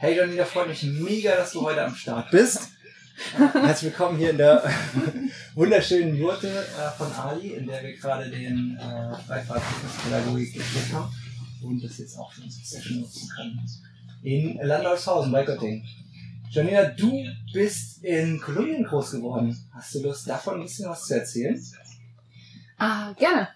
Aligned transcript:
Hey 0.00 0.16
Janina, 0.16 0.44
freut 0.44 0.68
mich 0.68 0.84
mega, 0.84 1.34
dass 1.34 1.50
du 1.50 1.62
heute 1.62 1.84
am 1.84 1.92
Start 1.92 2.30
bist. 2.30 2.68
Herzlich 3.36 3.90
willkommen 3.90 4.16
hier 4.16 4.30
in 4.30 4.38
der 4.38 4.62
wunderschönen 5.56 6.14
Jurte 6.14 6.46
äh, 6.48 6.96
von 6.96 7.12
Ali, 7.14 7.54
in 7.54 7.66
der 7.66 7.82
wir 7.82 7.96
gerade 7.96 8.30
den 8.30 8.78
äh, 8.80 9.16
Freifahrt-Pädagogik 9.26 10.54
geführt 10.54 10.92
haben 10.92 11.12
und 11.64 11.82
das 11.82 11.98
jetzt 11.98 12.16
auch 12.16 12.32
für 12.32 12.42
unsere 12.42 12.64
Session 12.64 13.00
nutzen 13.00 13.28
können. 13.34 13.60
In 14.22 14.60
Landolfshausen 14.62 15.32
bei 15.32 15.42
Göttingen. 15.42 15.84
Janina, 16.48 16.84
du 16.90 17.24
bist 17.52 18.04
in 18.04 18.40
Kolumbien 18.40 18.84
groß 18.84 19.10
geworden. 19.10 19.68
Hast 19.74 19.96
du 19.96 20.02
Lust, 20.04 20.28
davon 20.28 20.60
ein 20.60 20.62
bisschen 20.62 20.88
was 20.88 21.06
zu 21.06 21.14
erzählen? 21.14 21.60
Ah, 22.76 23.12
gerne. 23.14 23.48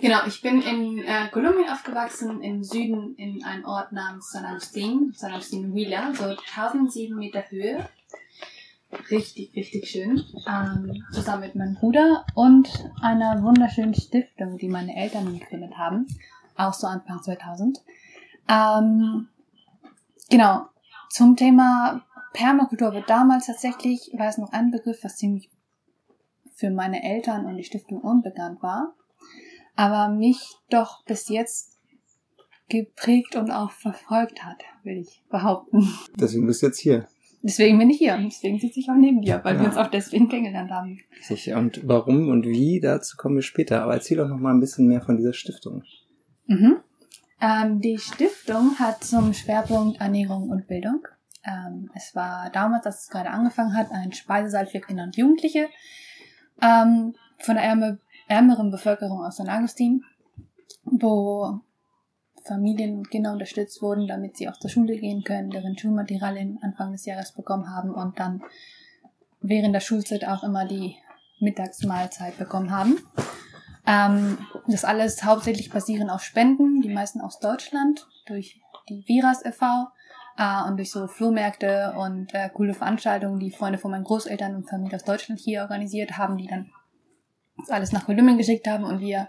Genau, 0.00 0.18
ich 0.26 0.40
bin 0.42 0.62
in 0.62 0.98
äh, 0.98 1.28
Kolumbien 1.32 1.68
aufgewachsen, 1.68 2.40
im 2.40 2.62
Süden 2.62 3.16
in 3.16 3.42
einem 3.42 3.64
Ort 3.64 3.90
namens 3.90 4.30
San 4.30 4.44
Agustin, 4.44 5.12
San 5.16 5.32
Agustin 5.32 5.74
Villa, 5.74 6.14
so 6.14 6.24
1007 6.24 7.16
Meter 7.16 7.42
Höhe. 7.50 7.88
Richtig, 9.10 9.54
richtig 9.56 9.90
schön. 9.90 10.22
Ähm, 10.46 11.04
zusammen 11.12 11.42
mit 11.42 11.56
meinem 11.56 11.74
Bruder 11.74 12.24
und 12.34 12.68
einer 13.02 13.42
wunderschönen 13.42 13.94
Stiftung, 13.94 14.56
die 14.56 14.68
meine 14.68 14.96
Eltern 14.96 15.36
gegründet 15.36 15.76
haben, 15.76 16.06
auch 16.56 16.74
so 16.74 16.86
Anfang 16.86 17.20
2000. 17.20 17.82
Ähm, 18.48 19.28
genau, 20.30 20.68
zum 21.10 21.36
Thema 21.36 22.02
Permakultur 22.34 22.92
wird 22.92 23.10
damals 23.10 23.46
tatsächlich, 23.46 24.12
war 24.16 24.28
es 24.28 24.38
noch 24.38 24.52
ein 24.52 24.70
Begriff, 24.70 25.02
was 25.02 25.16
ziemlich 25.16 25.50
für 26.54 26.70
meine 26.70 27.02
Eltern 27.02 27.46
und 27.46 27.56
die 27.56 27.64
Stiftung 27.64 28.00
unbekannt 28.00 28.62
war, 28.62 28.94
aber 29.78 30.12
mich 30.12 30.40
doch 30.70 31.04
bis 31.04 31.28
jetzt 31.28 31.78
geprägt 32.68 33.36
und 33.36 33.52
auch 33.52 33.70
verfolgt 33.70 34.44
hat, 34.44 34.60
will 34.82 34.98
ich 34.98 35.22
behaupten. 35.30 35.88
Deswegen 36.16 36.48
bist 36.48 36.62
du 36.62 36.66
jetzt 36.66 36.80
hier. 36.80 37.06
Deswegen 37.42 37.78
bin 37.78 37.88
ich 37.88 37.98
hier 37.98 38.18
deswegen 38.26 38.58
sitze 38.58 38.80
ich 38.80 38.90
auch 38.90 38.96
neben 38.96 39.22
dir, 39.22 39.40
weil 39.44 39.54
ja. 39.54 39.60
wir 39.60 39.68
uns 39.68 39.76
auch 39.76 39.86
deswegen 39.86 40.28
kennengelernt 40.28 40.72
haben. 40.72 40.98
Sicher. 41.20 41.56
Und 41.56 41.80
warum 41.86 42.28
und 42.28 42.44
wie, 42.44 42.80
dazu 42.80 43.16
kommen 43.16 43.36
wir 43.36 43.42
später. 43.42 43.84
Aber 43.84 43.94
erzähl 43.94 44.16
doch 44.16 44.28
noch 44.28 44.40
mal 44.40 44.52
ein 44.52 44.58
bisschen 44.58 44.88
mehr 44.88 45.00
von 45.00 45.16
dieser 45.16 45.32
Stiftung. 45.32 45.84
Mhm. 46.46 46.78
Ähm, 47.40 47.80
die 47.80 47.98
Stiftung 47.98 48.80
hat 48.80 49.04
zum 49.04 49.32
Schwerpunkt 49.32 50.00
Ernährung 50.00 50.50
und 50.50 50.66
Bildung. 50.66 51.06
Ähm, 51.44 51.88
es 51.94 52.16
war 52.16 52.50
damals, 52.50 52.84
als 52.84 53.04
es 53.04 53.10
gerade 53.10 53.30
angefangen 53.30 53.76
hat, 53.76 53.92
ein 53.92 54.12
Speisesaal 54.12 54.66
für 54.66 54.80
Kinder 54.80 55.04
und 55.04 55.16
Jugendliche 55.16 55.68
ähm, 56.60 57.14
von 57.38 57.54
der 57.54 57.62
ärme, 57.62 58.00
ärmeren 58.28 58.70
Bevölkerung 58.70 59.24
aus 59.24 59.36
San 59.36 59.48
Agustin, 59.48 60.04
wo 60.84 61.60
Familien 62.44 62.98
und 62.98 63.10
Kinder 63.10 63.32
unterstützt 63.32 63.82
wurden, 63.82 64.06
damit 64.06 64.36
sie 64.36 64.48
auch 64.48 64.58
zur 64.58 64.70
Schule 64.70 64.96
gehen 64.96 65.22
können, 65.24 65.50
deren 65.50 65.76
Schulmaterialien 65.76 66.58
Anfang 66.62 66.92
des 66.92 67.04
Jahres 67.04 67.32
bekommen 67.32 67.74
haben 67.74 67.90
und 67.90 68.18
dann 68.18 68.42
während 69.40 69.74
der 69.74 69.80
Schulzeit 69.80 70.26
auch 70.26 70.42
immer 70.42 70.66
die 70.66 70.96
Mittagsmahlzeit 71.40 72.38
bekommen 72.38 72.70
haben. 72.70 72.98
Ähm, 73.86 74.38
das 74.66 74.84
alles 74.84 75.24
hauptsächlich 75.24 75.70
basieren 75.70 76.10
auf 76.10 76.22
Spenden, 76.22 76.80
die 76.80 76.92
meisten 76.92 77.20
aus 77.20 77.38
Deutschland, 77.38 78.06
durch 78.26 78.60
die 78.88 79.04
Viras 79.06 79.44
e.V. 79.44 79.88
Äh, 80.36 80.68
und 80.68 80.76
durch 80.76 80.90
so 80.90 81.06
Flohmärkte 81.06 81.94
und 81.96 82.34
äh, 82.34 82.50
coole 82.50 82.74
Veranstaltungen, 82.74 83.38
die 83.38 83.50
Freunde 83.50 83.78
von 83.78 83.90
meinen 83.90 84.04
Großeltern 84.04 84.56
und 84.56 84.68
Familie 84.68 84.96
aus 84.96 85.04
Deutschland 85.04 85.40
hier 85.40 85.62
organisiert 85.62 86.18
haben, 86.18 86.36
die 86.36 86.46
dann 86.46 86.70
alles 87.68 87.92
nach 87.92 88.06
Kolumbien 88.06 88.38
geschickt 88.38 88.66
haben 88.66 88.84
und 88.84 89.00
wir 89.00 89.28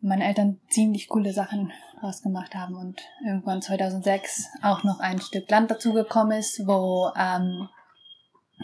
meine 0.00 0.26
Eltern 0.26 0.60
ziemlich 0.68 1.08
coole 1.08 1.32
Sachen 1.32 1.72
rausgemacht 2.02 2.54
haben 2.54 2.74
und 2.74 3.00
irgendwann 3.24 3.62
2006 3.62 4.48
auch 4.62 4.84
noch 4.84 5.00
ein 5.00 5.20
Stück 5.20 5.50
Land 5.50 5.70
dazugekommen 5.70 6.38
ist, 6.38 6.66
wo 6.66 7.10
ähm, 7.16 7.68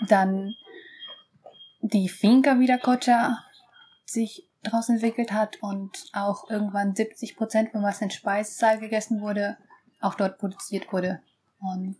dann 0.07 0.55
die 1.81 2.09
Finca 2.09 2.59
wieder 2.59 2.79
Cocha 2.79 3.39
sich 4.05 4.47
daraus 4.63 4.91
entwickelt 4.91 5.33
hat 5.33 5.57
und 5.63 6.11
auch 6.13 6.51
irgendwann 6.51 6.95
70 6.95 7.37
Prozent 7.37 7.71
von 7.71 7.83
was 7.83 8.03
in 8.03 8.11
Speisesaal 8.11 8.79
gegessen 8.79 9.23
wurde, 9.23 9.57
auch 10.01 10.15
dort 10.15 10.39
produziert 10.39 10.93
wurde. 10.93 11.23
Und 11.59 11.97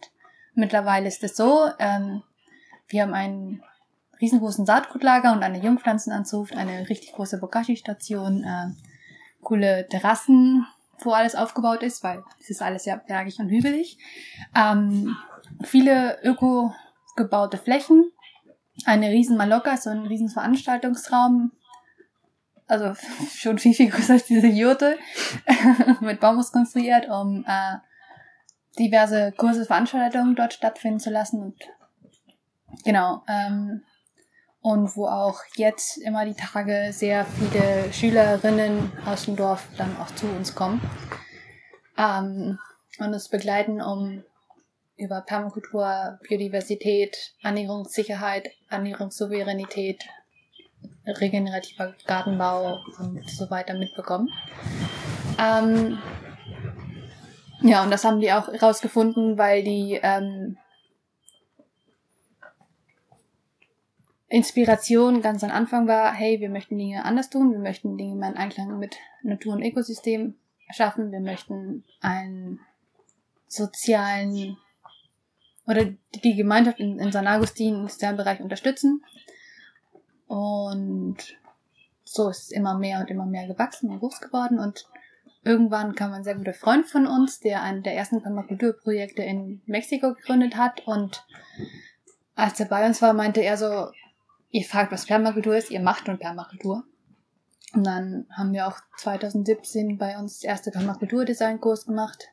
mittlerweile 0.55 1.09
ist 1.09 1.25
es 1.25 1.37
so, 1.37 1.69
ähm, 1.79 2.23
wir 2.89 3.03
haben 3.03 3.15
einen 3.15 3.63
riesengroßen 4.21 4.67
Saatgutlager 4.67 5.33
und 5.33 5.43
eine 5.43 5.61
Jungpflanzenanzucht, 5.61 6.55
eine 6.55 6.89
richtig 6.89 7.13
große 7.13 7.39
Bokashi-Station, 7.39 8.45
äh, 8.45 8.71
coole 9.43 9.89
Terrassen, 9.89 10.67
wo 10.99 11.13
alles 11.13 11.35
aufgebaut 11.35 11.83
ist, 11.83 12.03
weil 12.05 12.23
es 12.41 12.51
ist 12.51 12.63
alles 12.63 12.85
ja 12.85 12.97
bergig 12.97 13.39
und 13.39 13.49
hügelig. 13.49 13.99
Ähm, 14.55 15.17
viele 15.63 16.19
öko 16.23 16.75
gebaute 17.17 17.59
Flächen, 17.59 18.11
eine 18.85 19.09
riesen 19.11 19.37
Maloka, 19.37 19.77
so 19.77 19.91
ein 19.91 20.07
riesen 20.07 20.29
Veranstaltungsraum, 20.29 21.53
also 22.67 22.95
schon 23.35 23.59
viel, 23.59 23.75
viel 23.75 23.91
größer 23.91 24.15
als 24.15 24.27
diese 24.27 24.47
Jurte, 24.47 24.99
mit 26.01 26.21
Bambus 26.21 26.53
konstruiert, 26.53 27.09
um 27.09 27.45
äh, 27.47 27.77
diverse 28.79 29.33
große 29.37 29.67
Veranstaltungen 29.67 30.37
dort 30.37 30.53
stattfinden 30.53 31.01
zu 31.01 31.11
lassen 31.11 31.43
und 31.43 31.57
genau, 32.85 33.23
ähm, 33.29 33.83
und 34.63 34.97
wo 34.97 35.07
auch 35.07 35.41
jetzt 35.57 35.99
immer 35.99 36.25
die 36.25 36.35
Tage 36.35 36.91
sehr 36.93 37.25
viele 37.25 37.93
Schülerinnen 37.93 38.93
aus 39.07 39.25
dem 39.25 39.37
Dorf 39.37 39.67
dann 39.77 39.97
auch 39.97 40.15
zu 40.15 40.27
uns 40.27 40.55
kommen 40.55 40.81
ähm, 41.97 42.59
und 42.99 43.15
uns 43.15 43.29
begleiten, 43.29 43.81
um 43.81 44.23
über 44.97 45.23
Permakultur, 45.23 46.19
Biodiversität, 46.23 47.33
Ernährungssicherheit, 47.43 48.51
Ernährungssouveränität 48.69 50.05
regenerativer 51.07 51.95
Gartenbau 52.07 52.81
und 52.99 53.29
so 53.29 53.51
weiter 53.51 53.75
mitbekommen. 53.75 54.29
Ähm, 55.39 55.99
ja, 57.63 57.83
und 57.83 57.91
das 57.91 58.05
haben 58.05 58.21
die 58.21 58.33
auch 58.33 58.49
herausgefunden, 58.49 59.39
weil 59.39 59.63
die 59.63 59.99
ähm, 60.03 60.59
Inspiration 64.31 65.21
ganz 65.21 65.45
am 65.45 65.51
Anfang 65.51 65.87
war, 65.87 66.15
hey, 66.15 66.41
wir 66.41 66.49
möchten 66.49 66.79
Dinge 66.79 67.05
anders 67.05 67.29
tun, 67.29 67.53
wir 67.53 67.59
möchten 67.59 67.99
Dinge 67.99 68.15
mehr 68.15 68.31
in 68.31 68.37
Einklang 68.37 68.79
mit 68.79 68.97
Natur 69.23 69.55
und 69.55 69.63
Ökosystem 69.63 70.37
schaffen, 70.71 71.13
wir 71.13 71.21
möchten 71.21 71.85
einen 72.01 72.61
sozialen 73.49 74.57
oder 75.67 75.85
die 76.25 76.37
Gemeinschaft 76.37 76.81
in, 76.81 76.99
in 76.99 77.13
San 77.13 77.27
Agustin 77.27 77.75
im 77.75 77.89
sozialen 77.89 78.17
Bereich 78.17 78.41
unterstützen 78.41 79.05
und 80.31 81.17
so 82.05 82.29
ist 82.29 82.45
es 82.45 82.51
immer 82.51 82.79
mehr 82.79 83.01
und 83.01 83.11
immer 83.11 83.27
mehr 83.27 83.49
gewachsen 83.49 83.91
und 83.91 83.99
groß 83.99 84.21
geworden. 84.21 84.59
Und 84.59 84.89
irgendwann 85.43 85.95
kam 85.97 86.13
ein 86.13 86.23
sehr 86.23 86.37
guter 86.37 86.55
Freund 86.55 86.87
von 86.87 87.07
uns, 87.07 87.41
der 87.41 87.63
einen 87.63 87.83
der 87.83 87.95
ersten 87.95 88.23
Permakulturprojekte 88.23 89.23
in 89.23 89.61
Mexiko 89.67 90.15
gegründet 90.15 90.57
hat. 90.57 90.87
Und 90.87 91.25
als 92.37 92.61
er 92.61 92.67
bei 92.67 92.87
uns 92.87 93.03
war, 93.03 93.13
meinte 93.13 93.41
er 93.41 93.57
so, 93.57 93.91
ihr 94.51 94.65
fragt, 94.65 94.93
was 94.93 95.07
Permakultur 95.07 95.57
ist, 95.57 95.71
ihr 95.71 95.81
macht 95.81 96.09
nun 96.09 96.19
Permakultur. 96.19 96.85
Und 97.73 97.85
dann 97.85 98.27
haben 98.31 98.53
wir 98.53 98.67
auch 98.67 98.79
2017 98.99 99.97
bei 99.97 100.19
uns 100.19 100.41
das 100.41 100.45
erste 100.45 100.71
Permakultur-Design-Kurs 100.73 101.87
gemacht, 101.87 102.29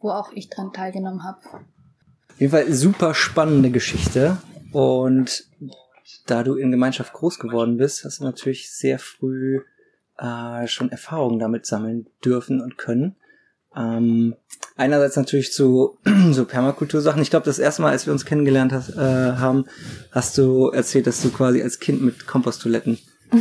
wo 0.00 0.10
auch 0.10 0.32
ich 0.32 0.50
dran 0.50 0.72
teilgenommen 0.72 1.22
habe. 1.22 1.38
Auf 1.44 2.40
jeden 2.40 2.50
Fall 2.50 2.72
super 2.72 3.14
spannende 3.14 3.70
Geschichte. 3.70 4.38
Und 4.72 5.48
da 6.26 6.42
du 6.42 6.56
in 6.56 6.72
Gemeinschaft 6.72 7.12
groß 7.12 7.38
geworden 7.38 7.76
bist, 7.76 8.04
hast 8.04 8.18
du 8.18 8.24
natürlich 8.24 8.72
sehr 8.72 8.98
früh 8.98 9.60
äh, 10.18 10.66
schon 10.66 10.90
Erfahrungen 10.90 11.38
damit 11.38 11.66
sammeln 11.66 12.08
dürfen 12.24 12.60
und 12.60 12.76
können. 12.76 13.16
Ähm, 13.76 14.34
einerseits 14.76 15.16
natürlich 15.16 15.52
zu 15.52 15.98
so 16.30 16.44
Permakultursachen. 16.44 17.22
Ich 17.22 17.30
glaube, 17.30 17.46
das 17.46 17.58
erste 17.58 17.82
Mal, 17.82 17.90
als 17.90 18.06
wir 18.06 18.12
uns 18.12 18.24
kennengelernt 18.24 18.72
hast, 18.72 18.90
äh, 18.90 18.98
haben, 19.00 19.66
hast 20.10 20.38
du 20.38 20.68
erzählt, 20.68 21.06
dass 21.06 21.22
du 21.22 21.30
quasi 21.30 21.62
als 21.62 21.78
Kind 21.78 22.02
mit 22.02 22.26
Komposttoiletten 22.26 22.98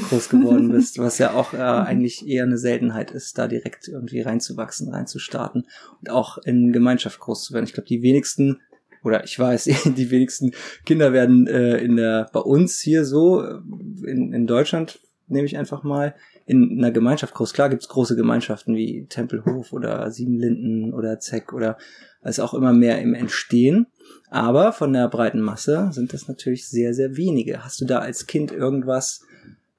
groß 0.10 0.30
geworden 0.30 0.70
bist, 0.72 0.98
was 0.98 1.18
ja 1.18 1.34
auch 1.34 1.54
äh, 1.54 1.58
eigentlich 1.58 2.28
eher 2.28 2.44
eine 2.44 2.58
Seltenheit 2.58 3.12
ist, 3.12 3.38
da 3.38 3.48
direkt 3.48 3.88
irgendwie 3.88 4.22
reinzuwachsen, 4.22 4.90
reinzustarten 4.90 5.68
und 6.02 6.10
auch 6.10 6.38
in 6.40 6.74
Gemeinschaft 6.74 7.20
groß 7.20 7.44
zu 7.44 7.54
werden. 7.54 7.66
Ich 7.66 7.74
glaube, 7.74 7.88
die 7.88 8.02
wenigsten 8.02 8.60
oder 9.04 9.24
ich 9.24 9.38
weiß, 9.38 9.66
die 9.98 10.12
wenigsten 10.12 10.52
Kinder 10.86 11.14
werden 11.14 11.48
äh, 11.48 11.78
in 11.78 11.96
der, 11.96 12.30
bei 12.34 12.40
uns 12.40 12.80
hier 12.80 13.06
so, 13.06 13.44
äh, 13.44 13.60
in, 14.06 14.34
in 14.34 14.48
Deutschland 14.48 15.00
nehme 15.28 15.46
ich 15.46 15.58
einfach 15.58 15.84
mal, 15.84 16.16
in 16.46 16.78
einer 16.78 16.92
Gemeinschaft 16.92 17.34
groß. 17.34 17.54
Klar 17.54 17.70
gibt's 17.70 17.88
große 17.88 18.16
Gemeinschaften 18.16 18.76
wie 18.76 19.06
Tempelhof 19.06 19.74
oder 19.74 20.10
Siebenlinden 20.12 20.94
oder 20.94 21.20
Zeck 21.20 21.54
oder 21.54 21.78
ist 22.24 22.40
auch 22.40 22.54
immer 22.54 22.74
mehr 22.74 23.02
im 23.02 23.14
Entstehen. 23.14 23.88
Aber 24.30 24.74
von 24.74 24.94
der 24.94 25.08
breiten 25.08 25.42
Masse 25.42 25.90
sind 25.92 26.14
das 26.14 26.28
natürlich 26.28 26.68
sehr, 26.68 26.94
sehr 26.94 27.18
wenige. 27.18 27.64
Hast 27.64 27.82
du 27.82 27.86
da 27.86 28.00
als 28.00 28.28
Kind 28.28 28.52
irgendwas 28.52 29.26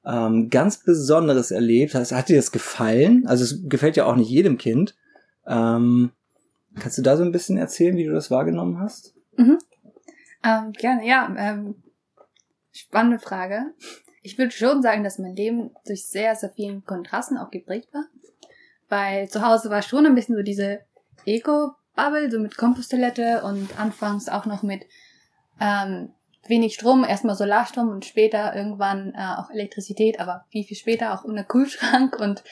ähm, 0.04 0.50
ganz 0.50 0.78
Besonderes 0.78 1.50
erlebt? 1.50 1.94
Hat 1.94 2.28
dir 2.28 2.36
das 2.36 2.52
gefallen? 2.52 3.26
Also 3.26 3.44
es 3.44 3.68
gefällt 3.68 3.96
ja 3.96 4.06
auch 4.06 4.16
nicht 4.16 4.30
jedem 4.30 4.58
Kind. 4.58 4.94
Ähm, 5.46 6.12
Kannst 6.78 6.98
du 6.98 7.02
da 7.02 7.16
so 7.16 7.22
ein 7.22 7.32
bisschen 7.32 7.56
erzählen, 7.56 7.96
wie 7.96 8.04
du 8.04 8.12
das 8.12 8.30
wahrgenommen 8.30 8.78
hast? 8.80 9.14
Mhm. 9.36 9.58
Ähm, 10.42 10.72
gerne, 10.72 11.06
ja. 11.06 11.32
Ähm, 11.36 11.76
spannende 12.72 13.18
Frage. 13.18 13.72
Ich 14.24 14.38
würde 14.38 14.52
schon 14.52 14.80
sagen, 14.80 15.04
dass 15.04 15.18
mein 15.18 15.36
Leben 15.36 15.70
durch 15.84 16.06
sehr, 16.06 16.34
sehr 16.34 16.48
vielen 16.48 16.82
Kontrasten 16.86 17.36
auch 17.36 17.50
geprägt 17.50 17.92
war. 17.92 18.06
Weil 18.88 19.28
zu 19.28 19.46
Hause 19.46 19.68
war 19.68 19.82
schon 19.82 20.06
ein 20.06 20.14
bisschen 20.14 20.34
so 20.34 20.42
diese 20.42 20.80
Eco-Bubble, 21.26 22.30
so 22.30 22.40
mit 22.40 22.56
Komposttoilette 22.56 23.42
und 23.44 23.78
anfangs 23.78 24.30
auch 24.30 24.46
noch 24.46 24.62
mit 24.62 24.86
ähm, 25.60 26.14
wenig 26.48 26.72
Strom, 26.72 27.04
erstmal 27.04 27.36
Solarstrom 27.36 27.90
und 27.90 28.06
später 28.06 28.56
irgendwann 28.56 29.12
äh, 29.14 29.34
auch 29.36 29.50
Elektrizität, 29.50 30.18
aber 30.18 30.46
viel, 30.48 30.64
viel 30.64 30.78
später 30.78 31.12
auch 31.12 31.24
ohne 31.24 31.44
Kühlschrank 31.44 32.18
und 32.18 32.44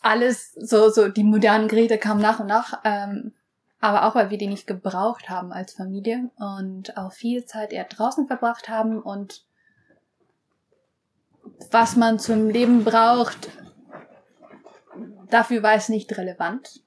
alles, 0.00 0.52
so, 0.52 0.90
so 0.90 1.08
die 1.08 1.24
modernen 1.24 1.66
Geräte 1.66 1.98
kamen 1.98 2.20
nach 2.20 2.38
und 2.38 2.46
nach, 2.46 2.82
ähm, 2.84 3.32
aber 3.80 4.06
auch 4.06 4.14
weil 4.14 4.30
wir 4.30 4.38
die 4.38 4.46
nicht 4.46 4.68
gebraucht 4.68 5.28
haben 5.28 5.52
als 5.52 5.74
Familie 5.74 6.30
und 6.38 6.96
auch 6.96 7.12
viel 7.12 7.46
Zeit 7.46 7.72
eher 7.72 7.84
draußen 7.84 8.28
verbracht 8.28 8.68
haben 8.68 9.02
und 9.02 9.44
was 11.70 11.96
man 11.96 12.18
zum 12.18 12.48
Leben 12.48 12.84
braucht, 12.84 13.50
dafür 15.30 15.62
war 15.62 15.74
es 15.74 15.88
nicht 15.88 16.16
relevant. 16.16 16.82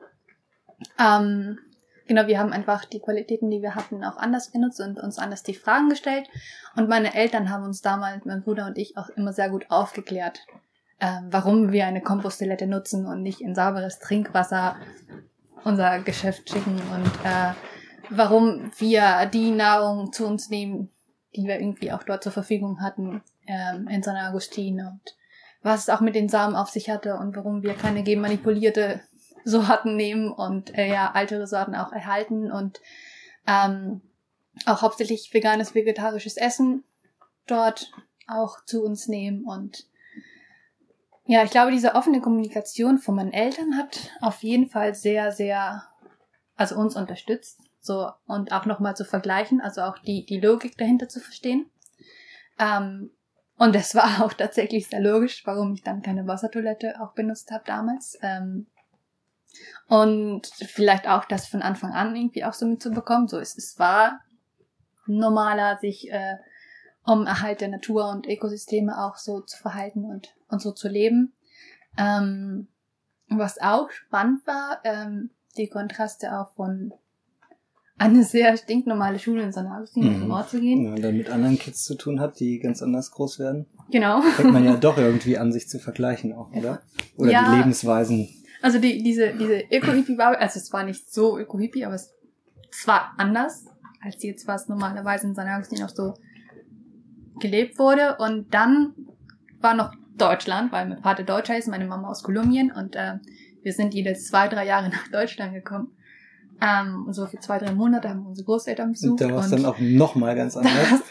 Ähm, 0.99 1.59
genau, 2.07 2.27
wir 2.27 2.39
haben 2.39 2.53
einfach 2.53 2.85
die 2.85 2.99
Qualitäten, 2.99 3.49
die 3.49 3.61
wir 3.61 3.75
hatten, 3.75 4.03
auch 4.03 4.17
anders 4.17 4.51
genutzt 4.51 4.79
und 4.79 4.99
uns 4.99 5.19
anders 5.19 5.43
die 5.43 5.53
Fragen 5.53 5.89
gestellt. 5.89 6.27
Und 6.75 6.89
meine 6.89 7.13
Eltern 7.15 7.49
haben 7.49 7.63
uns 7.63 7.81
damals, 7.81 8.25
mein 8.25 8.43
Bruder 8.43 8.65
und 8.67 8.77
ich, 8.77 8.97
auch 8.97 9.09
immer 9.09 9.33
sehr 9.33 9.49
gut 9.49 9.65
aufgeklärt, 9.69 10.45
äh, 10.99 11.21
warum 11.29 11.71
wir 11.71 11.85
eine 11.85 12.01
Komposttoilette 12.01 12.67
nutzen 12.67 13.05
und 13.05 13.21
nicht 13.21 13.41
in 13.41 13.55
sauberes 13.55 13.99
Trinkwasser 13.99 14.77
unser 15.63 15.99
Geschäft 15.99 16.49
schicken 16.49 16.79
und 16.93 17.07
äh, 17.25 17.53
warum 18.09 18.71
wir 18.77 19.25
die 19.25 19.51
Nahrung 19.51 20.13
zu 20.13 20.25
uns 20.25 20.49
nehmen, 20.49 20.89
die 21.35 21.43
wir 21.43 21.59
irgendwie 21.59 21.91
auch 21.91 22.03
dort 22.03 22.23
zur 22.23 22.31
Verfügung 22.31 22.81
hatten 22.81 23.21
ähm, 23.47 23.87
in 23.87 24.03
San 24.03 24.15
Agustin 24.15 24.79
und 24.81 25.15
was 25.61 25.81
es 25.83 25.89
auch 25.89 26.01
mit 26.01 26.15
den 26.15 26.29
Samen 26.29 26.55
auf 26.55 26.69
sich 26.69 26.89
hatte 26.89 27.15
und 27.15 27.35
warum 27.35 27.63
wir 27.63 27.73
keine 27.73 28.03
genmanipulierte 28.03 29.01
Sorten 29.43 29.95
nehmen 29.95 30.31
und 30.31 30.77
äh, 30.77 30.87
ja 30.87 31.11
ältere 31.15 31.47
Sorten 31.47 31.75
auch 31.75 31.91
erhalten 31.91 32.51
und 32.51 32.81
ähm, 33.47 34.01
auch 34.65 34.81
hauptsächlich 34.81 35.33
veganes, 35.33 35.75
vegetarisches 35.75 36.37
Essen 36.37 36.83
dort 37.47 37.91
auch 38.27 38.63
zu 38.65 38.83
uns 38.83 39.07
nehmen 39.07 39.45
und 39.45 39.87
ja, 41.29 41.43
ich 41.43 41.51
glaube, 41.51 41.71
diese 41.71 41.93
offene 41.93 42.21
Kommunikation 42.21 42.99
von 42.99 43.15
meinen 43.15 43.33
Eltern 43.33 43.77
hat 43.77 44.11
auf 44.21 44.43
jeden 44.43 44.69
Fall 44.69 44.95
sehr, 44.95 45.33
sehr, 45.33 45.83
also 46.55 46.77
uns 46.77 46.95
unterstützt, 46.95 47.59
so 47.81 48.09
und 48.27 48.53
auch 48.53 48.65
nochmal 48.65 48.95
zu 48.95 49.03
vergleichen, 49.03 49.59
also 49.59 49.81
auch 49.81 49.99
die 49.99 50.25
die 50.25 50.39
Logik 50.39 50.77
dahinter 50.77 51.09
zu 51.09 51.19
verstehen. 51.19 51.69
Ähm, 52.57 53.11
und 53.57 53.75
es 53.75 53.95
war 53.95 54.23
auch 54.23 54.33
tatsächlich 54.33 54.87
sehr 54.87 55.01
logisch, 55.01 55.45
warum 55.45 55.73
ich 55.73 55.83
dann 55.83 56.01
keine 56.01 56.27
Wassertoilette 56.27 57.01
auch 57.01 57.13
benutzt 57.13 57.51
habe 57.51 57.63
damals. 57.65 58.17
Ähm, 58.21 58.67
und 59.87 60.45
vielleicht 60.47 61.07
auch 61.07 61.25
das 61.25 61.47
von 61.47 61.61
Anfang 61.61 61.91
an 61.91 62.15
irgendwie 62.15 62.43
auch 62.43 62.53
so 62.53 62.67
mitzubekommen. 62.67 63.27
So 63.27 63.39
ist 63.39 63.57
es 63.57 63.79
war 63.79 64.21
normaler, 65.07 65.77
sich 65.77 66.11
äh, 66.11 66.35
um 67.03 67.25
Erhalt 67.25 67.61
der 67.61 67.69
Natur 67.69 68.09
und 68.09 68.27
Ökosysteme 68.27 69.01
auch 69.03 69.15
so 69.15 69.41
zu 69.41 69.57
verhalten 69.57 70.05
und, 70.05 70.35
und 70.49 70.61
so 70.61 70.71
zu 70.71 70.89
leben. 70.89 71.33
Ähm, 71.97 72.67
was 73.29 73.59
auch 73.59 73.89
spannend 73.89 74.45
war, 74.45 74.81
ähm, 74.83 75.31
die 75.57 75.69
Kontraste 75.69 76.37
auch 76.37 76.53
von 76.53 76.93
eine 77.97 78.23
sehr 78.23 78.55
stinknormale 78.57 79.17
Schule 79.17 79.41
in 79.41 79.51
St. 79.51 79.65
Augustin 79.75 80.25
mhm. 80.25 80.31
Ort 80.31 80.49
zu 80.49 80.59
gehen. 80.59 80.85
Ja, 80.85 80.93
und 80.93 81.01
dann 81.01 81.17
mit 81.17 81.29
anderen 81.29 81.57
Kids 81.57 81.83
zu 81.83 81.95
tun 81.95 82.19
hat, 82.19 82.39
die 82.39 82.59
ganz 82.59 82.81
anders 82.81 83.11
groß 83.11 83.39
werden. 83.39 83.65
Genau. 83.91 84.21
Fängt 84.21 84.53
man 84.53 84.63
ja 84.63 84.75
doch 84.79 84.97
irgendwie 84.97 85.37
an, 85.37 85.51
sich 85.51 85.67
zu 85.67 85.79
vergleichen 85.79 86.33
auch, 86.33 86.51
oder? 86.51 86.81
Oder 87.17 87.31
ja, 87.31 87.49
die 87.49 87.57
Lebensweisen. 87.57 88.29
Also 88.61 88.79
die, 88.79 89.01
diese, 89.01 89.33
diese 89.33 89.63
Öko-Hippie-Bubble, 89.71 90.39
also 90.39 90.59
es 90.59 90.71
war 90.71 90.83
nicht 90.83 91.11
so 91.11 91.37
Öko-Hippie, 91.39 91.85
aber 91.85 91.95
es, 91.95 92.13
es 92.71 92.87
war 92.87 93.13
anders, 93.17 93.65
als 94.03 94.21
jetzt 94.21 94.47
was 94.47 94.67
normalerweise 94.67 95.27
in 95.27 95.33
St. 95.33 95.41
Augustin 95.41 95.83
auch 95.83 95.89
so 95.89 96.13
gelebt 97.39 97.79
wurde. 97.79 98.17
Und 98.19 98.53
dann 98.53 98.93
war 99.59 99.73
noch 99.73 99.91
Deutschland, 100.17 100.71
weil 100.71 100.87
mein 100.87 101.01
Vater 101.01 101.23
Deutscher 101.23 101.57
ist, 101.57 101.67
meine 101.67 101.85
Mama 101.85 102.09
aus 102.09 102.23
Kolumbien 102.23 102.71
und 102.71 102.95
äh, 102.95 103.15
wir 103.63 103.73
sind 103.73 103.93
jedes 103.93 104.27
zwei, 104.27 104.47
drei 104.47 104.65
Jahre 104.65 104.89
nach 104.89 105.07
Deutschland 105.11 105.53
gekommen. 105.53 105.96
Ähm, 106.61 107.07
so 107.11 107.27
für 107.27 107.39
zwei, 107.39 107.59
drei 107.59 107.71
Monate 107.71 108.09
haben 108.09 108.21
wir 108.21 108.29
unsere 108.29 108.45
Großeltern 108.45 108.91
besucht. 108.91 109.21
Und 109.21 109.29
da 109.29 109.35
war 109.35 109.43
es 109.43 109.51
dann 109.51 109.65
auch 109.65 109.77
nochmal 109.79 110.35
ganz 110.35 110.57
anders. 110.57 111.01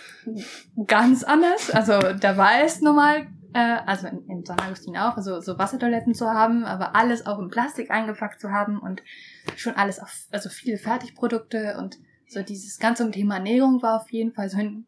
ganz 0.87 1.23
anders. 1.23 1.71
Also 1.71 2.01
da 2.19 2.37
war 2.37 2.63
es 2.65 2.81
normal, 2.81 3.29
äh, 3.53 3.79
also 3.87 4.09
in, 4.09 4.27
in 4.27 4.45
San 4.45 4.59
Agustin 4.59 4.97
auch, 4.97 5.17
also 5.17 5.41
so 5.41 5.59
Wassertoiletten 5.59 6.15
zu 6.15 6.27
haben, 6.27 6.65
aber 6.65 6.97
alles 6.97 7.27
auch 7.27 7.39
in 7.39 7.49
Plastik 7.49 7.91
eingepackt 7.91 8.41
zu 8.41 8.51
haben 8.51 8.81
und 8.81 9.03
schon 9.57 9.75
alles 9.75 10.01
auf, 10.01 10.13
also 10.33 10.49
viele 10.49 10.79
Fertigprodukte 10.79 11.77
und 11.79 11.99
so 12.29 12.43
dieses 12.43 12.79
ganze 12.79 13.09
Thema 13.13 13.37
Ernährung 13.37 13.83
war 13.83 14.01
auf 14.01 14.11
jeden 14.11 14.33
Fall 14.33 14.49
so 14.49 14.59
ein, 14.59 14.87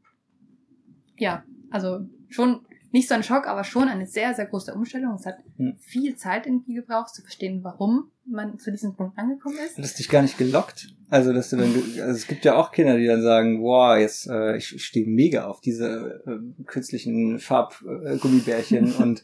ja, 1.16 1.44
also 1.70 2.00
schon 2.28 2.66
nicht 2.90 3.08
so 3.08 3.14
ein 3.14 3.22
Schock, 3.22 3.46
aber 3.46 3.64
schon 3.64 3.88
eine 3.88 4.06
sehr, 4.06 4.34
sehr 4.34 4.46
große 4.46 4.74
Umstellung. 4.74 5.14
Es 5.14 5.26
hat 5.26 5.38
hm. 5.56 5.76
viel 5.78 6.16
Zeit 6.16 6.46
irgendwie 6.46 6.74
gebraucht, 6.74 7.14
zu 7.14 7.22
verstehen, 7.22 7.60
warum 7.62 8.10
man 8.30 8.58
zu 8.58 8.70
diesem 8.70 8.94
Punkt 8.94 9.18
angekommen 9.18 9.56
ist. 9.64 9.78
Hat 9.78 9.84
es 9.84 9.94
dich 9.94 10.08
gar 10.08 10.22
nicht 10.22 10.38
gelockt? 10.38 10.88
Also, 11.10 11.32
dass 11.32 11.48
du 11.48 11.56
dann, 11.56 11.74
also 11.74 12.10
es 12.10 12.26
gibt 12.26 12.44
ja 12.44 12.56
auch 12.56 12.70
Kinder, 12.70 12.98
die 12.98 13.06
dann 13.06 13.22
sagen, 13.22 13.62
wow, 13.62 13.96
jetzt, 13.96 14.28
äh, 14.28 14.58
ich, 14.58 14.74
ich 14.74 14.84
stehe 14.84 15.06
mega 15.06 15.46
auf 15.46 15.62
diese 15.62 16.22
äh, 16.26 16.64
künstlichen 16.64 17.38
Farbgummibärchen 17.38 18.92
äh, 18.92 18.96
und 19.02 19.22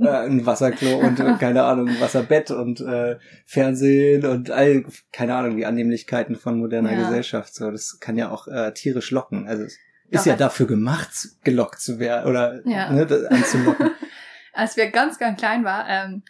äh, 0.00 0.08
ein 0.08 0.46
Wasserklo 0.46 0.98
und 0.98 1.20
äh, 1.20 1.34
keine 1.38 1.64
Ahnung, 1.64 1.88
Wasserbett 2.00 2.50
und 2.50 2.80
äh, 2.80 3.16
Fernsehen 3.44 4.24
und 4.24 4.50
all, 4.50 4.84
keine 5.12 5.34
Ahnung, 5.34 5.58
die 5.58 5.66
Annehmlichkeiten 5.66 6.36
von 6.36 6.58
moderner 6.58 6.92
ja. 6.92 7.04
Gesellschaft. 7.04 7.54
So, 7.54 7.70
das 7.70 7.98
kann 8.00 8.16
ja 8.16 8.30
auch 8.30 8.48
äh, 8.48 8.72
tierisch 8.72 9.10
locken. 9.10 9.46
Also 9.46 9.66
ist 10.10 10.26
ja 10.26 10.36
dafür 10.36 10.66
gemacht, 10.66 11.10
gelockt 11.42 11.80
zu 11.80 11.98
werden 11.98 12.28
oder 12.28 12.66
ja. 12.66 12.90
ne, 12.90 13.28
anzulocken. 13.30 13.90
Als 14.52 14.76
wir 14.76 14.90
ganz, 14.90 15.18
ganz 15.18 15.38
klein 15.38 15.64
war, 15.64 15.88
ähm, 15.88 16.22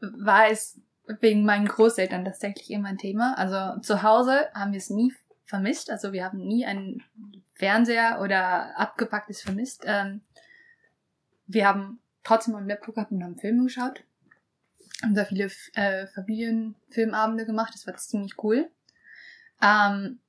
war 0.00 0.48
es 0.50 0.80
wegen 1.20 1.44
meinen 1.44 1.66
Großeltern 1.66 2.24
tatsächlich 2.24 2.70
immer 2.70 2.88
ein 2.88 2.98
Thema. 2.98 3.36
Also 3.36 3.80
zu 3.80 4.02
Hause 4.02 4.48
haben 4.54 4.72
wir 4.72 4.78
es 4.78 4.90
nie 4.90 5.12
vermisst. 5.44 5.90
Also 5.90 6.12
wir 6.12 6.24
haben 6.24 6.38
nie 6.38 6.64
einen 6.64 7.02
Fernseher 7.54 8.20
oder 8.22 8.78
abgepacktes 8.78 9.42
vermisst. 9.42 9.82
Ähm, 9.84 10.22
wir 11.46 11.68
haben 11.68 12.00
trotzdem 12.22 12.54
einen 12.54 12.68
Laptop 12.68 12.94
gehabt 12.94 13.12
und 13.12 13.22
haben 13.22 13.38
Filme 13.38 13.64
geschaut. 13.64 14.02
Haben 15.02 15.14
sehr 15.14 15.26
viele 15.26 15.50
äh, 15.74 16.06
Familienfilmabende 16.06 17.44
gemacht. 17.44 17.74
Das 17.74 17.86
war 17.86 17.94
ziemlich 17.96 18.42
cool. 18.42 18.70
Ähm, 19.62 20.20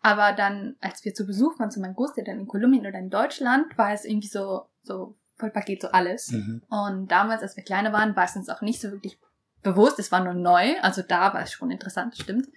aber 0.00 0.32
dann, 0.32 0.76
als 0.80 1.04
wir 1.04 1.14
zu 1.14 1.26
Besuch 1.26 1.58
waren 1.58 1.70
zu 1.70 1.80
meinen 1.80 1.94
Großeltern 1.94 2.40
in 2.40 2.48
Kolumbien 2.48 2.86
oder 2.86 2.98
in 2.98 3.10
Deutschland, 3.10 3.76
war 3.78 3.92
es 3.92 4.04
irgendwie 4.04 4.28
so, 4.28 4.66
so 4.82 5.16
Vollpaket, 5.36 5.82
so 5.82 5.88
alles. 5.88 6.30
Mhm. 6.30 6.62
Und 6.68 7.08
damals, 7.08 7.42
als 7.42 7.56
wir 7.56 7.64
kleiner 7.64 7.92
waren, 7.92 8.16
war 8.16 8.24
es 8.24 8.36
uns 8.36 8.48
auch 8.48 8.62
nicht 8.62 8.80
so 8.80 8.90
wirklich 8.90 9.18
bewusst. 9.62 9.98
Es 9.98 10.12
war 10.12 10.22
nur 10.22 10.34
neu. 10.34 10.78
Also 10.80 11.02
da 11.02 11.34
war 11.34 11.42
es 11.42 11.52
schon 11.52 11.70
interessant, 11.70 12.16
stimmt. 12.16 12.48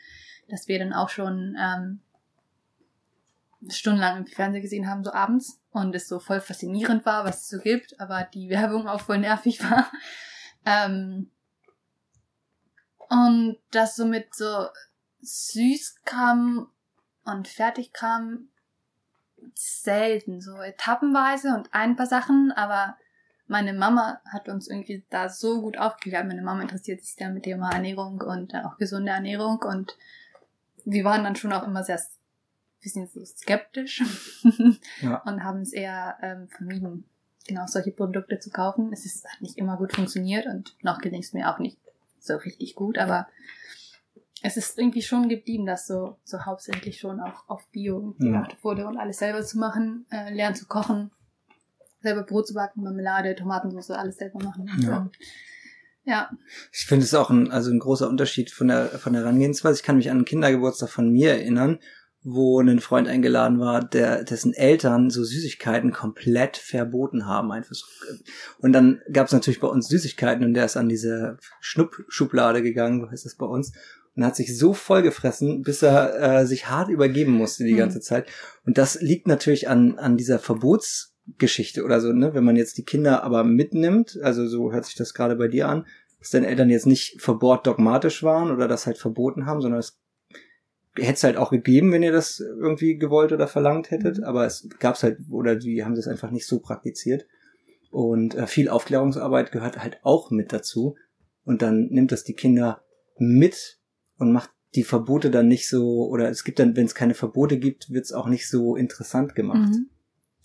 Dass 0.49 0.67
wir 0.67 0.79
dann 0.79 0.93
auch 0.93 1.09
schon 1.09 1.55
ähm, 1.59 1.99
stundenlang 3.69 4.17
im 4.17 4.27
Fernsehen 4.27 4.61
gesehen 4.61 4.89
haben, 4.89 5.03
so 5.03 5.13
abends. 5.13 5.59
Und 5.71 5.95
es 5.95 6.07
so 6.07 6.19
voll 6.19 6.41
faszinierend 6.41 7.05
war, 7.05 7.25
was 7.25 7.43
es 7.43 7.49
so 7.49 7.59
gibt. 7.59 7.99
Aber 7.99 8.23
die 8.23 8.49
Werbung 8.51 8.87
auch 8.87 9.01
voll 9.01 9.19
nervig 9.19 9.63
war. 9.63 9.91
ähm, 10.65 11.29
und 13.07 13.57
das 13.69 13.95
so 13.95 14.05
mit 14.05 14.33
so 14.33 14.67
Süßkram 15.21 16.69
und 17.25 17.47
Fertigkram 17.47 18.49
selten, 19.53 20.41
so 20.41 20.61
etappenweise 20.61 21.53
und 21.55 21.73
ein 21.73 21.95
paar 21.95 22.07
Sachen, 22.07 22.51
aber 22.55 22.97
meine 23.47 23.73
Mama 23.73 24.21
hat 24.31 24.49
uns 24.49 24.67
irgendwie 24.67 25.05
da 25.09 25.29
so 25.29 25.61
gut 25.61 25.77
aufgeklärt. 25.77 26.25
Meine 26.25 26.41
Mama 26.41 26.61
interessiert 26.61 27.03
sich 27.03 27.15
ja 27.19 27.29
mit 27.29 27.43
Thema 27.43 27.71
Ernährung 27.71 28.21
und 28.21 28.55
auch 28.55 28.77
gesunde 28.77 29.11
Ernährung 29.11 29.59
und 29.59 29.95
wir 30.83 31.03
waren 31.03 31.23
dann 31.23 31.35
schon 31.35 31.53
auch 31.53 31.63
immer 31.63 31.83
sehr 31.83 31.99
bisschen 32.85 33.07
so 33.07 33.25
skeptisch 33.25 34.03
ja. 35.01 35.17
und 35.25 35.43
haben 35.43 35.61
es 35.61 35.73
eher 35.73 36.17
ähm, 36.21 36.47
vermieden, 36.49 37.05
genau 37.47 37.65
solche 37.65 37.91
Produkte 37.91 38.39
zu 38.39 38.51
kaufen. 38.51 38.93
Es 38.93 39.05
ist, 39.05 39.25
hat 39.25 39.41
nicht 39.41 39.57
immer 39.57 39.77
gut 39.77 39.93
funktioniert 39.93 40.45
und 40.45 40.75
noch 40.83 40.99
gelingt 40.99 41.25
es 41.25 41.33
mir 41.33 41.51
auch 41.51 41.57
nicht 41.57 41.79
so 42.19 42.35
richtig 42.35 42.75
gut, 42.75 42.97
aber 42.97 43.27
es 44.45 44.57
ist 44.57 44.77
irgendwie 44.77 45.01
schon 45.01 45.27
geblieben, 45.27 45.65
dass 45.65 45.87
so, 45.87 46.17
so 46.23 46.45
hauptsächlich 46.45 46.99
schon 46.99 47.19
auch 47.19 47.49
auf 47.49 47.67
Bio 47.71 48.15
geachtet 48.19 48.57
ja. 48.59 48.63
wurde 48.63 48.87
und 48.87 48.97
alles 48.97 49.17
selber 49.17 49.43
zu 49.43 49.57
machen, 49.57 50.05
äh, 50.11 50.33
lernen 50.33 50.55
zu 50.55 50.67
kochen, 50.67 51.11
selber 52.01 52.23
Brot 52.23 52.47
zu 52.47 52.53
backen, 52.53 52.83
Marmelade, 52.83 53.35
Tomatensauce, 53.35 53.91
alles 53.91 54.17
selber 54.17 54.43
machen. 54.43 54.69
Ja. 54.81 55.09
Ja. 56.07 56.29
Ich 56.71 56.85
finde 56.85 57.03
es 57.03 57.15
auch 57.15 57.31
ein, 57.31 57.49
also 57.49 57.71
ein 57.71 57.79
großer 57.79 58.07
Unterschied 58.07 58.51
von 58.51 58.67
der, 58.67 58.89
von 58.89 59.13
der 59.13 59.23
Herangehensweise. 59.23 59.79
Ich 59.79 59.83
kann 59.83 59.97
mich 59.97 60.11
an 60.11 60.17
einen 60.17 60.25
Kindergeburtstag 60.25 60.89
von 60.89 61.09
mir 61.09 61.31
erinnern, 61.31 61.79
wo 62.21 62.59
ein 62.59 62.79
Freund 62.79 63.07
eingeladen 63.07 63.59
war, 63.59 63.83
der, 63.83 64.23
dessen 64.23 64.53
Eltern 64.53 65.09
so 65.09 65.23
Süßigkeiten 65.23 65.91
komplett 65.91 66.57
verboten 66.57 67.25
haben. 67.25 67.51
Einfach. 67.51 67.75
Und 68.59 68.73
dann 68.73 69.01
gab 69.11 69.25
es 69.25 69.33
natürlich 69.33 69.59
bei 69.59 69.67
uns 69.67 69.87
Süßigkeiten 69.87 70.45
und 70.45 70.53
der 70.53 70.65
ist 70.65 70.77
an 70.77 70.89
diese 70.89 71.37
Schnupp-Schublade 71.59 72.61
gegangen, 72.61 73.01
so 73.01 73.09
heißt 73.09 73.25
das 73.25 73.35
bei 73.35 73.47
uns, 73.47 73.73
und 74.15 74.25
hat 74.25 74.35
sich 74.35 74.57
so 74.57 74.73
vollgefressen, 74.73 75.61
bis 75.61 75.81
er 75.81 76.41
äh, 76.41 76.45
sich 76.45 76.69
hart 76.69 76.89
übergeben 76.89 77.33
musste 77.33 77.63
die 77.63 77.73
mhm. 77.73 77.77
ganze 77.77 77.99
Zeit. 77.99 78.27
Und 78.65 78.77
das 78.77 79.01
liegt 79.01 79.27
natürlich 79.27 79.67
an, 79.67 79.97
an 79.97 80.17
dieser 80.17 80.39
Verbotsgeschichte 80.39 81.83
oder 81.83 81.99
so, 81.99 82.13
ne? 82.13 82.33
Wenn 82.33 82.45
man 82.45 82.55
jetzt 82.55 82.77
die 82.77 82.85
Kinder 82.85 83.23
aber 83.23 83.43
mitnimmt, 83.43 84.17
also 84.21 84.47
so 84.47 84.71
hört 84.71 84.85
sich 84.85 84.95
das 84.95 85.13
gerade 85.13 85.35
bei 85.35 85.47
dir 85.47 85.67
an, 85.67 85.85
dass 86.19 86.31
deine 86.31 86.47
Eltern 86.47 86.69
jetzt 86.69 86.87
nicht 86.87 87.21
verbohrt 87.21 87.67
dogmatisch 87.67 88.23
waren 88.23 88.51
oder 88.51 88.67
das 88.67 88.85
halt 88.85 88.97
verboten 88.97 89.45
haben, 89.45 89.61
sondern 89.61 89.79
es 89.79 89.99
hätte 90.97 91.13
es 91.13 91.23
halt 91.23 91.37
auch 91.37 91.51
gegeben, 91.51 91.91
wenn 91.91 92.03
ihr 92.03 92.13
das 92.13 92.39
irgendwie 92.39 92.97
gewollt 92.97 93.33
oder 93.33 93.47
verlangt 93.47 93.91
hättet, 93.91 94.19
mhm. 94.19 94.23
aber 94.23 94.45
es 94.45 94.69
gab's 94.79 95.03
halt, 95.03 95.19
oder 95.29 95.55
die 95.55 95.83
haben 95.83 95.95
das 95.95 96.07
einfach 96.07 96.31
nicht 96.31 96.47
so 96.47 96.59
praktiziert. 96.59 97.27
Und 97.91 98.35
äh, 98.35 98.47
viel 98.47 98.69
Aufklärungsarbeit 98.69 99.51
gehört 99.51 99.81
halt 99.81 99.99
auch 100.03 100.29
mit 100.29 100.51
dazu. 100.51 100.95
Und 101.45 101.61
dann 101.61 101.87
nimmt 101.91 102.11
das 102.11 102.23
die 102.23 102.33
Kinder 102.33 102.81
mit 103.17 103.79
und 104.17 104.31
macht 104.31 104.51
die 104.75 104.83
Verbote 104.83 105.31
dann 105.31 105.47
nicht 105.47 105.69
so, 105.69 106.07
oder 106.07 106.29
es 106.29 106.43
gibt 106.43 106.59
dann, 106.59 106.75
wenn 106.75 106.85
es 106.85 106.95
keine 106.95 107.13
Verbote 107.13 107.57
gibt, 107.57 107.91
wird 107.91 108.05
es 108.05 108.11
auch 108.11 108.27
nicht 108.27 108.49
so 108.49 108.75
interessant 108.75 109.35
gemacht. 109.35 109.71
Mhm. 109.71 109.89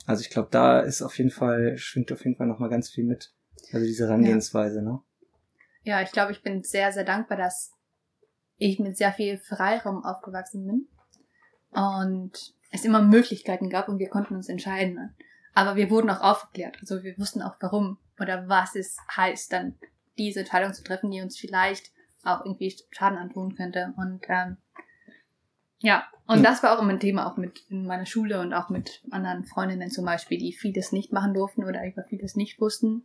Also 0.06 0.22
ich 0.22 0.30
glaube, 0.30 0.48
da 0.50 0.80
ist 0.80 1.02
auf 1.02 1.18
jeden 1.18 1.30
Fall, 1.30 1.76
schwingt 1.76 2.12
auf 2.12 2.24
jeden 2.24 2.36
Fall 2.36 2.46
nochmal 2.46 2.70
ganz 2.70 2.90
viel 2.90 3.04
mit. 3.04 3.34
Also 3.72 3.84
diese 3.84 4.06
Herangehensweise, 4.06 4.76
ja. 4.76 4.82
ne? 4.82 5.00
Ja, 5.82 6.02
ich 6.02 6.12
glaube, 6.12 6.32
ich 6.32 6.42
bin 6.42 6.62
sehr, 6.62 6.92
sehr 6.92 7.04
dankbar, 7.04 7.38
dass 7.38 7.72
ich 8.56 8.78
mit 8.78 8.96
sehr 8.96 9.12
viel 9.12 9.38
Freiraum 9.38 10.04
aufgewachsen 10.04 10.66
bin 10.66 10.88
und 11.70 12.54
es 12.70 12.84
immer 12.84 13.02
Möglichkeiten 13.02 13.70
gab 13.70 13.88
und 13.88 13.98
wir 13.98 14.08
konnten 14.08 14.36
uns 14.36 14.48
entscheiden. 14.48 15.14
Aber 15.54 15.76
wir 15.76 15.90
wurden 15.90 16.10
auch 16.10 16.20
aufgeklärt. 16.20 16.78
Also 16.80 17.02
wir 17.02 17.16
wussten 17.18 17.42
auch 17.42 17.56
warum 17.60 17.98
oder 18.20 18.48
was 18.48 18.76
es 18.76 18.96
heißt, 19.16 19.52
dann 19.52 19.76
diese 20.18 20.40
Entscheidung 20.40 20.74
zu 20.74 20.84
treffen, 20.84 21.10
die 21.10 21.22
uns 21.22 21.38
vielleicht 21.38 21.92
auch 22.24 22.44
irgendwie 22.44 22.74
Schaden 22.90 23.18
antun 23.18 23.54
könnte. 23.54 23.94
Und 23.96 24.22
ähm, 24.28 24.56
ja, 25.80 26.06
und 26.26 26.42
das 26.42 26.62
war 26.62 26.76
auch 26.76 26.82
immer 26.82 26.92
ein 26.92 27.00
Thema, 27.00 27.30
auch 27.30 27.36
mit 27.36 27.64
in 27.70 27.86
meiner 27.86 28.06
Schule 28.06 28.40
und 28.40 28.52
auch 28.52 28.68
mit 28.68 29.02
anderen 29.10 29.44
Freundinnen 29.44 29.90
zum 29.90 30.04
Beispiel, 30.04 30.38
die 30.38 30.52
vieles 30.52 30.92
nicht 30.92 31.12
machen 31.12 31.34
durften 31.34 31.64
oder 31.64 31.86
über 31.86 32.04
vieles 32.04 32.36
nicht 32.36 32.60
wussten. 32.60 33.04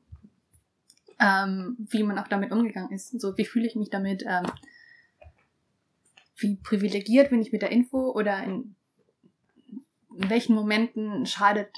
Ähm, 1.20 1.78
wie 1.80 2.04
man 2.04 2.20
auch 2.20 2.28
damit 2.28 2.52
umgegangen 2.52 2.92
ist. 2.92 3.20
So, 3.22 3.38
wie 3.38 3.46
fühle 3.46 3.68
ich 3.68 3.76
mich 3.76 3.90
damit? 3.90 4.24
Ähm, 4.28 4.52
wie 6.38 6.58
privilegiert 6.58 7.30
bin 7.30 7.42
ich 7.42 7.54
mit 7.54 7.62
der 7.62 7.72
Info 7.72 8.12
oder 8.12 8.44
in, 8.44 8.76
in 10.18 10.30
welchen 10.30 10.54
Momenten 10.54 11.26
schadet 11.26 11.70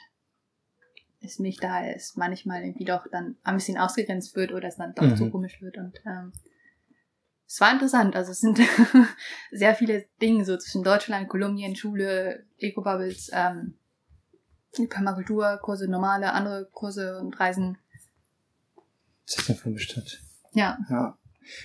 es 1.21 1.39
mich, 1.39 1.57
da 1.59 1.85
es 1.85 2.15
manchmal 2.15 2.63
irgendwie 2.63 2.85
doch 2.85 3.07
dann 3.11 3.37
ein 3.43 3.55
bisschen 3.55 3.77
ausgegrenzt 3.77 4.35
wird 4.35 4.51
oder 4.51 4.67
es 4.67 4.77
dann 4.77 4.95
doch 4.95 5.03
mhm. 5.03 5.15
zu 5.15 5.29
komisch 5.29 5.61
wird 5.61 5.77
und 5.77 6.01
ähm, 6.05 6.31
es 7.47 7.61
war 7.61 7.71
interessant. 7.71 8.15
Also 8.15 8.31
es 8.31 8.41
sind 8.41 8.59
sehr 9.51 9.73
viele 9.73 10.05
Dinge 10.21 10.43
so 10.43 10.57
zwischen 10.57 10.83
Deutschland, 10.83 11.29
Kolumbien, 11.29 11.75
Schule, 11.75 12.43
Eco-Bubbles, 12.57 13.31
ähm, 13.33 13.75
Permakultur, 14.89 15.59
Kurse, 15.61 15.89
normale, 15.89 16.33
andere 16.33 16.67
Kurse 16.71 17.17
und 17.19 17.39
Reisen. 17.39 17.77
Das 19.25 19.39
ist 19.39 19.49
davon 19.49 19.73
bestimmt. 19.73 20.21
Ja. 20.53 20.77
Ja. 20.89 21.17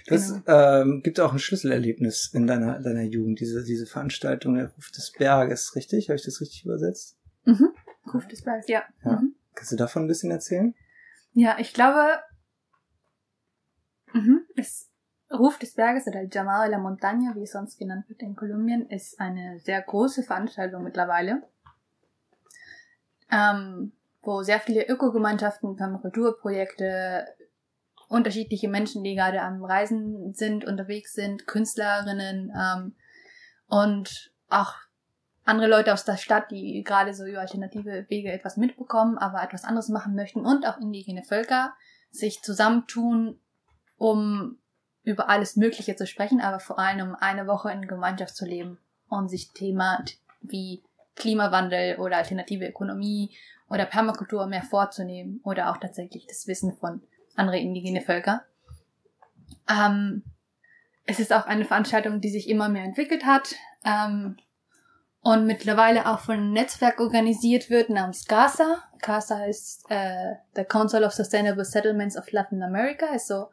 Das 0.06 0.32
genau. 0.32 0.80
ähm, 0.80 1.02
gibt 1.02 1.18
auch 1.18 1.32
ein 1.32 1.40
Schlüsselerlebnis 1.40 2.30
in 2.32 2.46
deiner, 2.46 2.78
deiner 2.80 3.02
Jugend, 3.02 3.40
diese, 3.40 3.64
diese 3.64 3.86
Veranstaltung, 3.86 4.54
der 4.54 4.68
Ruf 4.68 4.92
des 4.92 5.10
Berges, 5.10 5.74
richtig? 5.74 6.08
Habe 6.08 6.16
ich 6.16 6.24
das 6.24 6.40
richtig 6.40 6.64
übersetzt? 6.64 7.16
Mhm. 7.44 7.70
Ruf 8.14 8.28
des 8.28 8.42
Berges, 8.42 8.68
ja. 8.68 8.84
ja. 9.04 9.20
Mhm. 9.20 9.34
Kannst 9.54 9.72
du 9.72 9.76
davon 9.76 10.04
ein 10.04 10.08
bisschen 10.08 10.30
erzählen? 10.30 10.74
Ja, 11.34 11.56
ich 11.58 11.74
glaube, 11.74 12.20
mhm, 14.12 14.42
es 14.54 14.91
Ruf 15.32 15.58
des 15.58 15.74
Berges 15.74 16.06
oder 16.06 16.22
Jamal 16.30 16.70
la 16.70 16.78
Montaña, 16.78 17.34
wie 17.34 17.42
es 17.42 17.52
sonst 17.52 17.78
genannt 17.78 18.08
wird 18.08 18.22
in 18.22 18.36
Kolumbien, 18.36 18.88
ist 18.88 19.18
eine 19.20 19.58
sehr 19.60 19.80
große 19.82 20.22
Veranstaltung 20.22 20.82
mittlerweile, 20.82 21.42
ähm, 23.30 23.92
wo 24.20 24.42
sehr 24.42 24.60
viele 24.60 24.86
Ökogemeinschaften, 24.86 25.76
Permakulturprojekte, 25.76 27.26
unterschiedliche 28.08 28.68
Menschen, 28.68 29.02
die 29.02 29.14
gerade 29.14 29.40
am 29.40 29.64
Reisen 29.64 30.34
sind, 30.34 30.66
unterwegs 30.66 31.14
sind, 31.14 31.46
Künstlerinnen 31.46 32.52
ähm, 32.54 32.94
und 33.68 34.32
auch 34.50 34.74
andere 35.44 35.66
Leute 35.66 35.92
aus 35.92 36.04
der 36.04 36.18
Stadt, 36.18 36.50
die 36.50 36.82
gerade 36.84 37.14
so 37.14 37.24
über 37.24 37.40
alternative 37.40 38.06
Wege 38.08 38.30
etwas 38.30 38.56
mitbekommen, 38.56 39.18
aber 39.18 39.42
etwas 39.42 39.64
anderes 39.64 39.88
machen 39.88 40.14
möchten 40.14 40.44
und 40.44 40.66
auch 40.66 40.78
indigene 40.78 41.24
Völker 41.24 41.72
sich 42.10 42.42
zusammentun, 42.42 43.40
um 43.96 44.58
über 45.04 45.28
alles 45.28 45.56
Mögliche 45.56 45.96
zu 45.96 46.06
sprechen, 46.06 46.40
aber 46.40 46.60
vor 46.60 46.78
allem 46.78 47.10
um 47.10 47.14
eine 47.16 47.46
Woche 47.46 47.70
in 47.72 47.88
Gemeinschaft 47.88 48.36
zu 48.36 48.44
leben 48.44 48.78
und 49.08 49.28
sich 49.28 49.52
Thema 49.52 50.04
wie 50.40 50.82
Klimawandel 51.16 51.98
oder 51.98 52.16
alternative 52.16 52.66
Ökonomie 52.66 53.36
oder 53.68 53.86
Permakultur 53.86 54.46
mehr 54.46 54.62
vorzunehmen 54.62 55.40
oder 55.44 55.70
auch 55.70 55.78
tatsächlich 55.78 56.26
das 56.26 56.46
Wissen 56.46 56.76
von 56.76 57.02
andere 57.34 57.58
indigene 57.58 58.00
Völker. 58.00 58.44
Ähm, 59.68 60.22
es 61.04 61.18
ist 61.18 61.32
auch 61.32 61.46
eine 61.46 61.64
Veranstaltung, 61.64 62.20
die 62.20 62.30
sich 62.30 62.48
immer 62.48 62.68
mehr 62.68 62.84
entwickelt 62.84 63.24
hat 63.24 63.54
ähm, 63.84 64.36
und 65.20 65.46
mittlerweile 65.46 66.06
auch 66.06 66.20
von 66.20 66.34
einem 66.34 66.52
Netzwerk 66.52 67.00
organisiert 67.00 67.70
wird 67.70 67.90
namens 67.90 68.26
CASA. 68.26 68.82
CASA 69.00 69.46
ist 69.46 69.84
äh, 69.88 70.34
the 70.54 70.64
Council 70.64 71.04
of 71.04 71.12
Sustainable 71.12 71.64
Settlements 71.64 72.16
of 72.16 72.30
Latin 72.30 72.62
America, 72.62 73.06
ist 73.14 73.28
so 73.28 73.48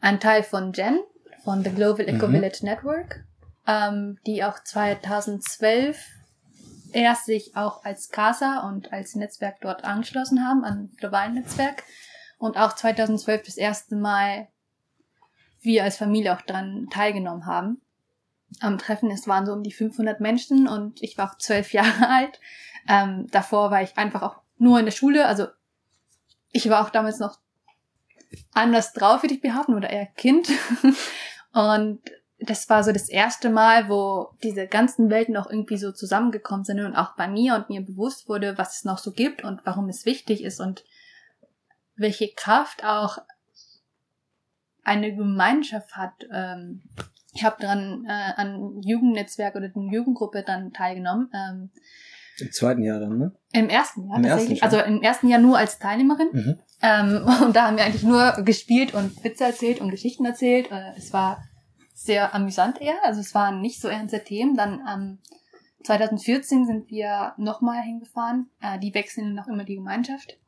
ein 0.00 0.20
Teil 0.20 0.42
von 0.42 0.72
GEN, 0.72 1.00
von 1.44 1.62
The 1.62 1.70
Global 1.70 2.08
Eco 2.08 2.28
Village 2.28 2.58
mhm. 2.62 2.68
Network, 2.68 3.24
ähm, 3.66 4.18
die 4.26 4.44
auch 4.44 4.62
2012 4.62 5.98
erst 6.92 7.26
sich 7.26 7.56
auch 7.56 7.84
als 7.84 8.10
CASA 8.10 8.68
und 8.68 8.92
als 8.92 9.14
Netzwerk 9.14 9.60
dort 9.60 9.84
angeschlossen 9.84 10.46
haben, 10.46 10.64
an 10.64 10.90
globalen 10.96 11.34
Netzwerk. 11.34 11.82
Und 12.38 12.56
auch 12.58 12.74
2012 12.74 13.42
das 13.44 13.56
erste 13.56 13.96
Mal 13.96 14.48
wir 15.60 15.84
als 15.84 15.96
Familie 15.96 16.34
auch 16.34 16.42
dran 16.42 16.88
teilgenommen 16.90 17.46
haben. 17.46 17.82
Am 18.60 18.78
Treffen, 18.78 19.10
es 19.10 19.26
waren 19.26 19.46
so 19.46 19.52
um 19.52 19.62
die 19.62 19.72
500 19.72 20.20
Menschen 20.20 20.68
und 20.68 21.02
ich 21.02 21.18
war 21.18 21.30
auch 21.30 21.38
zwölf 21.38 21.72
Jahre 21.74 22.08
alt. 22.08 22.40
Ähm, 22.88 23.26
davor 23.30 23.70
war 23.70 23.82
ich 23.82 23.98
einfach 23.98 24.22
auch 24.22 24.40
nur 24.58 24.78
in 24.78 24.84
der 24.84 24.92
Schule, 24.92 25.26
also 25.26 25.48
ich 26.50 26.68
war 26.70 26.84
auch 26.84 26.90
damals 26.90 27.18
noch 27.18 27.38
anders 28.52 28.92
drauf, 28.92 29.22
würde 29.22 29.34
ich 29.34 29.40
behaupten, 29.40 29.74
oder 29.74 29.90
eher 29.90 30.06
Kind. 30.06 30.48
und 31.52 32.00
das 32.38 32.68
war 32.68 32.84
so 32.84 32.92
das 32.92 33.08
erste 33.08 33.48
Mal, 33.48 33.88
wo 33.88 34.30
diese 34.42 34.66
ganzen 34.66 35.08
Welten 35.08 35.36
auch 35.36 35.48
irgendwie 35.48 35.78
so 35.78 35.92
zusammengekommen 35.92 36.64
sind 36.64 36.80
und 36.80 36.94
auch 36.94 37.16
bei 37.16 37.28
mir 37.28 37.54
und 37.54 37.70
mir 37.70 37.80
bewusst 37.80 38.28
wurde, 38.28 38.58
was 38.58 38.78
es 38.78 38.84
noch 38.84 38.98
so 38.98 39.12
gibt 39.12 39.42
und 39.42 39.60
warum 39.64 39.88
es 39.88 40.04
wichtig 40.04 40.42
ist 40.44 40.60
und 40.60 40.84
welche 41.96 42.32
Kraft 42.34 42.84
auch 42.84 43.18
eine 44.84 45.14
Gemeinschaft 45.14 45.96
hat. 45.96 46.12
Ähm, 46.32 46.82
ich 47.32 47.44
habe 47.44 47.60
dran 47.60 48.04
äh, 48.06 48.32
an 48.36 48.80
Jugendnetzwerk 48.82 49.56
oder 49.56 49.68
der 49.68 49.82
Jugendgruppe 49.82 50.42
dann 50.42 50.72
teilgenommen. 50.72 51.30
Ähm, 51.34 51.70
Im 52.38 52.52
zweiten 52.52 52.82
Jahr 52.82 53.00
dann, 53.00 53.18
ne? 53.18 53.32
Im 53.52 53.68
ersten 53.68 54.06
Jahr 54.08 54.16
Im 54.18 54.22
tatsächlich. 54.24 54.62
Ersten 54.62 54.76
also 54.76 54.88
im 54.88 55.02
ersten 55.02 55.28
Jahr 55.28 55.40
nur 55.40 55.58
als 55.58 55.78
Teilnehmerin. 55.78 56.28
Mhm. 56.32 56.58
Ähm, 56.82 57.26
und 57.44 57.56
da 57.56 57.66
haben 57.66 57.76
wir 57.76 57.84
eigentlich 57.84 58.02
nur 58.02 58.32
gespielt 58.44 58.94
und 58.94 59.22
Witze 59.24 59.44
erzählt 59.44 59.80
und 59.80 59.90
Geschichten 59.90 60.24
erzählt. 60.24 60.70
Äh, 60.70 60.92
es 60.96 61.12
war 61.12 61.42
sehr 61.94 62.34
amüsant 62.34 62.80
eher. 62.80 62.96
Also 63.04 63.20
es 63.20 63.34
waren 63.34 63.60
nicht 63.60 63.80
so 63.80 63.88
ernste 63.88 64.22
Themen. 64.22 64.56
Dann 64.56 64.80
ähm, 64.88 65.18
2014 65.84 66.66
sind 66.66 66.90
wir 66.90 67.32
nochmal 67.38 67.82
hingefahren. 67.82 68.50
Äh, 68.60 68.78
die 68.78 68.94
wechseln 68.94 69.34
noch 69.34 69.48
immer 69.48 69.64
die 69.64 69.76
Gemeinschaft. 69.76 70.38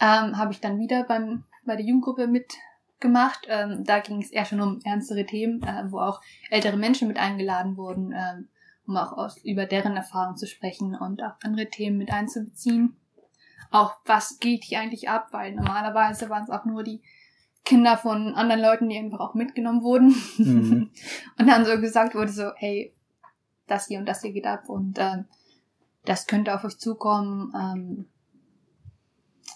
Ähm, 0.00 0.38
Habe 0.38 0.52
ich 0.52 0.60
dann 0.60 0.78
wieder 0.78 1.04
beim 1.04 1.44
bei 1.68 1.76
der 1.76 1.84
Jugendgruppe 1.84 2.26
mitgemacht. 2.26 3.46
Ähm, 3.48 3.84
da 3.84 4.00
ging 4.00 4.20
es 4.20 4.30
eher 4.30 4.44
schon 4.44 4.60
um 4.60 4.80
ernstere 4.84 5.24
Themen, 5.24 5.62
äh, 5.62 5.84
wo 5.92 6.00
auch 6.00 6.20
ältere 6.50 6.76
Menschen 6.76 7.06
mit 7.06 7.18
eingeladen 7.18 7.76
wurden, 7.76 8.12
ähm, 8.12 8.48
um 8.88 8.96
auch 8.96 9.12
aus, 9.12 9.36
über 9.44 9.66
deren 9.66 9.96
Erfahrung 9.96 10.36
zu 10.36 10.46
sprechen 10.46 10.96
und 10.96 11.22
auch 11.22 11.34
andere 11.42 11.68
Themen 11.68 11.98
mit 11.98 12.10
einzubeziehen 12.10 12.96
auch 13.70 13.96
was 14.04 14.38
geht 14.38 14.64
hier 14.64 14.80
eigentlich 14.80 15.08
ab, 15.08 15.28
weil 15.32 15.54
normalerweise 15.54 16.28
waren 16.30 16.44
es 16.44 16.50
auch 16.50 16.64
nur 16.64 16.82
die 16.82 17.02
Kinder 17.64 17.98
von 17.98 18.34
anderen 18.34 18.62
Leuten, 18.62 18.88
die 18.88 18.98
einfach 18.98 19.20
auch 19.20 19.34
mitgenommen 19.34 19.82
wurden. 19.82 20.14
Mhm. 20.38 20.90
und 21.38 21.46
dann 21.46 21.64
so 21.64 21.78
gesagt 21.80 22.14
wurde 22.14 22.32
so, 22.32 22.50
hey, 22.56 22.94
das 23.66 23.86
hier 23.86 23.98
und 23.98 24.06
das 24.06 24.22
hier 24.22 24.32
geht 24.32 24.46
ab 24.46 24.68
und 24.68 24.98
ähm, 24.98 25.26
das 26.04 26.26
könnte 26.26 26.54
auf 26.54 26.64
euch 26.64 26.78
zukommen. 26.78 27.52
Ähm, 27.54 28.06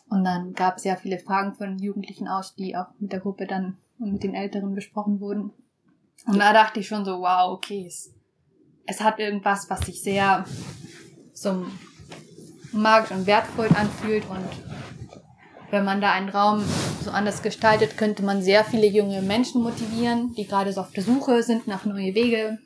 Und 0.08 0.24
dann 0.24 0.52
gab 0.52 0.76
es 0.76 0.84
ja 0.84 0.96
viele 0.96 1.18
Fragen 1.18 1.54
von 1.54 1.78
Jugendlichen 1.78 2.28
aus, 2.28 2.54
die 2.54 2.76
auch 2.76 2.88
mit 2.98 3.12
der 3.12 3.20
Gruppe 3.20 3.46
dann 3.46 3.78
und 3.98 4.12
mit 4.12 4.22
den 4.22 4.34
Älteren 4.34 4.74
besprochen 4.74 5.20
wurden. 5.20 5.52
Und 6.26 6.38
da 6.38 6.52
dachte 6.52 6.80
ich 6.80 6.88
schon 6.88 7.06
so, 7.06 7.20
wow, 7.20 7.52
okay, 7.52 7.86
es, 7.86 8.12
es 8.86 9.00
hat 9.00 9.18
irgendwas, 9.18 9.68
was 9.70 9.80
sich 9.80 10.02
sehr 10.02 10.44
so 11.32 11.66
magisch 12.72 13.10
und 13.10 13.26
wertvoll 13.26 13.68
anfühlt 13.74 14.24
und 14.28 14.48
wenn 15.70 15.84
man 15.84 16.02
da 16.02 16.12
einen 16.12 16.28
Raum 16.28 16.62
so 17.02 17.10
anders 17.10 17.42
gestaltet, 17.42 17.96
könnte 17.96 18.22
man 18.22 18.42
sehr 18.42 18.62
viele 18.62 18.86
junge 18.86 19.22
Menschen 19.22 19.62
motivieren, 19.62 20.34
die 20.34 20.46
gerade 20.46 20.72
so 20.72 20.82
auf 20.82 20.92
der 20.92 21.02
Suche 21.02 21.42
sind 21.42 21.66
nach 21.66 21.86
neue 21.86 22.14
Wege. 22.14 22.58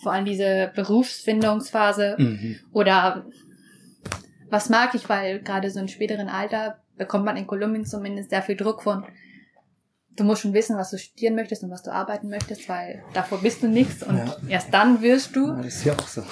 Vor 0.00 0.12
allem 0.12 0.24
diese 0.24 0.70
Berufsfindungsphase. 0.76 2.14
Mhm. 2.18 2.56
Oder 2.72 3.26
was 4.48 4.68
mag 4.68 4.94
ich, 4.94 5.08
weil 5.08 5.40
gerade 5.40 5.70
so 5.70 5.80
im 5.80 5.88
späteren 5.88 6.28
Alter 6.28 6.78
bekommt 6.96 7.24
man 7.24 7.36
in 7.36 7.48
Kolumbien 7.48 7.84
zumindest 7.84 8.30
sehr 8.30 8.42
viel 8.42 8.56
Druck 8.56 8.82
von, 8.82 9.04
du 10.16 10.24
musst 10.24 10.42
schon 10.42 10.52
wissen, 10.52 10.76
was 10.76 10.90
du 10.90 10.98
studieren 10.98 11.34
möchtest 11.34 11.62
und 11.62 11.70
was 11.70 11.82
du 11.82 11.92
arbeiten 11.92 12.28
möchtest, 12.28 12.68
weil 12.68 13.02
davor 13.12 13.40
bist 13.40 13.62
du 13.62 13.68
nichts 13.68 14.02
und 14.02 14.16
ja. 14.16 14.36
erst 14.48 14.72
dann 14.72 15.02
wirst 15.02 15.36
du. 15.36 15.48
Ja, 15.48 15.56
das 15.56 15.66
ist 15.66 15.84
ja 15.84 15.92
auch 15.92 16.08
so. 16.08 16.22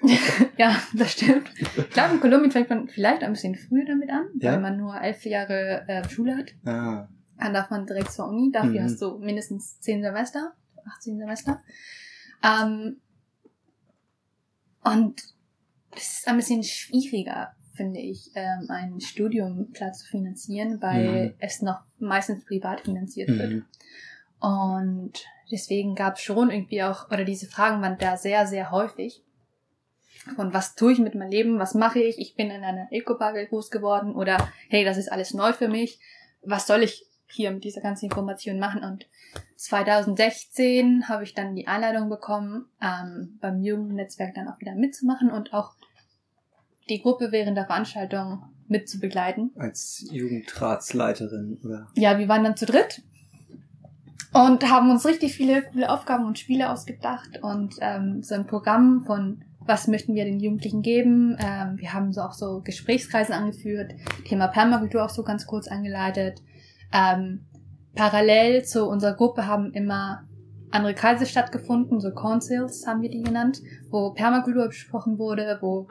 ja, 0.56 0.76
das 0.94 1.12
stimmt. 1.12 1.50
Ich 1.58 1.90
glaube, 1.90 2.14
in 2.14 2.20
Kolumbien 2.20 2.50
fängt 2.50 2.70
man 2.70 2.88
vielleicht 2.88 3.22
ein 3.22 3.32
bisschen 3.32 3.54
früher 3.54 3.84
damit 3.86 4.10
an, 4.10 4.26
ja? 4.38 4.52
weil 4.52 4.60
man 4.60 4.76
nur 4.76 5.00
elf 5.00 5.24
Jahre 5.24 5.84
äh, 5.88 6.08
Schule 6.08 6.36
hat. 6.36 6.52
Ah. 6.64 7.08
Dann 7.38 7.52
darf 7.52 7.70
man 7.70 7.86
direkt 7.86 8.12
zur 8.12 8.28
Uni, 8.28 8.50
dafür 8.52 8.80
mhm. 8.80 8.84
hast 8.84 9.02
du 9.02 9.18
mindestens 9.18 9.80
zehn 9.80 10.02
Semester, 10.02 10.52
18 10.96 11.18
Semester. 11.18 11.62
Ähm, 12.42 13.00
und 14.84 15.22
das 15.90 16.18
ist 16.18 16.28
ein 16.28 16.36
bisschen 16.36 16.62
schwieriger, 16.62 17.54
finde 17.74 18.00
ich, 18.00 18.30
ähm, 18.34 18.66
ein 18.68 19.00
Studiumplatz 19.00 20.00
zu 20.00 20.06
finanzieren, 20.06 20.80
weil 20.80 21.26
mhm. 21.26 21.34
es 21.38 21.62
noch 21.62 21.80
meistens 21.98 22.44
privat 22.44 22.82
finanziert 22.82 23.28
mhm. 23.28 23.38
wird. 23.38 23.62
Und 24.40 25.12
deswegen 25.50 25.94
gab 25.94 26.16
es 26.16 26.22
schon 26.22 26.50
irgendwie 26.50 26.82
auch, 26.82 27.10
oder 27.10 27.24
diese 27.24 27.46
Fragen 27.46 27.82
waren 27.82 27.98
da 27.98 28.16
sehr, 28.16 28.46
sehr 28.46 28.70
häufig. 28.70 29.22
Von 30.36 30.54
was 30.54 30.74
tue 30.74 30.92
ich 30.92 30.98
mit 30.98 31.14
meinem 31.14 31.30
Leben? 31.30 31.58
Was 31.58 31.74
mache 31.74 32.00
ich? 32.00 32.18
Ich 32.18 32.34
bin 32.34 32.50
in 32.50 32.64
einer 32.64 32.88
Eco-Bubble 32.90 33.46
groß 33.46 33.70
geworden 33.70 34.14
oder 34.14 34.48
hey, 34.68 34.84
das 34.84 34.96
ist 34.96 35.12
alles 35.12 35.34
neu 35.34 35.52
für 35.52 35.68
mich. 35.68 35.98
Was 36.42 36.66
soll 36.66 36.82
ich 36.82 37.04
hier 37.26 37.50
mit 37.50 37.64
dieser 37.64 37.80
ganzen 37.80 38.06
Information 38.06 38.58
machen? 38.58 38.82
Und 38.84 39.06
2016 39.56 41.08
habe 41.08 41.24
ich 41.24 41.34
dann 41.34 41.54
die 41.54 41.66
Einladung 41.66 42.08
bekommen, 42.08 42.66
ähm, 42.80 43.38
beim 43.40 43.60
Jugendnetzwerk 43.60 44.34
dann 44.34 44.48
auch 44.48 44.60
wieder 44.60 44.74
mitzumachen 44.74 45.30
und 45.30 45.52
auch 45.52 45.74
die 46.88 47.00
Gruppe 47.00 47.32
während 47.32 47.56
der 47.56 47.66
Veranstaltung 47.66 48.42
mitzubegleiten. 48.68 49.52
Als 49.56 50.06
Jugendratsleiterin, 50.10 51.58
oder? 51.64 51.88
Ja, 51.94 52.18
wir 52.18 52.28
waren 52.28 52.44
dann 52.44 52.56
zu 52.56 52.66
dritt 52.66 53.02
und 54.32 54.68
haben 54.70 54.90
uns 54.90 55.06
richtig 55.06 55.34
viele 55.34 55.62
coole 55.62 55.90
Aufgaben 55.90 56.26
und 56.26 56.38
Spiele 56.38 56.70
ausgedacht 56.70 57.40
und 57.42 57.76
ähm, 57.80 58.22
so 58.22 58.34
ein 58.34 58.46
Programm 58.46 59.04
von 59.06 59.44
was 59.66 59.88
möchten 59.88 60.14
wir 60.14 60.24
den 60.24 60.40
Jugendlichen 60.40 60.82
geben. 60.82 61.38
Ähm, 61.40 61.78
wir 61.78 61.94
haben 61.94 62.12
so 62.12 62.20
auch 62.20 62.34
so 62.34 62.60
Gesprächskreise 62.62 63.34
angeführt, 63.34 63.92
Thema 64.26 64.48
Permakultur 64.48 65.02
auch 65.02 65.10
so 65.10 65.22
ganz 65.22 65.46
kurz 65.46 65.68
angeleitet. 65.68 66.42
Ähm, 66.92 67.46
parallel 67.94 68.64
zu 68.64 68.86
unserer 68.86 69.14
Gruppe 69.14 69.46
haben 69.46 69.72
immer 69.72 70.24
andere 70.70 70.94
Kreise 70.94 71.24
stattgefunden, 71.24 72.00
so 72.00 72.10
Councils 72.10 72.86
haben 72.86 73.00
wir 73.00 73.08
die 73.08 73.22
genannt, 73.22 73.62
wo 73.90 74.10
Permakultur 74.10 74.66
besprochen 74.66 75.18
wurde, 75.18 75.58
wo 75.60 75.88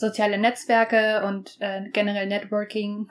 soziale 0.00 0.38
Netzwerke 0.38 1.24
und 1.26 1.58
äh, 1.60 1.82
generell 1.92 2.26
Networking 2.26 3.10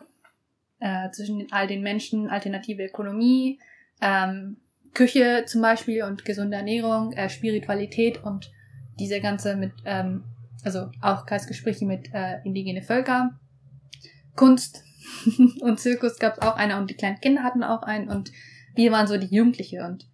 äh, 0.79 1.11
zwischen 1.11 1.47
all 1.51 1.67
den 1.67 1.83
Menschen, 1.83 2.27
alternative 2.29 2.83
Ökonomie, 2.83 3.59
ähm, 4.01 4.57
Küche 4.95 5.43
zum 5.45 5.61
Beispiel 5.61 6.03
und 6.03 6.25
gesunde 6.25 6.57
Ernährung, 6.57 7.13
äh, 7.13 7.29
Spiritualität 7.29 8.23
und 8.23 8.51
diese 8.99 9.21
ganze 9.21 9.55
mit, 9.55 9.71
ähm, 9.85 10.23
also 10.63 10.89
auch 10.99 11.27
Kreisgespräche 11.27 11.85
mit 11.85 12.11
äh, 12.11 12.41
indigene 12.43 12.81
Völker, 12.81 13.39
Kunst 14.35 14.83
und 15.61 15.79
Zirkus 15.79 16.17
gab 16.17 16.33
es 16.33 16.41
auch 16.41 16.55
einer 16.55 16.79
und 16.79 16.89
die 16.89 16.95
kleinen 16.95 17.21
Kinder 17.21 17.43
hatten 17.43 17.63
auch 17.63 17.83
einen 17.83 18.09
und 18.09 18.31
wir 18.73 18.91
waren 18.91 19.05
so 19.05 19.17
die 19.17 19.33
Jugendliche 19.33 19.85
und 19.85 20.07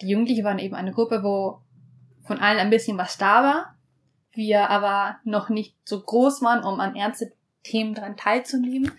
die 0.00 0.08
Jugendliche 0.08 0.42
waren 0.42 0.58
eben 0.58 0.74
eine 0.74 0.92
Gruppe, 0.92 1.22
wo 1.22 1.60
von 2.24 2.38
allen 2.38 2.58
ein 2.58 2.70
bisschen 2.70 2.98
was 2.98 3.18
da 3.18 3.42
war 3.44 3.75
wir 4.36 4.70
aber 4.70 5.16
noch 5.24 5.48
nicht 5.48 5.76
so 5.84 6.00
groß 6.00 6.42
waren, 6.42 6.64
um 6.64 6.80
an 6.80 6.96
ernste 6.96 7.32
Themen 7.62 7.94
dran 7.94 8.16
teilzunehmen, 8.16 8.92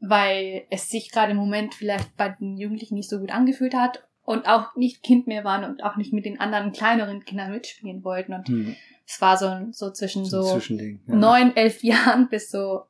weil 0.00 0.66
es 0.70 0.90
sich 0.90 1.10
gerade 1.10 1.32
im 1.32 1.38
Moment 1.38 1.74
vielleicht 1.74 2.16
bei 2.16 2.28
den 2.28 2.56
Jugendlichen 2.56 2.94
nicht 2.94 3.08
so 3.08 3.18
gut 3.18 3.32
angefühlt 3.32 3.74
hat 3.74 4.06
und 4.26 4.46
auch 4.46 4.74
nicht 4.76 5.02
Kind 5.02 5.26
mehr 5.26 5.44
waren 5.44 5.64
und 5.64 5.82
auch 5.82 5.96
nicht 5.96 6.12
mit 6.12 6.24
den 6.24 6.40
anderen 6.40 6.72
kleineren 6.72 7.24
Kindern 7.24 7.52
mitspielen 7.52 8.04
wollten. 8.04 8.34
Und 8.34 8.48
hm. 8.48 8.76
es 9.06 9.20
war 9.20 9.38
so, 9.38 9.68
so 9.70 9.90
zwischen 9.92 10.24
so, 10.24 10.58
so 10.58 10.74
neun, 11.06 11.48
ja. 11.48 11.52
elf 11.54 11.82
Jahren 11.82 12.28
bis 12.28 12.50
so 12.50 12.82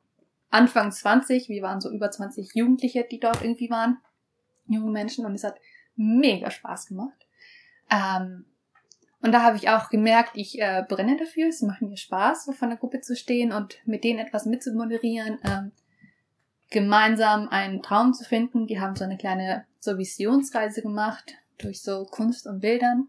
Anfang 0.49 0.91
20. 0.91 1.47
Wir 1.47 1.61
waren 1.61 1.79
so 1.79 1.91
über 1.91 2.09
20 2.09 2.55
Jugendliche, 2.55 3.05
die 3.09 3.19
dort 3.19 3.41
irgendwie 3.43 3.69
waren. 3.69 3.97
Junge 4.67 4.91
Menschen. 4.91 5.25
Und 5.25 5.35
es 5.35 5.43
hat 5.43 5.59
mega 5.95 6.49
Spaß 6.49 6.87
gemacht. 6.87 7.27
Ähm, 7.89 8.45
und 9.21 9.31
da 9.31 9.41
habe 9.41 9.57
ich 9.57 9.69
auch 9.69 9.89
gemerkt, 9.89 10.31
ich 10.35 10.61
äh, 10.61 10.83
brenne 10.87 11.17
dafür. 11.17 11.47
Es 11.47 11.61
macht 11.61 11.81
mir 11.81 11.97
Spaß, 11.97 12.45
so 12.45 12.51
von 12.51 12.69
der 12.69 12.77
Gruppe 12.77 13.01
zu 13.01 13.15
stehen 13.15 13.51
und 13.51 13.77
mit 13.85 14.03
denen 14.03 14.19
etwas 14.19 14.45
mitzumoderieren, 14.45 15.39
ähm, 15.43 15.71
gemeinsam 16.69 17.49
einen 17.49 17.81
Traum 17.81 18.13
zu 18.13 18.23
finden. 18.23 18.67
Die 18.67 18.79
haben 18.79 18.95
so 18.95 19.03
eine 19.03 19.17
kleine 19.17 19.65
so 19.79 19.97
Visionsreise 19.97 20.81
gemacht 20.81 21.33
durch 21.57 21.81
so 21.81 22.05
Kunst 22.05 22.45
und 22.45 22.59
Bildern 22.59 23.07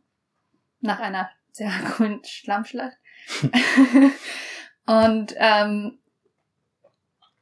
nach 0.81 1.01
einer 1.01 1.29
sehr 1.53 1.71
coolen 1.97 2.25
Schlammschlacht. 2.25 2.97
und 4.87 5.35
ähm, 5.37 5.99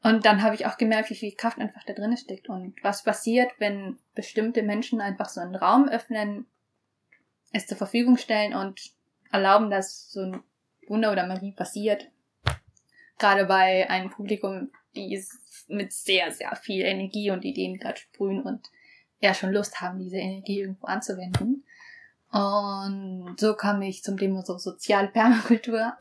und 0.03 0.25
dann 0.25 0.43
habe 0.43 0.55
ich 0.55 0.67
auch 0.67 0.77
gemerkt, 0.77 1.11
wie 1.11 1.17
viel 1.17 1.35
Kraft 1.35 1.59
einfach 1.59 1.83
da 1.83 1.93
drin 1.93 2.17
steckt 2.17 2.49
und 2.49 2.77
was 2.85 3.03
passiert, 3.03 3.51
wenn 3.59 3.99
bestimmte 4.15 4.63
Menschen 4.63 5.01
einfach 5.01 5.29
so 5.29 5.41
einen 5.41 5.57
Raum 5.57 5.89
öffnen, 5.89 6.47
es 7.53 7.67
zur 7.67 7.77
Verfügung 7.77 8.17
stellen 8.17 8.55
und 8.55 8.81
erlauben, 9.31 9.71
dass 9.71 10.11
so 10.11 10.21
ein 10.21 10.43
Wunder 10.89 11.13
oder 11.13 11.27
Magie 11.27 11.53
passiert. 11.53 12.11
Gerade 13.19 13.47
bei 13.47 13.89
einem 13.89 14.11
Publikum, 14.11 14.71
die 14.95 15.23
mit 15.69 15.93
sehr, 15.93 16.31
sehr 16.31 16.55
viel 16.57 16.85
Energie 16.85 17.31
und 17.31 17.45
Ideen 17.45 17.79
gerade 17.79 17.99
sprühen 17.99 18.43
und 18.43 18.71
ja 19.21 19.35
schon 19.35 19.53
Lust 19.53 19.81
haben, 19.81 19.99
diese 19.99 20.19
Energie 20.19 20.61
irgendwo 20.61 20.87
anzuwenden. 20.87 21.65
Und 22.31 23.37
so 23.39 23.55
kam 23.55 23.81
ich 23.83 24.03
zum 24.03 24.19
Thema 24.19 24.43
so 24.43 24.59
Sozialpermakultur, 24.59 25.95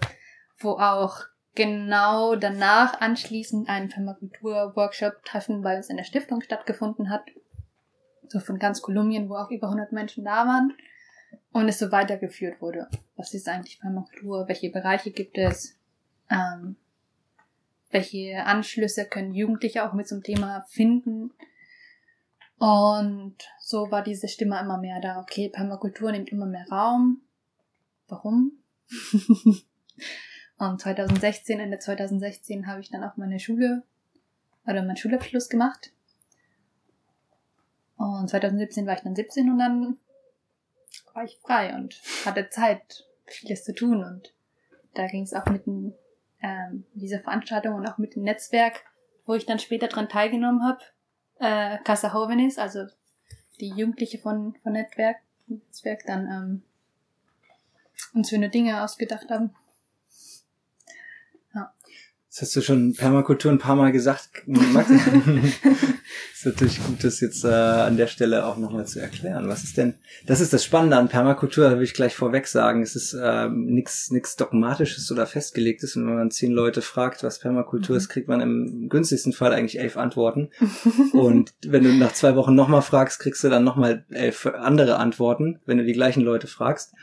wo 0.59 0.71
auch 0.71 1.21
genau 1.55 2.35
danach 2.35 2.99
anschließend 2.99 3.69
ein 3.69 3.89
Permakultur-Workshop-Treffen 3.89 5.61
bei 5.61 5.77
uns 5.77 5.89
in 5.89 5.97
der 5.97 6.03
Stiftung 6.03 6.41
stattgefunden 6.41 7.09
hat. 7.09 7.23
So 8.27 8.39
von 8.39 8.59
ganz 8.59 8.81
Kolumbien, 8.81 9.29
wo 9.29 9.35
auch 9.35 9.51
über 9.51 9.67
100 9.67 9.93
Menschen 9.93 10.25
da 10.25 10.45
waren 10.45 10.75
und 11.51 11.69
es 11.69 11.79
so 11.79 11.91
weitergeführt 11.91 12.61
wurde. 12.61 12.87
Was 13.15 13.33
ist 13.33 13.47
eigentlich 13.47 13.79
Permakultur? 13.79 14.47
Welche 14.47 14.69
Bereiche 14.69 15.11
gibt 15.11 15.37
es? 15.37 15.77
Ähm, 16.29 16.75
welche 17.89 18.43
Anschlüsse 18.43 19.05
können 19.05 19.33
Jugendliche 19.33 19.87
auch 19.87 19.93
mit 19.93 20.07
zum 20.07 20.23
Thema 20.23 20.65
finden? 20.69 21.31
Und 22.57 23.35
so 23.59 23.91
war 23.91 24.03
diese 24.03 24.27
Stimme 24.27 24.59
immer 24.59 24.77
mehr 24.77 24.99
da. 25.01 25.19
Okay, 25.19 25.49
Permakultur 25.49 26.11
nimmt 26.11 26.29
immer 26.29 26.45
mehr 26.45 26.67
Raum. 26.69 27.21
Warum? 28.07 28.53
und 30.57 30.81
2016, 30.81 31.59
Ende 31.59 31.79
2016 31.79 32.67
habe 32.67 32.81
ich 32.81 32.89
dann 32.89 33.03
auch 33.03 33.17
meine 33.17 33.39
Schule 33.39 33.83
oder 34.65 34.83
meinen 34.83 34.97
Schulabschluss 34.97 35.49
gemacht. 35.49 35.91
Und 37.97 38.29
2017 38.29 38.85
war 38.85 38.95
ich 38.95 39.01
dann 39.01 39.15
17 39.15 39.49
und 39.49 39.59
dann 39.59 39.97
war 41.13 41.23
ich 41.23 41.39
frei 41.41 41.73
und 41.75 42.01
hatte 42.25 42.49
Zeit, 42.49 43.05
vieles 43.25 43.63
zu 43.63 43.73
tun. 43.73 44.03
Und 44.03 44.33
da 44.93 45.07
ging 45.07 45.23
es 45.23 45.33
auch 45.33 45.45
mit 45.47 45.65
ähm, 45.67 46.85
dieser 46.93 47.19
Veranstaltung 47.19 47.75
und 47.75 47.87
auch 47.87 47.97
mit 47.97 48.15
dem 48.15 48.23
Netzwerk, 48.23 48.83
wo 49.25 49.33
ich 49.33 49.45
dann 49.45 49.59
später 49.59 49.87
dran 49.87 50.09
teilgenommen 50.09 50.63
habe, 50.63 50.79
äh, 51.39 51.77
Casa 51.83 52.13
Jovenis, 52.13 52.57
also 52.57 52.85
die 53.59 53.69
Jugendliche 53.69 54.19
von, 54.19 54.55
von 54.61 54.73
Netzwerk, 54.73 55.17
Netzwerk 55.47 56.03
dann 56.05 56.27
ähm, 56.27 56.63
uns 58.13 58.29
schöne 58.29 58.49
Dinge 58.49 58.83
ausgedacht 58.83 59.29
haben. 59.29 59.55
Das 62.35 62.49
hast 62.49 62.55
du 62.57 62.61
schon 62.61 62.93
Permakultur 62.93 63.49
ein 63.49 63.59
paar 63.59 63.77
Mal 63.77 63.93
gesagt, 63.93 64.43
Max. 64.45 64.89
ist 66.33 66.45
natürlich 66.45 66.83
gut, 66.83 67.01
das 67.01 67.21
jetzt 67.21 67.45
äh, 67.45 67.47
an 67.47 67.95
der 67.95 68.07
Stelle 68.07 68.45
auch 68.45 68.57
nochmal 68.57 68.85
zu 68.85 68.99
erklären. 68.99 69.47
Was 69.47 69.63
ist 69.63 69.77
denn, 69.77 69.93
das 70.25 70.41
ist 70.41 70.51
das 70.51 70.65
Spannende 70.65 70.97
an 70.97 71.07
Permakultur, 71.07 71.71
will 71.71 71.83
ich 71.83 71.93
gleich 71.93 72.13
vorweg 72.13 72.47
sagen. 72.47 72.81
Es 72.81 72.97
ist 72.97 73.13
äh, 73.13 73.47
nichts 73.47 74.11
nix 74.11 74.35
Dogmatisches 74.35 75.09
oder 75.13 75.27
Festgelegtes. 75.27 75.95
Und 75.95 76.07
wenn 76.07 76.15
man 76.15 76.29
zehn 76.29 76.51
Leute 76.51 76.81
fragt, 76.81 77.23
was 77.23 77.39
Permakultur 77.39 77.93
mhm. 77.93 77.97
ist, 77.99 78.09
kriegt 78.09 78.27
man 78.27 78.41
im 78.41 78.89
günstigsten 78.89 79.31
Fall 79.31 79.53
eigentlich 79.53 79.79
elf 79.79 79.95
Antworten. 79.95 80.49
Und 81.13 81.53
wenn 81.65 81.85
du 81.85 81.93
nach 81.93 82.11
zwei 82.11 82.35
Wochen 82.35 82.53
nochmal 82.53 82.81
fragst, 82.81 83.21
kriegst 83.21 83.45
du 83.45 83.49
dann 83.49 83.63
nochmal 83.63 84.03
elf 84.11 84.45
andere 84.45 84.97
Antworten, 84.97 85.61
wenn 85.65 85.77
du 85.77 85.85
die 85.85 85.93
gleichen 85.93 86.21
Leute 86.21 86.47
fragst. 86.47 86.95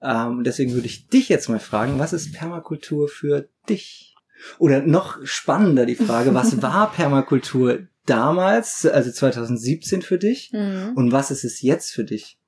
Ähm, 0.00 0.44
deswegen 0.44 0.72
würde 0.72 0.86
ich 0.86 1.08
dich 1.08 1.28
jetzt 1.28 1.50
mal 1.50 1.60
fragen, 1.60 1.98
was 1.98 2.14
ist 2.14 2.32
Permakultur 2.32 3.08
für 3.08 3.50
dich? 3.68 4.14
Oder 4.58 4.82
noch 4.82 5.24
spannender 5.24 5.86
die 5.86 5.94
Frage, 5.94 6.34
was 6.34 6.62
war 6.62 6.92
Permakultur 6.92 7.86
damals, 8.06 8.86
also 8.86 9.10
2017 9.10 10.02
für 10.02 10.18
dich? 10.18 10.52
Mhm. 10.52 10.92
Und 10.94 11.12
was 11.12 11.30
ist 11.30 11.44
es 11.44 11.62
jetzt 11.62 11.92
für 11.92 12.04
dich, 12.04 12.38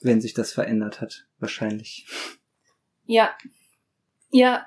wenn 0.00 0.20
sich 0.20 0.34
das 0.34 0.52
verändert 0.52 1.00
hat? 1.00 1.26
Wahrscheinlich. 1.38 2.06
Ja. 3.04 3.30
Ja. 4.30 4.66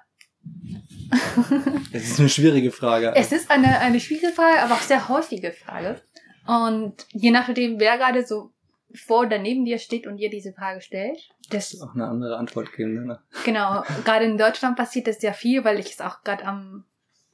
Es 1.92 2.12
ist 2.12 2.20
eine 2.20 2.30
schwierige 2.30 2.72
Frage. 2.72 3.14
Es 3.16 3.32
ist 3.32 3.50
eine, 3.50 3.80
eine 3.80 4.00
schwierige 4.00 4.32
Frage, 4.32 4.62
aber 4.62 4.76
auch 4.76 4.82
sehr 4.82 5.10
häufige 5.10 5.52
Frage. 5.52 6.00
Und 6.46 7.08
je 7.12 7.32
nachdem, 7.32 7.80
wer 7.80 7.98
gerade 7.98 8.26
so 8.26 8.54
vor 8.94 9.22
oder 9.22 9.38
neben 9.38 9.66
dir 9.66 9.78
steht 9.78 10.08
und 10.08 10.18
dir 10.18 10.30
diese 10.30 10.54
Frage 10.54 10.82
stellt. 10.82 11.30
Das 11.50 11.80
auch 11.82 11.94
eine 11.94 12.08
andere 12.08 12.38
Antwort 12.38 12.74
geben, 12.74 13.06
ne? 13.06 13.20
Genau. 13.46 13.84
Gerade 14.04 14.26
in 14.26 14.38
Deutschland 14.38 14.78
passiert 14.78 15.08
das 15.08 15.20
sehr 15.20 15.34
viel, 15.34 15.64
weil 15.64 15.80
ich 15.80 15.92
es 15.92 16.02
auch 16.02 16.24
gerade 16.24 16.46
am 16.46 16.86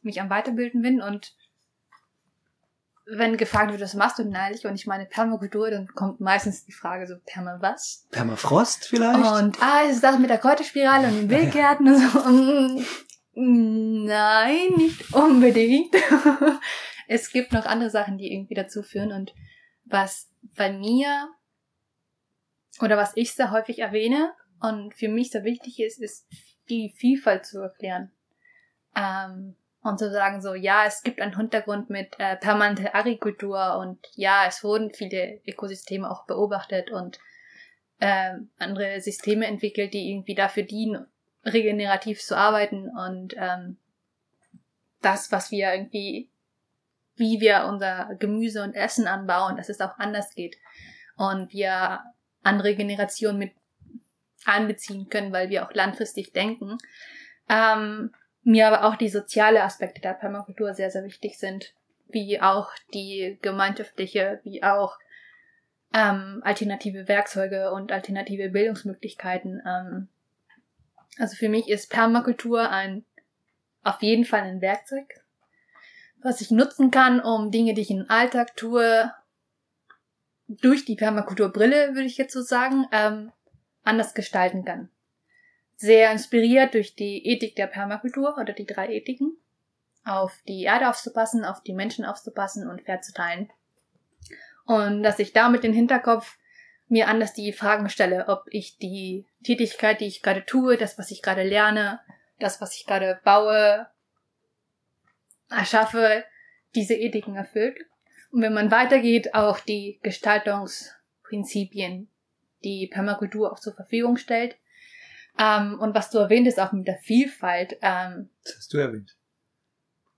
mich 0.01 0.21
am 0.21 0.29
Weiterbilden 0.29 0.81
bin 0.81 1.01
und 1.01 1.33
wenn 3.07 3.37
gefragt 3.37 3.71
wird, 3.71 3.81
was 3.81 3.93
machst 3.93 4.17
du 4.17 4.23
denn 4.23 4.35
eigentlich? 4.35 4.65
Und 4.65 4.75
ich 4.75 4.87
meine 4.87 5.05
Permakultur, 5.05 5.69
dann 5.69 5.87
kommt 5.87 6.19
meistens 6.21 6.65
die 6.65 6.71
Frage 6.71 7.05
so, 7.05 7.15
Perma 7.25 7.57
was? 7.59 8.07
Permafrost 8.11 8.87
vielleicht? 8.87 9.19
Und, 9.19 9.61
ah, 9.61 9.81
ist 9.81 10.03
das 10.03 10.17
mit 10.17 10.29
der 10.29 10.39
Kräuterspirale 10.39 11.07
und 11.07 11.15
den 11.15 11.29
Wildgärten 11.29 11.87
und 11.87 11.99
so. 11.99 12.85
Nein, 13.35 14.69
nicht 14.77 15.13
unbedingt. 15.13 15.93
es 17.07 17.31
gibt 17.31 17.51
noch 17.51 17.65
andere 17.65 17.89
Sachen, 17.89 18.17
die 18.17 18.33
irgendwie 18.33 18.55
dazu 18.55 18.81
führen 18.81 19.11
und 19.11 19.35
was 19.83 20.29
bei 20.55 20.71
mir 20.71 21.29
oder 22.81 22.97
was 22.97 23.13
ich 23.15 23.33
sehr 23.33 23.51
häufig 23.51 23.79
erwähne 23.79 24.33
und 24.61 24.93
für 24.93 25.07
mich 25.07 25.31
sehr 25.31 25.43
wichtig 25.43 25.79
ist, 25.79 26.01
ist 26.01 26.27
die 26.69 26.93
Vielfalt 26.95 27.45
zu 27.45 27.59
erklären. 27.59 28.11
Ähm, 28.95 29.55
und 29.81 29.99
zu 29.99 30.11
sagen 30.11 30.41
so, 30.41 30.55
ja, 30.55 30.85
es 30.85 31.03
gibt 31.03 31.21
einen 31.21 31.37
Hintergrund 31.37 31.91
mit 31.91 32.15
äh, 32.17 32.35
permanenter 32.37 32.95
Agrikultur 32.95 33.77
und 33.77 33.99
ja, 34.15 34.45
es 34.47 34.63
wurden 34.63 34.91
viele 34.91 35.41
Ökosysteme 35.45 36.09
auch 36.09 36.25
beobachtet 36.25 36.89
und 36.89 37.19
äh, 37.99 38.33
andere 38.57 38.99
Systeme 38.99 39.45
entwickelt, 39.45 39.93
die 39.93 40.09
irgendwie 40.09 40.33
dafür 40.33 40.63
dienen, 40.63 41.05
regenerativ 41.45 42.19
zu 42.19 42.35
arbeiten 42.35 42.89
und 42.89 43.35
ähm, 43.37 43.77
das, 45.01 45.31
was 45.31 45.51
wir 45.51 45.71
irgendwie, 45.71 46.31
wie 47.15 47.39
wir 47.39 47.65
unser 47.69 48.15
Gemüse 48.17 48.63
und 48.63 48.73
Essen 48.73 49.05
anbauen, 49.05 49.55
dass 49.55 49.69
es 49.69 49.81
auch 49.81 49.99
anders 49.99 50.33
geht 50.33 50.57
und 51.15 51.53
wir 51.53 52.01
andere 52.45 52.75
Generationen 52.75 53.39
mit 53.39 53.51
einbeziehen 54.45 55.09
können, 55.09 55.33
weil 55.33 55.49
wir 55.49 55.65
auch 55.65 55.73
langfristig 55.73 56.31
denken. 56.33 56.77
Ähm, 57.49 58.13
mir 58.43 58.67
aber 58.67 58.85
auch 58.85 58.95
die 58.95 59.09
soziale 59.09 59.63
Aspekte 59.63 60.01
der 60.01 60.13
Permakultur 60.13 60.73
sehr, 60.73 60.91
sehr 60.91 61.03
wichtig 61.03 61.39
sind, 61.39 61.73
wie 62.07 62.39
auch 62.39 62.71
die 62.93 63.39
gemeinschaftliche, 63.41 64.39
wie 64.43 64.63
auch 64.63 64.97
ähm, 65.93 66.41
alternative 66.43 67.07
Werkzeuge 67.07 67.71
und 67.71 67.91
alternative 67.91 68.49
Bildungsmöglichkeiten. 68.49 69.61
Ähm, 69.65 70.07
also 71.17 71.35
für 71.35 71.49
mich 71.49 71.69
ist 71.69 71.89
Permakultur 71.89 72.69
ein 72.69 73.03
auf 73.83 74.01
jeden 74.01 74.25
Fall 74.25 74.41
ein 74.41 74.61
Werkzeug, 74.61 75.21
was 76.21 76.41
ich 76.41 76.51
nutzen 76.51 76.91
kann, 76.91 77.19
um 77.19 77.51
Dinge, 77.51 77.73
die 77.73 77.81
ich 77.81 77.91
im 77.91 78.09
Alltag 78.09 78.55
tue, 78.57 79.11
durch 80.47 80.85
die 80.85 80.95
Permakulturbrille, 80.95 81.95
würde 81.95 82.07
ich 82.07 82.17
jetzt 82.17 82.33
so 82.33 82.41
sagen, 82.41 82.85
ähm, 82.91 83.31
anders 83.83 84.13
gestalten 84.13 84.65
kann. 84.65 84.89
Sehr 85.75 86.11
inspiriert 86.11 86.73
durch 86.73 86.95
die 86.95 87.25
Ethik 87.25 87.55
der 87.55 87.67
Permakultur 87.67 88.37
oder 88.39 88.53
die 88.53 88.65
drei 88.65 88.93
Ethiken. 88.93 89.37
Auf 90.05 90.37
die 90.47 90.63
Erde 90.63 90.89
aufzupassen, 90.89 91.43
auf 91.43 91.63
die 91.63 91.73
Menschen 91.73 92.05
aufzupassen 92.05 92.69
und 92.69 92.83
fair 92.83 93.01
zu 93.01 93.11
teilen. 93.11 93.51
Und 94.65 95.03
dass 95.03 95.19
ich 95.19 95.33
da 95.33 95.49
mit 95.49 95.63
dem 95.63 95.73
Hinterkopf 95.73 96.37
mir 96.87 97.07
anders 97.07 97.33
die 97.33 97.51
Fragen 97.51 97.89
stelle, 97.89 98.27
ob 98.27 98.45
ich 98.51 98.77
die 98.77 99.25
Tätigkeit, 99.43 99.99
die 99.99 100.05
ich 100.05 100.21
gerade 100.21 100.45
tue, 100.45 100.77
das, 100.77 100.99
was 100.99 101.09
ich 101.09 101.23
gerade 101.23 101.43
lerne, 101.43 101.99
das, 102.39 102.61
was 102.61 102.75
ich 102.75 102.85
gerade 102.85 103.19
baue, 103.23 103.87
erschaffe, 105.49 106.23
diese 106.75 106.93
Ethiken 106.93 107.35
erfüllt 107.35 107.79
und 108.35 108.41
wenn 108.41 108.53
man 108.53 108.69
weitergeht, 108.69 109.33
auch 109.33 109.61
die 109.61 110.01
Gestaltungsprinzipien, 110.03 112.09
die 112.65 112.89
Permakultur 112.91 113.49
auch 113.49 113.61
zur 113.61 113.73
Verfügung 113.73 114.17
stellt. 114.17 114.57
Ähm, 115.39 115.79
und 115.79 115.95
was 115.95 116.09
du 116.09 116.17
erwähnt 116.17 116.45
hast, 116.45 116.59
auch 116.59 116.73
mit 116.73 116.85
der 116.85 116.97
Vielfalt. 116.97 117.77
Ähm, 117.81 118.27
das 118.43 118.57
hast 118.57 118.73
du 118.73 118.79
erwähnt. 118.79 119.15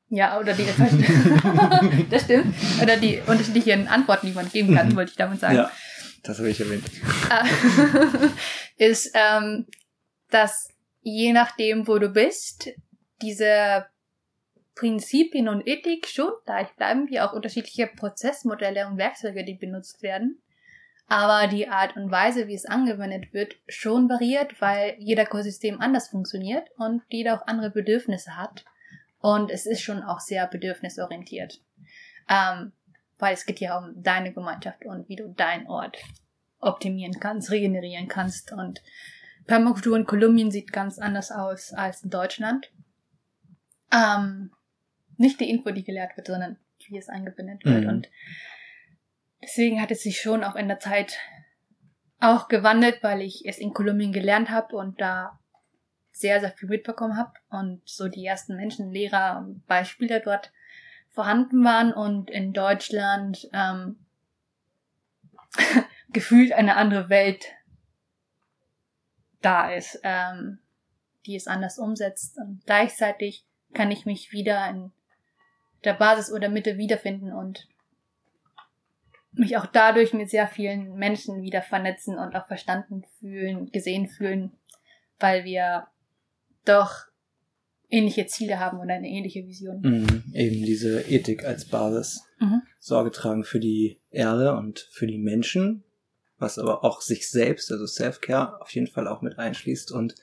Ja, 0.10 0.40
oder 0.40 0.54
die, 0.54 0.66
das 2.10 2.22
stimmt. 2.24 2.56
Oder 2.82 2.98
die 2.98 3.20
unterschiedlichen 3.20 3.88
Antworten, 3.88 4.26
die 4.26 4.34
man 4.34 4.50
geben 4.50 4.74
kann, 4.74 4.96
wollte 4.96 5.12
ich 5.12 5.18
damit 5.18 5.40
sagen. 5.40 5.58
Ja, 5.58 5.72
das 6.24 6.40
habe 6.40 6.50
ich 6.50 6.60
erwähnt. 6.60 6.86
ist, 8.78 9.12
ähm, 9.14 9.68
dass 10.32 10.70
je 11.02 11.34
nachdem, 11.34 11.88
wo 11.88 12.00
du 12.00 12.10
bist, 12.10 12.70
diese 13.22 13.86
Prinzipien 14.78 15.50
und 15.50 15.68
Ethik 15.68 16.08
schon 16.08 16.32
gleich 16.46 16.74
bleiben, 16.76 17.10
wie 17.10 17.20
auch 17.20 17.34
unterschiedliche 17.34 17.88
Prozessmodelle 17.88 18.88
und 18.88 18.98
Werkzeuge, 18.98 19.44
die 19.44 19.56
benutzt 19.56 20.02
werden. 20.04 20.42
Aber 21.08 21.48
die 21.48 21.68
Art 21.68 21.96
und 21.96 22.12
Weise, 22.12 22.48
wie 22.48 22.54
es 22.54 22.66
angewendet 22.66 23.34
wird, 23.34 23.56
schon 23.68 24.10
variiert, 24.10 24.60
weil 24.62 24.96
jeder 25.00 25.24
Ökosystem 25.24 25.80
anders 25.80 26.10
funktioniert 26.10 26.70
und 26.78 27.02
jeder 27.10 27.36
auch 27.36 27.48
andere 27.48 27.70
Bedürfnisse 27.72 28.36
hat. 28.36 28.66
Und 29.20 29.50
es 29.50 29.66
ist 29.66 29.82
schon 29.82 30.04
auch 30.04 30.20
sehr 30.20 30.48
bedürfnisorientiert. 30.48 31.62
Ähm, 32.30 32.74
weil 33.18 33.34
es 33.34 33.46
geht 33.46 33.60
ja 33.60 33.78
um 33.78 34.04
deine 34.04 34.34
Gemeinschaft 34.34 34.86
und 34.86 35.08
wie 35.10 35.16
du 35.16 35.30
deinen 35.30 35.68
Ort 35.68 35.98
optimieren 36.60 37.20
kannst, 37.20 37.52
regenerieren 37.52 38.08
kannst. 38.08 38.52
Und 38.52 38.82
Permakultur 39.48 39.96
in 39.96 40.06
Kolumbien 40.06 40.52
sieht 40.52 40.74
ganz 40.74 41.00
anders 41.00 41.32
aus 41.32 41.74
als 41.74 42.04
in 42.04 42.10
Deutschland. 42.10 42.70
Ähm, 43.92 44.52
nicht 45.20 45.40
die 45.40 45.50
Info, 45.50 45.72
die 45.72 45.84
gelehrt 45.84 46.16
wird, 46.18 46.28
sondern 46.28 46.58
wie 46.88 46.98
es 46.98 47.10
eingebindet 47.10 47.66
wird. 47.66 47.84
Mhm. 47.84 47.90
Und 47.90 48.10
deswegen 49.42 49.82
hat 49.82 49.92
es 49.92 50.04
sich 50.04 50.22
schon 50.22 50.44
auch 50.44 50.56
in 50.56 50.68
der 50.68 50.80
Zeit 50.80 51.18
auch 52.20 52.48
gewandelt, 52.48 53.04
weil 53.04 53.22
ich 53.22 53.46
es 53.46 53.58
in 53.58 53.74
Kolumbien 53.74 54.12
gelernt 54.12 54.50
habe 54.50 54.76
und 54.76 55.00
da 55.00 55.40
sehr, 56.12 56.40
sehr 56.40 56.52
viel 56.52 56.70
mitbekommen 56.70 57.16
habe 57.16 57.34
und 57.50 57.82
so 57.88 58.08
die 58.08 58.26
ersten 58.26 58.56
Menschen, 58.56 58.92
Lehrer 58.92 59.48
Beispiele 59.68 60.20
dort 60.20 60.52
vorhanden 61.10 61.64
waren 61.64 61.94
und 61.94 62.32
in 62.32 62.54
Deutschland 62.54 63.48
ähm, 63.54 64.00
gefühlt 66.10 66.54
eine 66.54 66.76
andere 66.76 67.10
Welt 67.10 67.46
da 69.42 69.72
ist, 69.72 70.00
ähm, 70.04 70.60
die 71.26 71.36
es 71.36 71.48
anders 71.48 71.78
umsetzt. 71.78 72.38
Und 72.38 72.66
gleichzeitig 72.66 73.46
kann 73.74 73.92
ich 73.92 74.06
mich 74.06 74.32
wieder 74.32 74.68
in 74.70 74.92
der 75.88 75.94
Basis 75.94 76.32
oder 76.32 76.50
Mitte 76.50 76.78
wiederfinden 76.78 77.32
und 77.32 77.68
mich 79.32 79.58
auch 79.58 79.66
dadurch 79.66 80.14
mit 80.14 80.30
sehr 80.30 80.48
vielen 80.48 80.96
Menschen 80.96 81.42
wieder 81.42 81.62
vernetzen 81.62 82.18
und 82.18 82.36
auch 82.36 82.48
verstanden 82.48 83.04
fühlen, 83.20 83.72
gesehen 83.72 84.08
fühlen, 84.08 84.52
weil 85.20 85.46
wir 85.46 85.88
doch 86.66 87.06
ähnliche 87.90 88.26
Ziele 88.26 88.60
haben 88.60 88.80
und 88.80 88.92
eine 88.92 89.08
ähnliche 89.08 89.46
Vision. 89.48 89.80
Mhm, 89.82 90.24
eben 90.34 90.66
diese 90.66 91.02
Ethik 91.02 91.46
als 91.46 91.66
Basis. 91.66 92.24
Mhm. 92.40 92.62
Sorge 92.80 93.12
tragen 93.12 93.44
für 93.44 93.60
die 93.60 94.00
Erde 94.12 94.56
und 94.56 94.90
für 94.92 95.08
die 95.08 95.18
Menschen, 95.18 95.84
was 96.38 96.60
aber 96.60 96.84
auch 96.84 97.02
sich 97.02 97.30
selbst, 97.30 97.72
also 97.72 97.86
Self-Care 97.86 98.62
auf 98.62 98.72
jeden 98.72 98.88
Fall 98.88 99.08
auch 99.08 99.22
mit 99.22 99.40
einschließt 99.40 99.92
und 99.92 100.16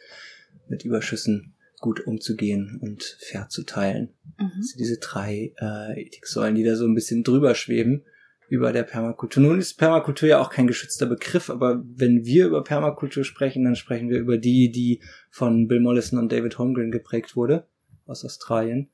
mit 0.68 0.84
Überschüssen 0.84 1.53
gut 1.84 2.00
umzugehen 2.06 2.78
und 2.80 3.02
fair 3.20 3.50
zu 3.50 3.62
teilen. 3.62 4.14
Mhm. 4.38 4.52
Also 4.56 4.78
diese 4.78 4.96
drei 4.96 5.52
äh, 5.60 6.00
Ethiksäulen, 6.00 6.54
die 6.54 6.64
da 6.64 6.76
so 6.76 6.86
ein 6.86 6.94
bisschen 6.94 7.24
drüber 7.24 7.54
schweben 7.54 8.04
über 8.48 8.72
der 8.72 8.84
Permakultur. 8.84 9.42
Nun 9.42 9.58
ist 9.58 9.74
Permakultur 9.74 10.26
ja 10.26 10.40
auch 10.40 10.48
kein 10.48 10.66
geschützter 10.66 11.04
Begriff, 11.04 11.50
aber 11.50 11.82
wenn 11.84 12.24
wir 12.24 12.46
über 12.46 12.64
Permakultur 12.64 13.22
sprechen, 13.22 13.64
dann 13.64 13.76
sprechen 13.76 14.08
wir 14.08 14.18
über 14.18 14.38
die, 14.38 14.70
die 14.72 15.02
von 15.30 15.68
Bill 15.68 15.80
Mollison 15.80 16.18
und 16.18 16.32
David 16.32 16.56
Holmgren 16.56 16.90
geprägt 16.90 17.36
wurde 17.36 17.66
aus 18.06 18.24
Australien. 18.24 18.88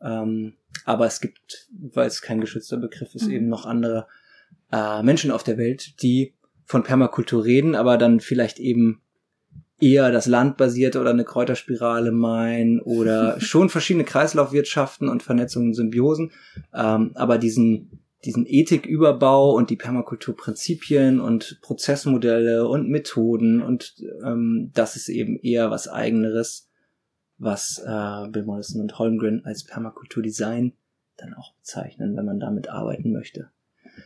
Ähm, 0.00 0.54
aber 0.84 1.06
es 1.06 1.20
gibt, 1.20 1.66
weil 1.72 2.06
es 2.06 2.22
kein 2.22 2.40
geschützter 2.40 2.76
Begriff 2.76 3.12
ist, 3.16 3.26
Mhm. 3.26 3.32
eben 3.32 3.48
noch 3.48 3.66
andere 3.66 4.06
äh, 4.70 5.02
Menschen 5.02 5.32
auf 5.32 5.42
der 5.42 5.58
Welt, 5.58 6.00
die 6.00 6.34
von 6.64 6.84
Permakultur 6.84 7.44
reden, 7.44 7.74
aber 7.74 7.98
dann 7.98 8.20
vielleicht 8.20 8.60
eben 8.60 9.02
eher 9.80 10.10
das 10.10 10.26
Landbasierte 10.26 11.00
oder 11.00 11.10
eine 11.10 11.24
Kräuterspirale 11.24 12.12
meinen 12.12 12.80
oder 12.80 13.40
schon 13.40 13.68
verschiedene 13.68 14.04
Kreislaufwirtschaften 14.04 15.08
und 15.08 15.22
Vernetzungen, 15.22 15.74
Symbiosen, 15.74 16.32
ähm, 16.74 17.12
aber 17.14 17.38
diesen 17.38 18.02
diesen 18.24 18.44
Ethiküberbau 18.46 19.52
und 19.52 19.70
die 19.70 19.76
Permakulturprinzipien 19.76 21.20
und 21.20 21.60
Prozessmodelle 21.60 22.66
und 22.66 22.88
Methoden 22.88 23.62
und 23.62 23.94
ähm, 24.24 24.72
das 24.74 24.96
ist 24.96 25.08
eben 25.08 25.38
eher 25.38 25.70
was 25.70 25.86
eigeneres, 25.86 26.68
was 27.38 27.78
äh, 27.78 28.28
Bill 28.28 28.44
Mollison 28.44 28.80
und 28.80 28.98
Holmgren 28.98 29.44
als 29.44 29.64
Permakulturdesign 29.64 30.72
dann 31.16 31.34
auch 31.34 31.54
bezeichnen, 31.54 32.16
wenn 32.16 32.24
man 32.24 32.40
damit 32.40 32.68
arbeiten 32.68 33.12
möchte. 33.12 33.50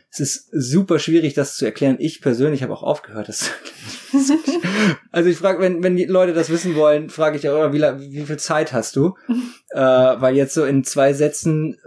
Es 0.09 0.19
ist 0.19 0.49
super 0.51 0.99
schwierig, 0.99 1.33
das 1.33 1.55
zu 1.55 1.65
erklären. 1.65 1.97
Ich 1.99 2.21
persönlich 2.21 2.63
habe 2.63 2.73
auch 2.73 2.83
aufgehört, 2.83 3.29
das 3.29 3.39
zu 3.39 3.51
erklären. 3.51 3.71
Also 5.11 5.29
ich 5.29 5.37
frage, 5.37 5.59
wenn, 5.61 5.83
wenn 5.83 5.95
die 5.95 6.05
Leute 6.05 6.33
das 6.33 6.49
wissen 6.49 6.75
wollen, 6.75 7.09
frage 7.09 7.37
ich 7.37 7.47
auch 7.47 7.65
immer, 7.65 7.99
wie, 7.99 8.11
wie 8.11 8.25
viel 8.25 8.37
Zeit 8.37 8.73
hast 8.73 8.95
du? 8.95 9.15
äh, 9.69 9.79
weil 9.79 10.35
jetzt 10.35 10.53
so 10.53 10.65
in 10.65 10.83
zwei 10.83 11.13
Sätzen 11.13 11.77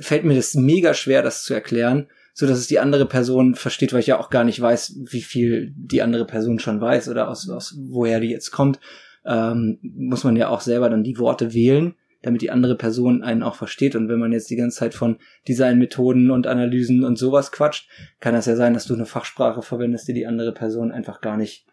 fällt 0.00 0.24
mir 0.24 0.34
das 0.34 0.54
mega 0.54 0.94
schwer, 0.94 1.22
das 1.22 1.42
zu 1.42 1.54
erklären, 1.54 2.08
so 2.34 2.46
dass 2.46 2.58
es 2.58 2.66
die 2.66 2.78
andere 2.78 3.06
Person 3.06 3.54
versteht, 3.54 3.92
weil 3.92 4.00
ich 4.00 4.06
ja 4.06 4.18
auch 4.18 4.30
gar 4.30 4.44
nicht 4.44 4.60
weiß, 4.60 4.96
wie 5.10 5.22
viel 5.22 5.72
die 5.76 6.02
andere 6.02 6.26
Person 6.26 6.58
schon 6.58 6.80
weiß 6.80 7.08
oder 7.08 7.28
aus, 7.28 7.48
aus 7.48 7.76
woher 7.78 8.20
die 8.20 8.30
jetzt 8.30 8.50
kommt. 8.50 8.80
Ähm, 9.24 9.78
muss 9.82 10.24
man 10.24 10.36
ja 10.36 10.48
auch 10.48 10.60
selber 10.60 10.88
dann 10.88 11.04
die 11.04 11.18
Worte 11.18 11.52
wählen, 11.52 11.94
damit 12.22 12.42
die 12.42 12.50
andere 12.50 12.76
Person 12.76 13.22
einen 13.22 13.42
auch 13.42 13.54
versteht. 13.54 13.96
Und 13.96 14.08
wenn 14.08 14.18
man 14.18 14.32
jetzt 14.32 14.50
die 14.50 14.56
ganze 14.56 14.78
Zeit 14.78 14.94
von 14.94 15.16
Designmethoden 15.48 16.30
und 16.30 16.46
Analysen 16.46 17.04
und 17.04 17.16
sowas 17.16 17.52
quatscht, 17.52 17.88
kann 18.20 18.34
das 18.34 18.46
ja 18.46 18.56
sein, 18.56 18.74
dass 18.74 18.86
du 18.86 18.94
eine 18.94 19.06
Fachsprache 19.06 19.62
verwendest, 19.62 20.08
die 20.08 20.14
die 20.14 20.26
andere 20.26 20.52
Person 20.52 20.92
einfach 20.92 21.20
gar 21.20 21.36
nicht 21.36 21.66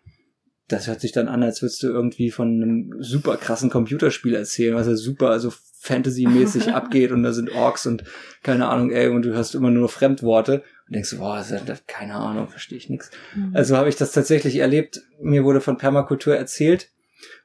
das 0.68 0.88
hört 0.88 1.00
sich 1.00 1.14
dann 1.14 1.30
an, 1.30 1.44
als 1.44 1.62
würdest 1.62 1.82
du 1.82 1.88
irgendwie 1.88 2.30
von 2.30 2.62
einem 2.62 2.94
super 3.00 3.38
krassen 3.38 3.70
Computerspiel 3.70 4.36
erzählen, 4.36 4.76
was 4.76 4.88
ja 4.88 4.96
super, 4.96 5.30
also 5.30 5.54
Fantasy-mäßig 5.80 6.74
abgeht 6.74 7.12
und 7.12 7.24
da 7.24 7.32
sind 7.32 7.52
Orks 7.54 7.86
und 7.86 8.04
keine 8.44 8.68
Ahnung, 8.68 8.92
ey, 8.92 9.08
und 9.08 9.24
du 9.24 9.34
hörst 9.34 9.56
immer 9.56 9.72
nur 9.72 9.88
Fremdworte 9.88 10.64
und 10.88 10.96
denkst, 10.96 11.16
boah, 11.18 11.38
das 11.38 11.52
ist, 11.52 11.68
ja- 11.68 11.76
keine 11.88 12.16
Ahnung, 12.16 12.50
verstehe 12.50 12.78
ich 12.78 12.90
nix. 12.90 13.12
Mhm. 13.34 13.52
Also 13.54 13.78
habe 13.78 13.88
ich 13.88 13.96
das 13.96 14.12
tatsächlich 14.12 14.58
erlebt. 14.58 15.02
Mir 15.22 15.46
wurde 15.46 15.62
von 15.62 15.78
Permakultur 15.78 16.36
erzählt 16.36 16.90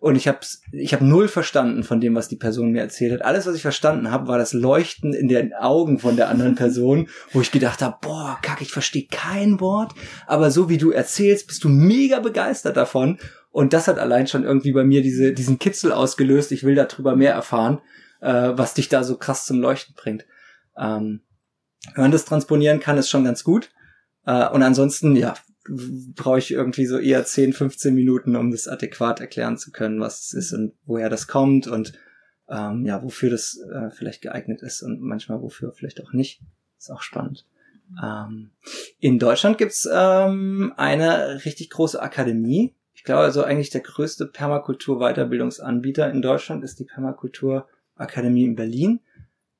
und 0.02 0.16
ich 0.16 0.26
habe 0.26 0.40
ich 0.72 0.92
hab 0.92 1.00
null 1.00 1.28
verstanden 1.28 1.84
von 1.84 2.00
dem, 2.00 2.16
was 2.16 2.26
die 2.26 2.36
Person 2.36 2.72
mir 2.72 2.80
erzählt 2.80 3.12
hat. 3.12 3.22
Alles, 3.22 3.46
was 3.46 3.54
ich 3.54 3.62
verstanden 3.62 4.10
habe, 4.10 4.26
war 4.26 4.36
das 4.36 4.52
Leuchten 4.52 5.14
in 5.14 5.28
den 5.28 5.54
Augen 5.54 6.00
von 6.00 6.16
der 6.16 6.28
anderen 6.28 6.56
Person, 6.56 7.08
wo 7.30 7.40
ich 7.40 7.52
gedacht 7.52 7.82
habe, 7.82 7.98
boah, 8.00 8.36
kack, 8.42 8.60
ich 8.60 8.72
verstehe 8.72 9.06
kein 9.08 9.60
Wort, 9.60 9.92
aber 10.26 10.50
so 10.50 10.68
wie 10.68 10.76
du 10.76 10.90
erzählst, 10.90 11.46
bist 11.46 11.62
du 11.62 11.68
mega 11.68 12.18
begeistert 12.18 12.76
davon. 12.76 13.18
Und 13.52 13.74
das 13.74 13.86
hat 13.86 14.00
allein 14.00 14.26
schon 14.26 14.42
irgendwie 14.42 14.72
bei 14.72 14.82
mir 14.82 15.02
diese, 15.02 15.34
diesen 15.34 15.60
Kitzel 15.60 15.92
ausgelöst. 15.92 16.50
Ich 16.50 16.64
will 16.64 16.74
darüber 16.74 17.14
mehr 17.14 17.34
erfahren, 17.34 17.78
äh, 18.20 18.50
was 18.54 18.74
dich 18.74 18.88
da 18.88 19.04
so 19.04 19.16
krass 19.16 19.46
zum 19.46 19.60
Leuchten 19.60 19.94
bringt. 19.94 20.26
Ähm, 20.76 21.20
man 21.94 22.10
das 22.10 22.24
transponieren 22.24 22.80
kann, 22.80 22.98
ist 22.98 23.08
schon 23.08 23.22
ganz 23.22 23.44
gut. 23.44 23.70
Äh, 24.26 24.48
und 24.48 24.64
ansonsten, 24.64 25.14
ja, 25.14 25.34
brauche 26.14 26.38
ich 26.38 26.50
irgendwie 26.50 26.86
so 26.86 26.98
eher 26.98 27.24
10, 27.24 27.52
15 27.52 27.94
Minuten, 27.94 28.36
um 28.36 28.50
das 28.50 28.68
adäquat 28.68 29.20
erklären 29.20 29.56
zu 29.56 29.70
können, 29.70 30.00
was 30.00 30.20
es 30.20 30.32
ist 30.34 30.52
und 30.52 30.74
woher 30.84 31.08
das 31.08 31.26
kommt 31.26 31.66
und 31.66 31.92
ähm, 32.48 32.84
ja, 32.84 33.02
wofür 33.02 33.30
das 33.30 33.58
äh, 33.72 33.90
vielleicht 33.90 34.22
geeignet 34.22 34.62
ist 34.62 34.82
und 34.82 35.00
manchmal 35.00 35.40
wofür 35.40 35.72
vielleicht 35.72 36.02
auch 36.02 36.12
nicht. 36.12 36.40
Ist 36.78 36.90
auch 36.90 37.02
spannend. 37.02 37.46
Ähm, 38.02 38.50
in 38.98 39.18
Deutschland 39.18 39.58
gibt's 39.58 39.88
ähm, 39.90 40.72
eine 40.76 41.44
richtig 41.44 41.70
große 41.70 42.00
Akademie. 42.00 42.74
Ich 42.94 43.04
glaube 43.04 43.22
also 43.22 43.42
eigentlich 43.42 43.70
der 43.70 43.80
größte 43.80 44.26
Permakultur-Weiterbildungsanbieter 44.26 46.10
in 46.10 46.22
Deutschland 46.22 46.62
ist 46.64 46.78
die 46.78 46.84
Permakultur-Akademie 46.84 48.44
in 48.44 48.54
Berlin, 48.54 49.00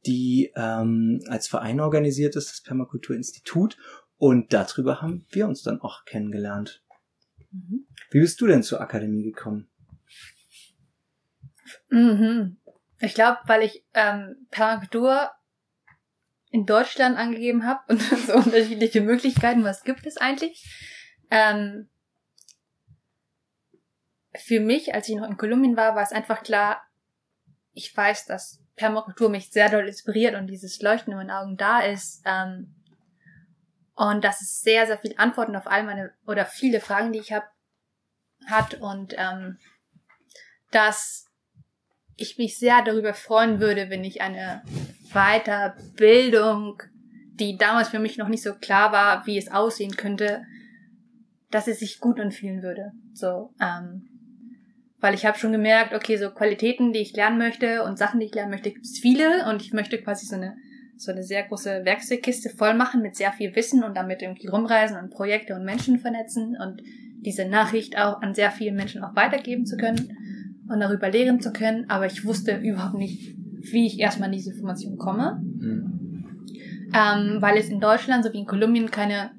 die 0.06 0.52
ähm, 0.56 1.22
als 1.28 1.48
Verein 1.48 1.80
organisiert 1.80 2.36
ist, 2.36 2.50
das 2.50 2.60
Permakulturinstitut. 2.62 3.76
Und 4.22 4.52
darüber 4.52 5.02
haben 5.02 5.26
wir 5.30 5.48
uns 5.48 5.64
dann 5.64 5.80
auch 5.80 6.04
kennengelernt. 6.04 6.80
Mhm. 7.50 7.88
Wie 8.12 8.20
bist 8.20 8.40
du 8.40 8.46
denn 8.46 8.62
zur 8.62 8.80
Akademie 8.80 9.24
gekommen? 9.24 9.68
Mhm. 11.88 12.56
Ich 13.00 13.14
glaube, 13.14 13.38
weil 13.46 13.62
ich 13.62 13.84
ähm, 13.94 14.46
Permakultur 14.52 15.28
in 16.50 16.66
Deutschland 16.66 17.18
angegeben 17.18 17.66
habe 17.66 17.80
und 17.88 18.00
so 18.00 18.34
unterschiedliche 18.34 19.00
Möglichkeiten, 19.00 19.64
was 19.64 19.82
gibt 19.82 20.06
es 20.06 20.18
eigentlich? 20.18 20.72
Ähm, 21.32 21.90
für 24.36 24.60
mich, 24.60 24.94
als 24.94 25.08
ich 25.08 25.16
noch 25.16 25.28
in 25.28 25.36
Kolumbien 25.36 25.76
war, 25.76 25.96
war 25.96 26.02
es 26.04 26.12
einfach 26.12 26.44
klar, 26.44 26.80
ich 27.72 27.96
weiß, 27.96 28.26
dass 28.26 28.62
Permakultur 28.76 29.30
mich 29.30 29.50
sehr 29.50 29.68
doll 29.68 29.88
inspiriert 29.88 30.36
und 30.36 30.46
dieses 30.46 30.80
Leuchten 30.80 31.10
in 31.12 31.18
meinen 31.18 31.32
Augen 31.32 31.56
da 31.56 31.80
ist. 31.80 32.22
Ähm, 32.24 32.76
und 33.94 34.24
dass 34.24 34.40
es 34.40 34.60
sehr, 34.60 34.86
sehr 34.86 34.98
viele 34.98 35.18
Antworten 35.18 35.56
auf 35.56 35.66
all 35.66 35.84
meine 35.84 36.12
oder 36.26 36.46
viele 36.46 36.80
Fragen, 36.80 37.12
die 37.12 37.18
ich 37.18 37.32
habe, 37.32 37.46
hat 38.46 38.74
und 38.74 39.14
ähm, 39.16 39.58
dass 40.70 41.26
ich 42.16 42.38
mich 42.38 42.58
sehr 42.58 42.82
darüber 42.82 43.14
freuen 43.14 43.60
würde, 43.60 43.90
wenn 43.90 44.04
ich 44.04 44.20
eine 44.20 44.62
Weiterbildung, 45.12 46.82
die 47.34 47.56
damals 47.56 47.88
für 47.88 47.98
mich 47.98 48.18
noch 48.18 48.28
nicht 48.28 48.42
so 48.42 48.54
klar 48.54 48.92
war, 48.92 49.26
wie 49.26 49.38
es 49.38 49.50
aussehen 49.50 49.96
könnte, 49.96 50.44
dass 51.50 51.68
es 51.68 51.80
sich 51.80 52.00
gut 52.00 52.18
anfühlen 52.18 52.62
würde. 52.62 52.92
So, 53.12 53.54
ähm, 53.60 54.08
weil 55.00 55.14
ich 55.14 55.26
habe 55.26 55.38
schon 55.38 55.52
gemerkt, 55.52 55.94
okay, 55.94 56.16
so 56.16 56.30
Qualitäten, 56.30 56.92
die 56.92 57.00
ich 57.00 57.14
lernen 57.14 57.38
möchte 57.38 57.82
und 57.82 57.98
Sachen, 57.98 58.20
die 58.20 58.26
ich 58.26 58.34
lernen 58.34 58.50
möchte, 58.50 58.70
gibt 58.70 58.86
es 58.86 58.98
viele 58.98 59.48
und 59.48 59.62
ich 59.62 59.72
möchte 59.72 60.00
quasi 60.00 60.26
so 60.26 60.36
eine 60.36 60.56
so 60.96 61.12
eine 61.12 61.22
sehr 61.22 61.42
große 61.44 61.84
Werkzeugkiste 61.84 62.50
voll 62.50 62.74
machen 62.74 63.02
mit 63.02 63.16
sehr 63.16 63.32
viel 63.32 63.54
Wissen 63.56 63.82
und 63.82 63.96
damit 63.96 64.22
irgendwie 64.22 64.46
rumreisen 64.46 64.96
und 64.96 65.10
Projekte 65.10 65.54
und 65.54 65.64
Menschen 65.64 65.98
vernetzen 65.98 66.56
und 66.60 66.82
diese 67.20 67.46
Nachricht 67.46 67.98
auch 67.98 68.20
an 68.22 68.34
sehr 68.34 68.50
viele 68.50 68.72
Menschen 68.72 69.02
auch 69.02 69.14
weitergeben 69.16 69.66
zu 69.66 69.76
können 69.76 70.16
und 70.68 70.80
darüber 70.80 71.10
lehren 71.10 71.40
zu 71.40 71.52
können, 71.52 71.88
aber 71.88 72.06
ich 72.06 72.24
wusste 72.24 72.56
überhaupt 72.56 72.98
nicht, 72.98 73.36
wie 73.72 73.86
ich 73.86 73.98
erstmal 73.98 74.28
an 74.28 74.34
diese 74.34 74.50
Information 74.50 74.96
komme, 74.96 75.40
Hm. 75.60 76.24
ähm, 76.94 77.36
weil 77.40 77.56
es 77.56 77.68
in 77.68 77.80
Deutschland 77.80 78.24
sowie 78.24 78.38
in 78.38 78.46
Kolumbien 78.46 78.90
keine 78.90 79.30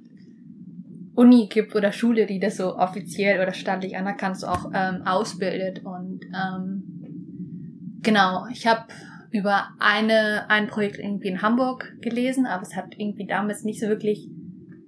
Uni 1.15 1.47
gibt 1.47 1.75
oder 1.75 1.91
Schule, 1.91 2.25
die 2.25 2.39
das 2.39 2.57
so 2.57 2.77
offiziell 2.77 3.41
oder 3.41 3.53
staatlich 3.53 3.97
anerkannt 3.97 4.39
so 4.39 4.47
auch 4.47 4.71
ähm, 4.73 5.05
ausbildet. 5.05 5.83
Und 5.83 6.21
ähm, 6.33 7.99
genau, 8.01 8.47
ich 8.51 8.65
habe 8.65 8.85
über 9.33 9.69
eine 9.79 10.47
ein 10.49 10.67
Projekt 10.67 10.99
irgendwie 10.99 11.27
in 11.27 11.41
Hamburg 11.41 11.97
gelesen, 12.01 12.45
aber 12.45 12.61
es 12.61 12.75
hat 12.75 12.93
irgendwie 12.95 13.25
damals 13.25 13.63
nicht 13.63 13.81
so 13.81 13.87
wirklich 13.87 14.29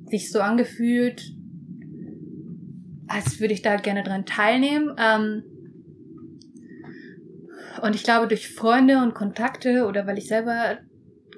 sich 0.05 0.31
so 0.31 0.39
angefühlt, 0.39 1.33
als 3.07 3.39
würde 3.39 3.55
ich 3.55 3.63
da 3.63 3.75
gerne 3.77 4.03
dran 4.03 4.27
teilnehmen. 4.27 4.95
Ähm, 4.99 5.43
und 7.81 7.95
ich 7.95 8.03
glaube, 8.03 8.27
durch 8.27 8.53
Freunde 8.53 8.99
und 8.99 9.15
Kontakte 9.15 9.87
oder 9.87 10.05
weil 10.05 10.19
ich 10.19 10.27
selber 10.27 10.77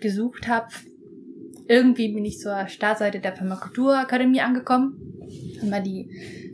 gesucht 0.02 0.50
habe, 0.50 0.67
irgendwie 1.70 2.13
bin 2.13 2.26
ich 2.26 2.39
zur 2.39 2.67
Startseite 2.67 3.22
der 3.22 3.32
Permakulturakademie 3.32 4.41
angekommen, 4.41 5.00
habe 5.60 5.70
mal 5.70 5.82
die 5.82 6.10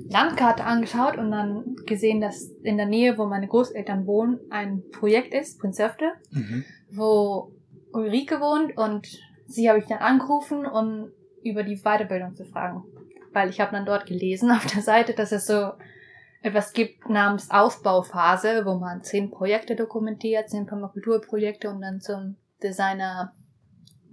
Landkarte 0.07 0.63
angeschaut 0.63 1.17
und 1.17 1.31
dann 1.31 1.72
gesehen, 1.85 2.21
dass 2.21 2.43
in 2.63 2.77
der 2.77 2.85
Nähe, 2.85 3.17
wo 3.17 3.25
meine 3.25 3.47
Großeltern 3.47 4.05
wohnen, 4.05 4.39
ein 4.49 4.83
Projekt 4.91 5.33
ist, 5.33 5.59
Prinzöfte, 5.59 6.13
Mhm. 6.31 6.63
wo 6.91 7.51
Ulrike 7.91 8.39
wohnt 8.39 8.77
und 8.77 9.07
sie 9.47 9.69
habe 9.69 9.79
ich 9.79 9.85
dann 9.85 9.99
angerufen, 9.99 10.65
um 10.65 11.11
über 11.43 11.63
die 11.63 11.77
Weiterbildung 11.77 12.35
zu 12.35 12.45
fragen. 12.45 12.83
Weil 13.33 13.49
ich 13.49 13.59
habe 13.59 13.71
dann 13.71 13.85
dort 13.85 14.05
gelesen 14.05 14.51
auf 14.51 14.65
der 14.65 14.81
Seite, 14.81 15.13
dass 15.13 15.31
es 15.31 15.45
so 15.45 15.71
etwas 16.41 16.73
gibt 16.73 17.09
namens 17.09 17.49
Ausbauphase, 17.51 18.65
wo 18.65 18.75
man 18.75 19.03
zehn 19.03 19.31
Projekte 19.31 19.75
dokumentiert, 19.75 20.49
zehn 20.49 20.65
Permakulturprojekte 20.65 21.69
und 21.69 21.81
dann 21.81 22.01
zum 22.01 22.35
Designer, 22.61 23.33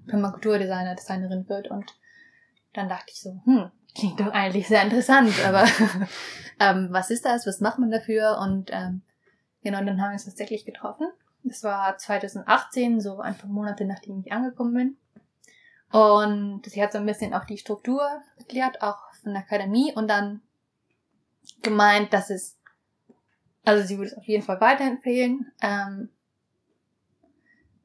Permakulturdesigner, 0.07 0.95
Designerin 0.95 1.49
wird. 1.49 1.71
Und 1.71 1.93
dann 2.73 2.89
dachte 2.89 3.07
ich 3.09 3.21
so, 3.21 3.41
hm, 3.45 3.71
klingt 3.95 4.21
doch 4.21 4.33
eigentlich 4.33 4.69
sehr 4.69 4.83
interessant, 4.83 5.33
aber 5.45 5.65
ähm, 6.61 6.89
was 6.91 7.11
ist 7.11 7.25
das? 7.25 7.47
Was 7.47 7.61
macht 7.61 7.79
man 7.79 7.91
dafür? 7.91 8.39
Und 8.39 8.71
ähm, 8.73 9.03
genau, 9.63 9.79
dann 9.79 10.01
haben 10.01 10.11
wir 10.11 10.15
uns 10.15 10.25
tatsächlich 10.25 10.65
getroffen. 10.65 11.07
Das 11.43 11.65
war 11.65 11.97
2018, 11.97 13.01
so 13.01 13.21
ein 13.21 13.37
paar 13.37 13.51
Monate 13.51 13.85
nachdem 13.85 14.21
ich 14.21 14.33
angekommen 14.33 14.75
bin. 14.75 14.97
Und 15.93 16.67
sie 16.67 16.83
hat 16.83 16.93
so 16.93 16.99
ein 16.99 17.07
bisschen 17.07 17.35
auch 17.35 17.45
die 17.45 17.59
Struktur 17.59 18.03
erklärt, 18.37 18.83
auch 18.83 19.13
von 19.23 19.33
der 19.33 19.43
Akademie 19.43 19.93
und 19.95 20.09
dann 20.09 20.41
gemeint, 21.63 22.13
dass 22.13 22.31
es, 22.31 22.59
also 23.65 23.87
sie 23.87 23.99
würde 23.99 24.11
es 24.11 24.17
auf 24.17 24.25
jeden 24.25 24.45
Fall 24.45 24.61
weiterempfehlen, 24.61 25.51
ähm, 25.63 26.11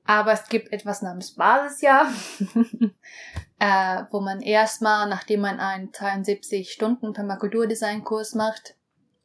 Aber 0.07 0.33
es 0.33 0.47
gibt 0.49 0.71
etwas 0.71 1.01
namens 1.01 1.31
Basisjahr, 1.31 2.07
äh, 3.59 4.03
wo 4.11 4.19
man 4.19 4.41
erstmal, 4.41 5.07
nachdem 5.07 5.41
man 5.41 5.59
einen 5.59 5.93
72 5.93 6.71
Stunden 6.71 7.13
Permakulturdesign-Kurs 7.13 8.35
macht, 8.35 8.75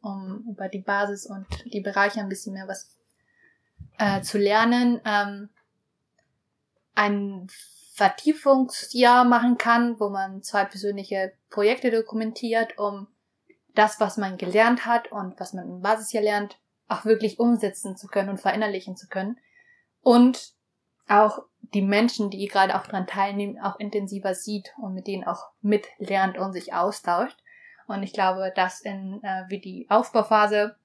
um 0.02 0.44
über 0.48 0.68
die 0.68 0.80
Basis 0.80 1.26
und 1.26 1.46
die 1.72 1.80
Bereiche 1.80 2.20
ein 2.20 2.28
bisschen 2.28 2.54
mehr 2.54 2.68
was 2.68 2.96
äh, 3.98 4.22
zu 4.22 4.38
lernen, 4.38 5.00
ähm, 5.04 5.48
ein 6.94 7.48
Vertiefungsjahr 7.94 9.24
machen 9.24 9.58
kann, 9.58 10.00
wo 10.00 10.08
man 10.08 10.42
zwei 10.42 10.64
persönliche 10.64 11.32
Projekte 11.50 11.90
dokumentiert, 11.90 12.78
um 12.78 13.08
das, 13.74 14.00
was 14.00 14.16
man 14.16 14.38
gelernt 14.38 14.86
hat 14.86 15.12
und 15.12 15.38
was 15.38 15.52
man 15.52 15.68
im 15.68 15.82
Basisjahr 15.82 16.22
lernt, 16.22 16.58
auch 16.88 17.04
wirklich 17.04 17.38
umsetzen 17.38 17.96
zu 17.96 18.08
können 18.08 18.30
und 18.30 18.40
verinnerlichen 18.40 18.96
zu 18.96 19.06
können. 19.06 19.38
Und 20.02 20.54
auch 21.08 21.42
die 21.74 21.82
Menschen, 21.82 22.30
die 22.30 22.46
gerade 22.46 22.74
auch 22.74 22.84
daran 22.84 23.06
teilnehmen, 23.06 23.58
auch 23.60 23.78
intensiver 23.78 24.34
sieht 24.34 24.72
und 24.78 24.94
mit 24.94 25.06
denen 25.06 25.24
auch 25.24 25.50
mitlernt 25.62 26.38
und 26.38 26.52
sich 26.52 26.74
austauscht. 26.74 27.38
Und 27.86 28.02
ich 28.02 28.12
glaube, 28.12 28.52
dass 28.54 28.80
in, 28.80 29.22
äh, 29.22 29.44
wie 29.48 29.60
die 29.60 29.86
Aufbauphase 29.88 30.76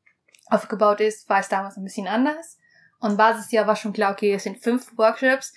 aufgebaut 0.47 1.01
ist, 1.01 1.29
war 1.29 1.39
es 1.39 1.49
damals 1.49 1.77
ein 1.77 1.83
bisschen 1.83 2.07
anders. 2.07 2.57
Und 2.99 3.17
Basisjahr 3.17 3.67
war 3.67 3.75
schon 3.75 3.93
klar, 3.93 4.11
okay, 4.11 4.33
es 4.33 4.43
sind 4.43 4.57
fünf 4.57 4.97
Workshops, 4.97 5.53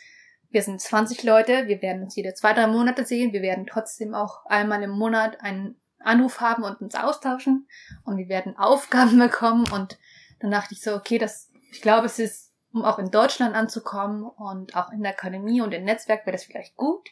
wir 0.51 0.63
sind 0.63 0.81
20 0.81 1.23
Leute, 1.25 1.67
wir 1.67 1.83
werden 1.83 2.03
uns 2.03 2.17
jede 2.17 2.35
zwei, 2.35 2.55
drei 2.55 2.67
Monate 2.67 3.05
sehen, 3.05 3.33
wir 3.33 3.43
werden 3.43 3.67
trotzdem 3.67 4.15
auch 4.15 4.47
einmal 4.47 4.83
im 4.83 4.91
Monat 4.91 5.41
einen 5.43 5.77
Anruf 5.99 6.41
haben 6.41 6.65
und 6.65 6.81
uns 6.81 6.95
austauschen. 6.95 7.69
Und 8.05 8.17
wir 8.17 8.29
werden 8.29 8.57
Aufgaben 8.57 9.19
bekommen. 9.19 9.71
Und 9.71 9.99
dann 10.41 10.51
dachte 10.51 10.75
ich 10.75 10.83
so, 10.83 10.95
okay, 10.95 11.19
das, 11.19 11.51
ich 11.71 11.83
glaube, 11.83 12.07
es 12.07 12.19
ist, 12.19 12.48
um 12.73 12.85
auch 12.85 12.99
in 12.99 13.11
Deutschland 13.11 13.55
anzukommen 13.55 14.25
und 14.25 14.77
auch 14.77 14.93
in 14.93 15.03
der 15.03 15.13
Akademie 15.13 15.61
und 15.61 15.73
im 15.73 15.85
Netzwerk 15.85 16.27
wäre 16.27 16.37
das 16.37 16.45
vielleicht 16.45 16.77
gut. 16.77 17.09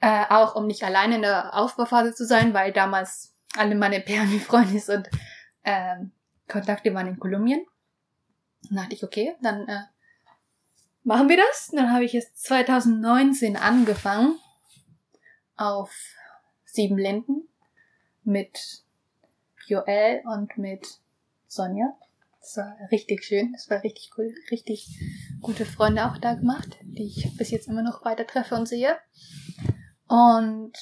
Äh, 0.00 0.26
auch 0.28 0.54
um 0.54 0.66
nicht 0.66 0.84
alleine 0.84 1.16
in 1.16 1.22
der 1.22 1.54
Aufbauphase 1.54 2.14
zu 2.14 2.26
sein, 2.26 2.52
weil 2.52 2.72
damals 2.72 3.34
alle 3.56 3.74
meine 3.74 4.00
PMI-Freunde 4.00 4.82
und 4.94 5.08
äh, 5.62 5.96
Kontakte 6.48 6.92
waren 6.94 7.08
in 7.08 7.18
Kolumbien. 7.18 7.66
Dann 8.68 8.76
dachte 8.76 8.94
ich, 8.94 9.04
okay, 9.04 9.34
dann 9.40 9.66
äh, 9.68 9.82
machen 11.02 11.28
wir 11.28 11.36
das. 11.36 11.70
Dann 11.72 11.92
habe 11.92 12.04
ich 12.04 12.14
es 12.14 12.34
2019 12.34 13.56
angefangen 13.56 14.38
auf 15.56 15.94
Sieben 16.64 16.98
Linden 16.98 17.48
mit 18.22 18.84
Joel 19.66 20.22
und 20.26 20.58
mit 20.58 21.00
Sonja. 21.46 21.96
Das 22.46 22.58
war 22.58 22.76
richtig 22.92 23.24
schön, 23.24 23.52
das 23.52 23.68
war 23.70 23.82
richtig 23.82 24.12
cool, 24.16 24.32
richtig 24.52 25.00
gute 25.40 25.66
Freunde 25.66 26.06
auch 26.06 26.16
da 26.16 26.34
gemacht, 26.34 26.78
die 26.82 27.08
ich 27.08 27.36
bis 27.36 27.50
jetzt 27.50 27.66
immer 27.66 27.82
noch 27.82 28.04
weiter 28.04 28.24
treffe 28.24 28.54
und 28.54 28.66
sehe. 28.66 28.96
Und 30.06 30.72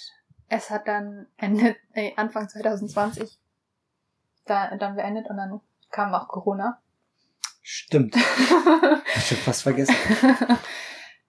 es 0.48 0.68
hat 0.68 0.86
dann 0.86 1.26
Ende, 1.38 1.74
äh, 1.94 2.12
Anfang 2.16 2.50
2020 2.50 3.38
da, 4.44 4.76
dann 4.76 4.94
beendet 4.94 5.30
und 5.30 5.38
dann 5.38 5.58
kam 5.90 6.12
auch 6.12 6.28
Corona. 6.28 6.82
Stimmt. 7.62 8.14
ich 8.16 9.30
hab 9.30 9.38
fast 9.38 9.62
vergessen. 9.62 9.96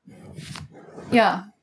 ja. 1.11 1.53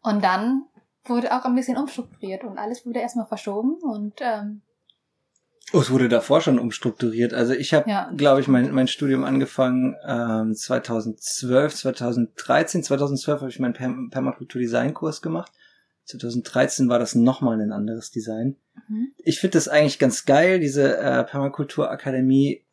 Und 0.00 0.24
dann 0.24 0.64
wurde 1.04 1.36
auch 1.36 1.44
ein 1.44 1.54
bisschen 1.54 1.76
umstrukturiert 1.76 2.44
und 2.44 2.56
alles 2.56 2.86
wurde 2.86 3.00
erstmal 3.00 3.26
verschoben 3.26 3.74
und 3.82 4.14
ähm, 4.20 4.62
Oh, 5.72 5.80
es 5.80 5.90
wurde 5.90 6.08
davor 6.08 6.40
schon 6.40 6.58
umstrukturiert. 6.58 7.34
Also 7.34 7.52
ich 7.52 7.74
habe, 7.74 7.88
ja. 7.90 8.10
glaube 8.16 8.40
ich, 8.40 8.48
mein, 8.48 8.72
mein 8.72 8.88
Studium 8.88 9.24
angefangen 9.24 9.96
ähm, 10.06 10.54
2012, 10.54 11.74
2013. 11.74 12.82
2012 12.82 13.40
habe 13.40 13.50
ich 13.50 13.58
meinen 13.58 13.74
Perm 13.74 14.10
Permakultur-Design-Kurs 14.10 15.20
gemacht. 15.20 15.52
2013 16.04 16.88
war 16.88 16.98
das 16.98 17.14
nochmal 17.14 17.60
ein 17.60 17.72
anderes 17.72 18.10
Design. 18.10 18.56
Mhm. 18.88 19.12
Ich 19.18 19.40
finde 19.40 19.58
das 19.58 19.68
eigentlich 19.68 19.98
ganz 19.98 20.24
geil, 20.24 20.58
diese 20.58 20.96
äh, 20.96 21.24
Permakultur-Akademie 21.24 22.64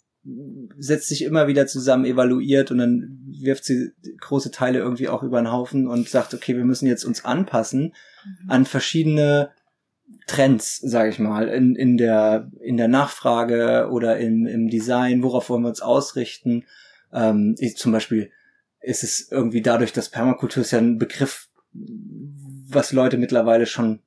setzt 0.77 1.09
sich 1.09 1.23
immer 1.23 1.47
wieder 1.47 1.67
zusammen, 1.67 2.05
evaluiert 2.05 2.71
und 2.71 2.79
dann 2.79 3.19
wirft 3.39 3.63
sie 3.65 3.91
große 4.19 4.49
Teile 4.49 4.79
irgendwie 4.79 5.07
auch 5.07 5.21
über 5.21 5.39
den 5.39 5.51
Haufen 5.51 5.87
und 5.87 6.09
sagt, 6.09 6.33
okay, 6.33 6.57
wir 6.57 6.65
müssen 6.65 6.87
jetzt 6.87 7.03
uns 7.03 7.25
anpassen 7.25 7.93
mhm. 8.23 8.49
an 8.49 8.65
verschiedene 8.65 9.51
Trends, 10.27 10.77
sage 10.77 11.09
ich 11.09 11.19
mal, 11.19 11.47
in, 11.47 11.75
in, 11.75 11.97
der, 11.97 12.51
in 12.61 12.77
der 12.77 12.87
Nachfrage 12.87 13.89
oder 13.91 14.17
im, 14.17 14.47
im 14.47 14.69
Design, 14.69 15.23
worauf 15.23 15.49
wollen 15.49 15.63
wir 15.63 15.69
uns 15.69 15.81
ausrichten. 15.81 16.65
Ähm, 17.13 17.55
ich, 17.59 17.77
zum 17.77 17.91
Beispiel 17.91 18.31
ist 18.81 19.03
es 19.03 19.31
irgendwie 19.31 19.61
dadurch, 19.61 19.93
dass 19.93 20.09
Permakultur 20.09 20.61
ist 20.61 20.71
ja 20.71 20.79
ein 20.79 20.97
Begriff, 20.97 21.47
was 21.73 22.91
Leute 22.91 23.17
mittlerweile 23.17 23.65
schon 23.65 23.99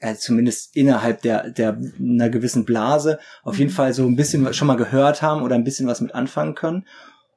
äh, 0.00 0.14
zumindest 0.14 0.76
innerhalb 0.76 1.22
der, 1.22 1.50
der 1.50 1.78
einer 1.98 2.30
gewissen 2.30 2.64
Blase 2.64 3.18
auf 3.42 3.58
jeden 3.58 3.70
mhm. 3.70 3.74
Fall 3.74 3.92
so 3.92 4.06
ein 4.06 4.16
bisschen 4.16 4.52
schon 4.54 4.68
mal 4.68 4.76
gehört 4.76 5.22
haben 5.22 5.42
oder 5.42 5.54
ein 5.54 5.64
bisschen 5.64 5.86
was 5.86 6.00
mit 6.00 6.14
anfangen 6.14 6.54
können. 6.54 6.86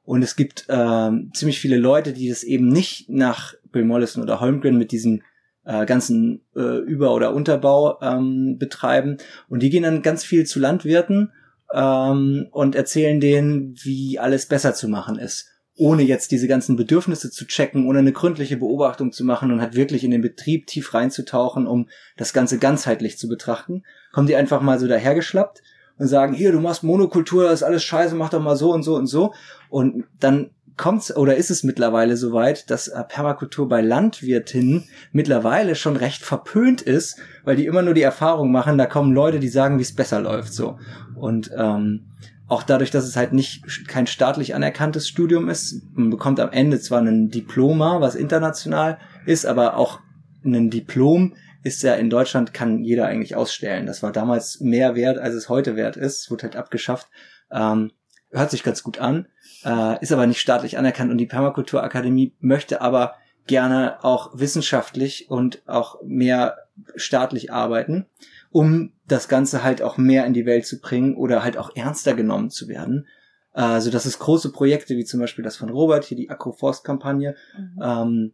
Und 0.04 0.22
es 0.22 0.36
gibt 0.36 0.66
ähm, 0.68 1.30
ziemlich 1.34 1.60
viele 1.60 1.78
Leute, 1.78 2.12
die 2.12 2.28
das 2.28 2.42
eben 2.42 2.68
nicht 2.68 3.08
nach 3.08 3.54
Bill 3.72 3.84
Mollison 3.84 4.22
oder 4.22 4.40
Holmgren 4.40 4.76
mit 4.76 4.92
diesem 4.92 5.22
äh, 5.64 5.86
ganzen 5.86 6.42
äh, 6.54 6.78
Über- 6.78 7.14
oder 7.14 7.34
Unterbau 7.34 8.00
ähm, 8.00 8.56
betreiben. 8.58 9.18
Und 9.48 9.62
die 9.62 9.70
gehen 9.70 9.82
dann 9.82 10.02
ganz 10.02 10.24
viel 10.24 10.46
zu 10.46 10.60
Landwirten 10.60 11.32
ähm, 11.72 12.46
und 12.50 12.74
erzählen 12.74 13.20
denen, 13.20 13.74
wie 13.82 14.18
alles 14.18 14.46
besser 14.46 14.74
zu 14.74 14.88
machen 14.88 15.18
ist 15.18 15.50
ohne 15.76 16.02
jetzt 16.02 16.30
diese 16.30 16.46
ganzen 16.46 16.76
Bedürfnisse 16.76 17.30
zu 17.30 17.46
checken, 17.46 17.86
ohne 17.88 17.98
eine 17.98 18.12
gründliche 18.12 18.56
Beobachtung 18.56 19.10
zu 19.10 19.24
machen 19.24 19.50
und 19.50 19.60
halt 19.60 19.74
wirklich 19.74 20.04
in 20.04 20.12
den 20.12 20.22
Betrieb 20.22 20.66
tief 20.66 20.94
reinzutauchen, 20.94 21.66
um 21.66 21.88
das 22.16 22.32
Ganze 22.32 22.58
ganzheitlich 22.58 23.18
zu 23.18 23.28
betrachten, 23.28 23.82
kommen 24.12 24.28
die 24.28 24.36
einfach 24.36 24.60
mal 24.60 24.78
so 24.78 24.86
dahergeschlappt 24.86 25.62
und 25.98 26.06
sagen, 26.06 26.32
hier, 26.34 26.52
du 26.52 26.60
machst 26.60 26.84
Monokultur, 26.84 27.44
das 27.44 27.54
ist 27.54 27.62
alles 27.64 27.82
scheiße, 27.82 28.14
mach 28.14 28.30
doch 28.30 28.42
mal 28.42 28.56
so 28.56 28.72
und 28.72 28.82
so 28.84 28.94
und 28.94 29.06
so. 29.06 29.34
Und 29.68 30.04
dann 30.20 30.50
kommt's 30.76 31.14
oder 31.14 31.36
ist 31.36 31.50
es 31.50 31.62
mittlerweile 31.62 32.16
soweit, 32.16 32.70
dass 32.70 32.88
äh, 32.88 33.02
Permakultur 33.04 33.68
bei 33.68 33.80
Landwirtinnen 33.80 34.88
mittlerweile 35.12 35.74
schon 35.74 35.96
recht 35.96 36.22
verpönt 36.22 36.82
ist, 36.82 37.18
weil 37.44 37.56
die 37.56 37.66
immer 37.66 37.82
nur 37.82 37.94
die 37.94 38.02
Erfahrung 38.02 38.50
machen, 38.50 38.78
da 38.78 38.86
kommen 38.86 39.12
Leute, 39.12 39.38
die 39.38 39.48
sagen, 39.48 39.78
wie 39.78 39.82
es 39.82 39.94
besser 39.94 40.20
läuft 40.20 40.52
so. 40.52 40.78
Und 41.14 41.50
ähm, 41.56 42.06
auch 42.46 42.62
dadurch, 42.62 42.90
dass 42.90 43.04
es 43.04 43.16
halt 43.16 43.32
nicht 43.32 43.88
kein 43.88 44.06
staatlich 44.06 44.54
anerkanntes 44.54 45.08
Studium 45.08 45.48
ist, 45.48 45.82
man 45.94 46.10
bekommt 46.10 46.40
am 46.40 46.50
Ende 46.50 46.78
zwar 46.80 47.00
ein 47.00 47.30
Diploma, 47.30 48.00
was 48.00 48.14
international 48.14 48.98
ist, 49.26 49.46
aber 49.46 49.76
auch 49.76 50.00
ein 50.44 50.70
Diplom 50.70 51.34
ist 51.62 51.82
ja 51.82 51.94
in 51.94 52.10
Deutschland 52.10 52.52
kann 52.52 52.84
jeder 52.84 53.06
eigentlich 53.06 53.36
ausstellen. 53.36 53.86
Das 53.86 54.02
war 54.02 54.12
damals 54.12 54.60
mehr 54.60 54.94
wert, 54.94 55.18
als 55.18 55.34
es 55.34 55.48
heute 55.48 55.76
wert 55.76 55.96
ist. 55.96 56.30
Wurde 56.30 56.42
halt 56.44 56.56
abgeschafft. 56.56 57.08
Ähm, 57.50 57.92
hört 58.30 58.50
sich 58.50 58.62
ganz 58.62 58.82
gut 58.82 58.98
an, 58.98 59.26
äh, 59.64 60.00
ist 60.02 60.12
aber 60.12 60.26
nicht 60.26 60.40
staatlich 60.40 60.78
anerkannt 60.78 61.10
und 61.10 61.18
die 61.18 61.26
Permakulturakademie 61.26 62.34
möchte 62.40 62.80
aber 62.80 63.14
gerne 63.46 64.02
auch 64.02 64.38
wissenschaftlich 64.38 65.30
und 65.30 65.62
auch 65.66 66.02
mehr 66.02 66.56
staatlich 66.96 67.52
arbeiten 67.52 68.06
um 68.54 68.92
das 69.08 69.26
Ganze 69.26 69.64
halt 69.64 69.82
auch 69.82 69.96
mehr 69.98 70.24
in 70.26 70.32
die 70.32 70.46
Welt 70.46 70.64
zu 70.64 70.80
bringen 70.80 71.16
oder 71.16 71.42
halt 71.42 71.56
auch 71.56 71.74
ernster 71.74 72.14
genommen 72.14 72.50
zu 72.50 72.68
werden. 72.68 73.08
Also 73.50 73.90
dass 73.90 74.06
es 74.06 74.20
große 74.20 74.52
Projekte 74.52 74.96
wie 74.96 75.04
zum 75.04 75.18
Beispiel 75.18 75.42
das 75.42 75.56
von 75.56 75.70
Robert, 75.70 76.04
hier 76.04 76.16
die 76.16 76.30
Agroforst-Kampagne, 76.30 77.34
mhm. 77.58 77.82
ähm, 77.82 78.32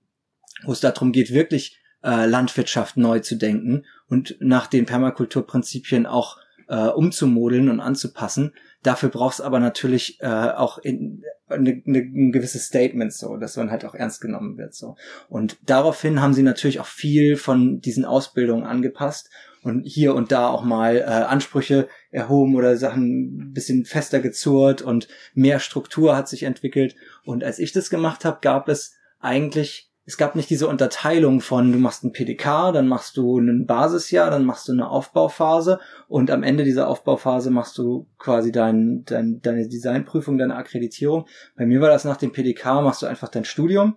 wo 0.64 0.72
es 0.72 0.80
darum 0.80 1.12
geht, 1.12 1.32
wirklich 1.32 1.80
äh, 2.04 2.26
Landwirtschaft 2.26 2.98
neu 2.98 3.20
zu 3.20 3.36
denken 3.36 3.86
und 4.08 4.36
nach 4.40 4.66
den 4.66 4.84
Permakulturprinzipien 4.84 6.04
auch 6.04 6.36
äh, 6.68 6.88
umzumodeln 6.88 7.70
und 7.70 7.80
anzupassen. 7.80 8.52
Dafür 8.82 9.10
brauchst 9.10 9.42
aber 9.42 9.60
natürlich 9.60 10.20
äh, 10.20 10.26
auch 10.26 10.78
in, 10.78 11.22
eine, 11.48 11.82
eine, 11.86 11.98
ein 11.98 12.32
gewisses 12.32 12.66
Statement 12.66 13.12
so, 13.12 13.36
dass 13.36 13.56
man 13.56 13.70
halt 13.70 13.84
auch 13.84 13.94
ernst 13.94 14.20
genommen 14.20 14.56
wird 14.56 14.74
so. 14.74 14.96
Und 15.28 15.58
daraufhin 15.62 16.22
haben 16.22 16.34
sie 16.34 16.42
natürlich 16.42 16.80
auch 16.80 16.86
viel 16.86 17.36
von 17.36 17.80
diesen 17.80 18.04
Ausbildungen 18.04 18.64
angepasst 18.64 19.28
und 19.62 19.82
hier 19.82 20.14
und 20.14 20.32
da 20.32 20.48
auch 20.48 20.62
mal 20.62 20.96
äh, 20.96 21.02
Ansprüche 21.02 21.88
erhoben 22.10 22.54
oder 22.54 22.76
Sachen 22.76 23.48
ein 23.48 23.52
bisschen 23.52 23.84
fester 23.84 24.20
gezurrt 24.20 24.80
und 24.80 25.08
mehr 25.34 25.60
Struktur 25.60 26.16
hat 26.16 26.28
sich 26.28 26.44
entwickelt. 26.44 26.96
Und 27.24 27.44
als 27.44 27.58
ich 27.58 27.72
das 27.72 27.90
gemacht 27.90 28.24
habe, 28.24 28.38
gab 28.40 28.68
es 28.68 28.94
eigentlich, 29.18 29.89
es 30.06 30.16
gab 30.16 30.34
nicht 30.34 30.50
diese 30.50 30.66
Unterteilung 30.66 31.40
von, 31.40 31.72
du 31.72 31.78
machst 31.78 32.04
ein 32.04 32.12
PDK, 32.12 32.72
dann 32.72 32.88
machst 32.88 33.16
du 33.16 33.38
ein 33.38 33.66
Basisjahr, 33.66 34.31
dann 34.31 34.44
machst 34.44 34.66
du 34.66 34.72
eine 34.72 34.88
Aufbauphase 34.88 35.79
und 36.08 36.31
am 36.31 36.42
Ende 36.42 36.64
dieser 36.64 36.88
Aufbauphase 36.88 37.50
machst 37.50 37.79
du 37.79 38.08
quasi 38.18 38.50
dein, 38.50 39.04
dein, 39.04 39.40
deine 39.40 39.68
Designprüfung, 39.68 40.38
deine 40.38 40.56
Akkreditierung. 40.56 41.27
Bei 41.56 41.66
mir 41.66 41.81
war 41.81 41.90
das 41.90 42.04
nach 42.04 42.16
dem 42.16 42.33
PDK, 42.33 42.83
machst 42.83 43.02
du 43.02 43.06
einfach 43.06 43.29
dein 43.29 43.44
Studium 43.44 43.96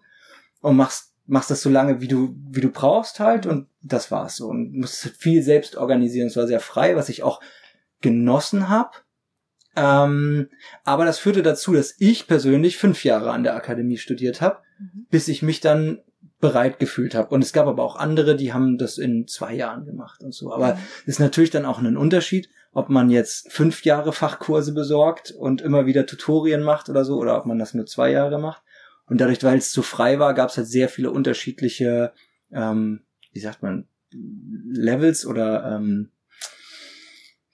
und 0.61 0.75
machst 0.75 1.13
machst 1.25 1.51
das 1.51 1.61
so 1.61 1.69
lange, 1.69 2.01
wie 2.01 2.07
du, 2.07 2.36
wie 2.49 2.61
du 2.61 2.69
brauchst 2.69 3.19
halt 3.19 3.45
und 3.45 3.67
das 3.82 4.11
war's 4.11 4.38
so. 4.38 4.47
Und 4.47 4.73
musst 4.73 5.09
viel 5.17 5.41
selbst 5.41 5.78
organisieren. 5.78 6.28
Es 6.28 6.36
war 6.36 6.47
sehr 6.47 6.59
frei, 6.59 6.95
was 6.95 7.09
ich 7.09 7.23
auch 7.23 7.41
genossen 8.01 8.69
habe. 8.69 8.91
Ähm, 9.75 10.49
aber 10.84 11.05
das 11.05 11.19
führte 11.19 11.41
dazu, 11.41 11.73
dass 11.73 11.95
ich 11.97 12.28
persönlich 12.28 12.78
fünf 12.78 13.03
Jahre 13.03 13.32
an 13.32 13.43
der 13.43 13.55
Akademie 13.55 13.97
studiert 13.97 14.41
habe, 14.41 14.59
mhm. 14.84 15.07
bis 15.09 15.27
ich 15.27 15.41
mich 15.41 15.59
dann 15.59 15.99
bereit 16.39 16.79
gefühlt 16.79 17.15
habe. 17.15 17.34
Und 17.34 17.41
es 17.41 17.53
gab 17.53 17.67
aber 17.67 17.84
auch 17.84 17.95
andere, 17.95 18.36
die 18.36 18.53
haben 18.53 18.77
das 18.77 18.97
in 18.97 19.27
zwei 19.27 19.53
Jahren 19.53 19.86
gemacht 19.86 20.21
und 20.21 20.34
so. 20.34 20.53
Aber 20.53 20.75
mhm. 20.75 20.79
ist 21.05 21.19
natürlich 21.19 21.51
dann 21.51 21.65
auch 21.65 21.79
ein 21.79 21.97
Unterschied, 21.97 22.49
ob 22.73 22.89
man 22.89 23.09
jetzt 23.09 23.51
fünf 23.51 23.86
Jahre 23.86 24.11
Fachkurse 24.11 24.73
besorgt 24.73 25.31
und 25.31 25.61
immer 25.61 25.86
wieder 25.86 26.05
Tutorien 26.05 26.61
macht 26.61 26.89
oder 26.89 27.05
so, 27.05 27.17
oder 27.17 27.38
ob 27.38 27.45
man 27.45 27.59
das 27.59 27.73
nur 27.73 27.86
zwei 27.86 28.11
Jahre 28.11 28.39
macht. 28.39 28.61
Und 29.05 29.21
dadurch, 29.21 29.43
weil 29.43 29.57
es 29.57 29.71
zu 29.71 29.84
frei 29.84 30.19
war, 30.19 30.34
gab 30.34 30.49
es 30.49 30.57
halt 30.57 30.67
sehr 30.67 30.89
viele 30.89 31.11
unterschiedliche, 31.11 32.13
ähm, 32.51 33.01
wie 33.31 33.39
sagt 33.39 33.61
man, 33.61 33.88
Levels 34.11 35.25
oder 35.25 35.75
ähm, 35.75 36.11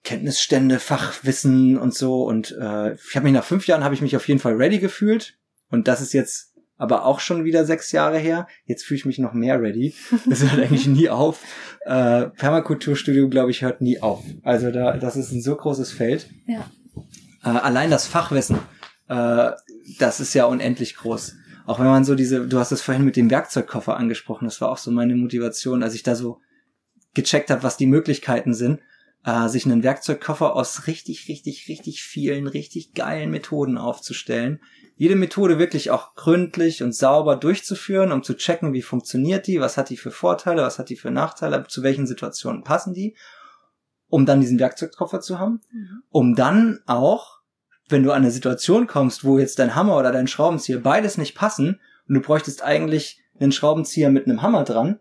Kenntnisstände, 0.03 0.79
Fachwissen 0.79 1.77
und 1.77 1.93
so. 1.93 2.23
Und 2.23 2.57
äh, 2.59 2.95
ich 2.95 3.15
habe 3.15 3.25
mich 3.25 3.33
nach 3.33 3.43
fünf 3.43 3.67
Jahren 3.67 3.83
habe 3.83 3.93
ich 3.93 4.01
mich 4.01 4.15
auf 4.15 4.27
jeden 4.27 4.39
Fall 4.39 4.55
ready 4.55 4.79
gefühlt. 4.79 5.37
Und 5.69 5.87
das 5.87 6.01
ist 6.01 6.13
jetzt 6.13 6.48
aber 6.79 7.05
auch 7.05 7.19
schon 7.19 7.43
wieder 7.43 7.65
sechs 7.65 7.91
Jahre 7.91 8.17
her. 8.17 8.47
Jetzt 8.65 8.85
fühle 8.85 8.97
ich 8.97 9.05
mich 9.05 9.19
noch 9.19 9.33
mehr 9.33 9.61
ready. 9.61 9.93
Das 10.25 10.41
hört 10.41 10.59
eigentlich 10.59 10.87
nie 10.87 11.09
auf. 11.09 11.43
Äh, 11.85 12.29
Permakulturstudium, 12.29 13.29
glaube 13.29 13.51
ich, 13.51 13.61
hört 13.61 13.81
nie 13.81 14.01
auf. 14.01 14.23
Also 14.43 14.71
da, 14.71 14.97
das 14.97 15.17
ist 15.17 15.31
ein 15.31 15.41
so 15.41 15.55
großes 15.55 15.91
Feld. 15.91 16.29
Ja. 16.47 16.71
Äh, 17.43 17.49
allein 17.49 17.91
das 17.91 18.07
Fachwissen, 18.07 18.57
äh, 19.09 19.51
das 19.99 20.19
ist 20.21 20.33
ja 20.33 20.45
unendlich 20.45 20.95
groß. 20.95 21.35
Auch 21.67 21.79
wenn 21.79 21.87
man 21.87 22.05
so 22.05 22.15
diese, 22.15 22.47
du 22.47 22.57
hast 22.57 22.71
es 22.71 22.81
vorhin 22.81 23.05
mit 23.05 23.17
dem 23.17 23.29
Werkzeugkoffer 23.29 23.97
angesprochen, 23.97 24.45
das 24.45 24.61
war 24.61 24.71
auch 24.71 24.77
so 24.77 24.89
meine 24.89 25.15
Motivation, 25.15 25.83
als 25.83 25.93
ich 25.93 26.03
da 26.03 26.15
so 26.15 26.39
gecheckt 27.13 27.51
habe, 27.51 27.63
was 27.63 27.75
die 27.75 27.87
Möglichkeiten 27.87 28.53
sind, 28.53 28.79
äh, 29.25 29.49
sich 29.49 29.65
einen 29.65 29.83
Werkzeugkoffer 29.83 30.55
aus 30.55 30.87
richtig, 30.87 31.27
richtig, 31.27 31.67
richtig 31.67 32.03
vielen, 32.03 32.47
richtig 32.47 32.93
geilen 32.93 33.31
Methoden 33.31 33.77
aufzustellen, 33.77 34.61
jede 34.99 35.15
Methode 35.15 35.59
wirklich 35.59 35.91
auch 35.91 36.13
gründlich 36.15 36.83
und 36.83 36.93
sauber 36.93 37.37
durchzuführen, 37.37 38.11
um 38.11 38.21
zu 38.21 38.35
checken, 38.35 38.73
wie 38.73 38.81
funktioniert 38.81 39.47
die, 39.47 39.61
was 39.61 39.77
hat 39.77 39.89
die 39.89 39.95
für 39.95 40.11
Vorteile, 40.11 40.61
was 40.61 40.77
hat 40.77 40.89
die 40.89 40.97
für 40.97 41.09
Nachteile, 41.09 41.63
zu 41.69 41.83
welchen 41.83 42.05
Situationen 42.05 42.65
passen 42.65 42.93
die, 42.93 43.15
um 44.09 44.25
dann 44.25 44.41
diesen 44.41 44.59
Werkzeugkoffer 44.59 45.21
zu 45.21 45.39
haben, 45.39 45.61
mhm. 45.71 46.03
um 46.09 46.35
dann 46.35 46.81
auch, 46.85 47.39
wenn 47.87 48.03
du 48.03 48.11
an 48.11 48.23
eine 48.23 48.31
Situation 48.31 48.87
kommst, 48.87 49.23
wo 49.23 49.39
jetzt 49.39 49.57
dein 49.59 49.73
Hammer 49.73 49.95
oder 49.95 50.11
dein 50.11 50.27
Schraubenzieher 50.27 50.79
beides 50.79 51.17
nicht 51.17 51.33
passen 51.33 51.79
und 52.09 52.15
du 52.15 52.19
bräuchtest 52.19 52.61
eigentlich 52.61 53.23
einen 53.39 53.53
Schraubenzieher 53.53 54.09
mit 54.09 54.25
einem 54.25 54.41
Hammer 54.41 54.65
dran, 54.65 54.99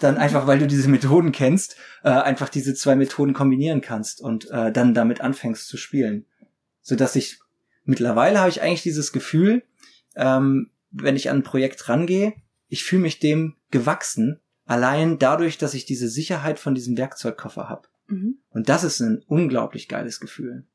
dann 0.00 0.14
mhm. 0.14 0.20
einfach, 0.20 0.46
weil 0.46 0.60
du 0.60 0.66
diese 0.66 0.88
Methoden 0.88 1.30
kennst, 1.30 1.76
äh, 2.04 2.08
einfach 2.08 2.48
diese 2.48 2.72
zwei 2.72 2.96
Methoden 2.96 3.34
kombinieren 3.34 3.82
kannst 3.82 4.22
und 4.22 4.50
äh, 4.50 4.72
dann 4.72 4.94
damit 4.94 5.20
anfängst 5.20 5.68
zu 5.68 5.76
spielen. 5.76 6.24
Sodass 6.80 7.16
ich 7.16 7.40
mittlerweile 7.86 8.38
habe 8.40 8.50
ich 8.50 8.62
eigentlich 8.62 8.82
dieses 8.82 9.12
Gefühl, 9.12 9.62
ähm, 10.14 10.70
wenn 10.90 11.16
ich 11.16 11.30
an 11.30 11.38
ein 11.38 11.42
Projekt 11.42 11.88
rangehe, 11.88 12.34
ich 12.68 12.84
fühle 12.84 13.02
mich 13.02 13.18
dem 13.18 13.56
gewachsen, 13.70 14.40
allein 14.64 15.18
dadurch, 15.18 15.58
dass 15.58 15.74
ich 15.74 15.86
diese 15.86 16.08
Sicherheit 16.08 16.58
von 16.58 16.74
diesem 16.74 16.96
Werkzeugkoffer 16.98 17.68
habe. 17.68 17.88
Mhm. 18.08 18.38
Und 18.50 18.68
das 18.68 18.84
ist 18.84 19.00
ein 19.00 19.22
unglaublich 19.26 19.88
geiles 19.88 20.20
Gefühl. 20.20 20.66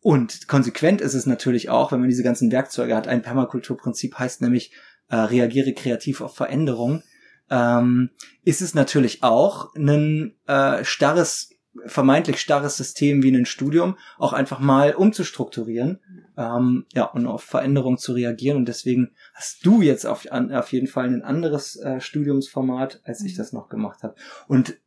Und 0.00 0.48
konsequent 0.48 1.02
ist 1.02 1.14
es 1.14 1.26
natürlich 1.26 1.68
auch, 1.68 1.92
wenn 1.92 2.00
man 2.00 2.08
diese 2.08 2.22
ganzen 2.22 2.50
Werkzeuge 2.50 2.96
hat. 2.96 3.06
Ein 3.06 3.22
Permakulturprinzip 3.22 4.18
heißt 4.18 4.40
nämlich, 4.40 4.72
äh, 5.08 5.16
reagiere 5.16 5.74
kreativ 5.74 6.22
auf 6.22 6.34
Veränderung. 6.34 7.02
Ähm, 7.50 8.10
ist 8.44 8.62
es 8.62 8.74
natürlich 8.74 9.22
auch 9.22 9.74
ein 9.74 10.36
äh, 10.46 10.84
starres 10.84 11.49
vermeintlich 11.86 12.40
starres 12.40 12.76
System 12.76 13.22
wie 13.22 13.34
ein 13.34 13.46
Studium 13.46 13.96
auch 14.18 14.32
einfach 14.32 14.58
mal 14.58 14.94
umzustrukturieren, 14.94 16.00
ähm, 16.36 16.86
ja, 16.92 17.04
und 17.04 17.26
auf 17.26 17.42
Veränderungen 17.42 17.98
zu 17.98 18.12
reagieren. 18.12 18.56
Und 18.56 18.66
deswegen 18.66 19.12
hast 19.34 19.64
du 19.64 19.82
jetzt 19.82 20.04
auf, 20.04 20.30
an, 20.30 20.52
auf 20.52 20.72
jeden 20.72 20.88
Fall 20.88 21.06
ein 21.06 21.22
anderes 21.22 21.76
äh, 21.76 22.00
Studiumsformat, 22.00 23.00
als 23.04 23.22
ich 23.22 23.34
mhm. 23.34 23.38
das 23.38 23.52
noch 23.52 23.68
gemacht 23.68 24.02
habe. 24.02 24.16
Und 24.48 24.78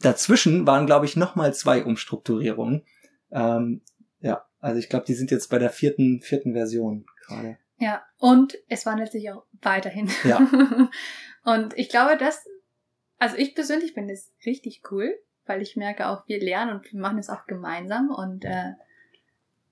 dazwischen 0.00 0.66
waren, 0.66 0.86
glaube 0.86 1.06
ich, 1.06 1.16
nochmal 1.16 1.54
zwei 1.54 1.84
Umstrukturierungen. 1.84 2.84
Ähm, 3.30 3.82
ja, 4.20 4.44
also 4.60 4.78
ich 4.78 4.88
glaube, 4.88 5.06
die 5.06 5.14
sind 5.14 5.30
jetzt 5.30 5.48
bei 5.48 5.58
der 5.58 5.70
vierten, 5.70 6.20
vierten 6.20 6.52
Version 6.52 7.06
gerade. 7.26 7.58
Ja, 7.78 8.02
und 8.18 8.58
es 8.68 8.86
wandelt 8.86 9.12
sich 9.12 9.30
auch 9.30 9.44
weiterhin. 9.62 10.10
Ja. 10.24 10.40
und 11.44 11.78
ich 11.78 11.88
glaube, 11.88 12.16
dass, 12.16 12.44
also 13.18 13.36
ich 13.36 13.54
persönlich 13.54 13.92
finde 13.92 14.14
es 14.14 14.32
richtig 14.44 14.82
cool, 14.90 15.16
weil 15.48 15.62
ich 15.62 15.76
merke 15.76 16.08
auch, 16.08 16.26
wir 16.26 16.40
lernen 16.40 16.76
und 16.76 16.92
wir 16.92 17.00
machen 17.00 17.18
es 17.18 17.30
auch 17.30 17.46
gemeinsam 17.46 18.10
und 18.10 18.44
äh, 18.44 18.72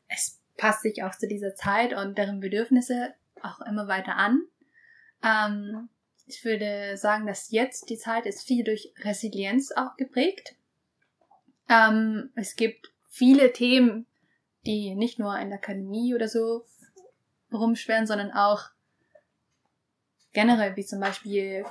es 0.09 0.41
passt 0.57 0.83
sich 0.83 1.03
auch 1.03 1.15
zu 1.15 1.29
dieser 1.29 1.55
Zeit 1.55 1.93
und 1.93 2.17
deren 2.17 2.41
Bedürfnisse 2.41 3.15
auch 3.43 3.61
immer 3.61 3.87
weiter 3.89 4.17
an. 4.17 4.43
Ähm, 5.23 5.89
ich 6.27 6.45
würde 6.45 6.97
sagen, 6.97 7.27
dass 7.27 7.51
jetzt 7.51 7.91
die 7.91 7.99
Zeit 7.99 8.27
ist 8.27 8.47
viel 8.47 8.65
durch 8.65 8.93
Resilienz 9.05 9.73
auch 9.73 9.97
geprägt. 9.97 10.55
Ähm, 11.69 12.31
es 12.35 12.57
gibt 12.57 12.91
viele 13.09 13.53
Themen, 13.53 14.07
die 14.65 14.95
nicht 14.95 15.19
nur 15.19 15.39
in 15.39 15.51
der 15.51 15.59
Akademie 15.59 16.15
oder 16.15 16.29
so 16.29 16.65
rumschweren, 17.53 18.07
sondern 18.07 18.33
auch 18.33 18.71
generell, 20.33 20.77
wie 20.77 20.85
zum 20.85 21.01
Beispiel 21.01 21.65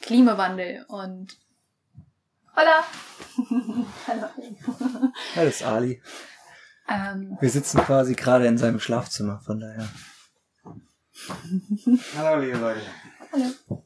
Klimawandel 0.00 0.84
und 0.88 1.38
Hola! 2.54 2.84
Hallo. 4.06 4.28
Hallo, 5.36 5.48
ist 5.48 5.62
Ali. 5.62 6.02
Ähm, 6.88 7.36
Wir 7.40 7.50
sitzen 7.50 7.80
quasi 7.82 8.14
gerade 8.14 8.46
in 8.46 8.56
seinem 8.56 8.80
Schlafzimmer, 8.80 9.40
von 9.40 9.60
daher. 9.60 9.88
Hallo, 12.16 12.40
liebe 12.40 12.58
Leute. 12.58 12.80
Hallo. 13.32 13.84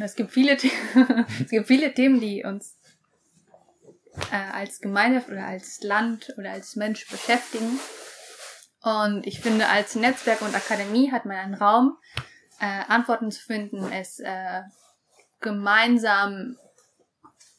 Es 0.00 0.14
gibt 0.16 0.32
viele, 0.32 0.54
es 1.40 1.50
gibt 1.50 1.66
viele 1.66 1.94
Themen, 1.94 2.20
die 2.20 2.44
uns 2.44 2.76
äh, 4.32 4.36
als 4.36 4.80
Gemeinde 4.80 5.24
oder 5.28 5.46
als 5.46 5.82
Land 5.82 6.34
oder 6.38 6.50
als 6.50 6.76
Mensch 6.76 7.08
beschäftigen. 7.08 7.78
Und 8.82 9.26
ich 9.26 9.40
finde, 9.40 9.68
als 9.68 9.94
Netzwerk 9.94 10.42
und 10.42 10.54
Akademie 10.54 11.12
hat 11.12 11.26
man 11.26 11.36
einen 11.36 11.54
Raum, 11.54 11.98
äh, 12.60 12.84
Antworten 12.88 13.30
zu 13.30 13.42
finden, 13.42 13.92
es 13.92 14.18
äh, 14.20 14.62
gemeinsam 15.40 16.56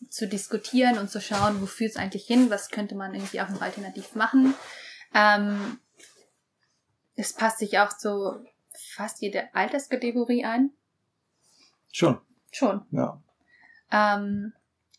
zu 0.10 0.28
diskutieren 0.28 0.98
und 0.98 1.10
zu 1.10 1.22
schauen, 1.22 1.62
wo 1.62 1.66
führt 1.66 1.92
es 1.92 1.98
eigentlich 1.98 2.26
hin, 2.26 2.50
was 2.50 2.70
könnte 2.70 2.96
man 2.96 3.14
irgendwie 3.14 3.42
auch 3.42 3.50
noch 3.50 3.62
alternativ 3.62 4.16
machen. 4.16 4.54
Ähm, 5.14 5.80
es 7.16 7.34
passt 7.34 7.60
sich 7.60 7.80
auch 7.80 7.96
zu 7.98 8.46
fast 8.94 9.22
jede 9.22 9.54
Alterskategorie 9.56 10.44
ein. 10.44 10.72
Schon. 11.92 12.20
Schon. 12.52 12.86
Ja. 12.92 13.22
Ähm, 13.92 14.54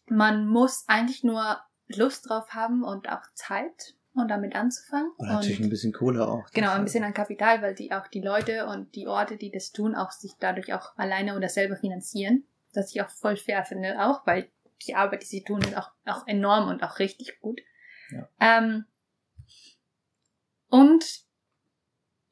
man 0.07 0.47
muss 0.47 0.85
eigentlich 0.89 1.24
nur 1.24 1.61
Lust 1.89 2.28
drauf 2.28 2.51
haben 2.51 2.83
und 2.83 3.11
auch 3.11 3.22
Zeit, 3.35 3.95
um 4.14 4.28
damit 4.28 4.55
anzufangen. 4.55 5.11
Und 5.16 5.28
natürlich 5.28 5.59
und, 5.59 5.66
ein 5.66 5.70
bisschen 5.70 5.93
Kohle 5.93 6.26
auch. 6.26 6.51
Genau, 6.53 6.70
ein 6.70 6.85
bisschen 6.85 7.05
an 7.05 7.14
Kapital, 7.14 7.61
weil 7.61 7.74
die 7.74 7.93
auch 7.93 8.07
die 8.09 8.22
Leute 8.22 8.66
und 8.66 8.95
die 8.95 9.07
Orte, 9.07 9.37
die 9.37 9.51
das 9.51 9.72
tun, 9.72 9.95
auch 9.95 10.11
sich 10.11 10.33
dadurch 10.39 10.72
auch 10.72 10.97
alleine 10.97 11.37
oder 11.37 11.51
selber 11.51 11.76
finanzieren 11.76 12.47
das 12.72 12.94
ich 12.94 13.02
auch 13.02 13.10
voll 13.10 13.36
fair 13.36 13.64
finde, 13.64 14.00
auch, 14.00 14.26
weil 14.26 14.50
die 14.86 14.94
Arbeit, 14.94 15.22
die 15.22 15.26
sie 15.26 15.44
tun, 15.44 15.62
ist 15.62 15.76
auch, 15.76 15.90
auch 16.06 16.26
enorm 16.26 16.68
und 16.68 16.82
auch 16.82 16.98
richtig 16.98 17.40
gut. 17.40 17.60
Ja. 18.10 18.28
Ähm, 18.40 18.84
und 20.68 21.04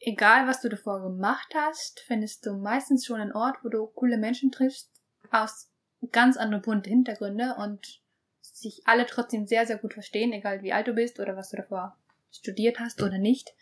egal, 0.01 0.47
was 0.47 0.61
du 0.61 0.68
davor 0.68 1.03
gemacht 1.03 1.53
hast, 1.55 2.01
findest 2.01 2.47
du 2.47 2.55
meistens 2.55 3.07
schon 3.07 3.20
einen 3.20 3.32
Ort, 3.32 3.59
wo 3.62 3.68
du 3.68 3.86
coole 3.86 4.18
Menschen 4.18 4.51
triffst, 4.51 4.91
aus 5.30 5.70
ganz 6.12 6.36
anderen 6.36 6.62
bunten 6.62 6.88
Hintergründe 6.88 7.57
und 7.59 8.01
sich 8.41 8.82
alle 8.86 9.07
trotzdem 9.07 9.47
sehr, 9.47 9.66
sehr 9.66 9.78
gut 9.78 9.95
verstehen, 9.95 10.32
egal 10.32 10.62
wie 10.62 10.72
alt 10.72 10.88
du 10.88 10.93
bist 10.93 11.20
oder 11.20 11.36
was 11.36 11.51
du 11.51 11.57
davor 11.57 11.97
studiert 12.32 12.78
hast 12.78 13.03
oder 13.03 13.18
nicht, 13.18 13.55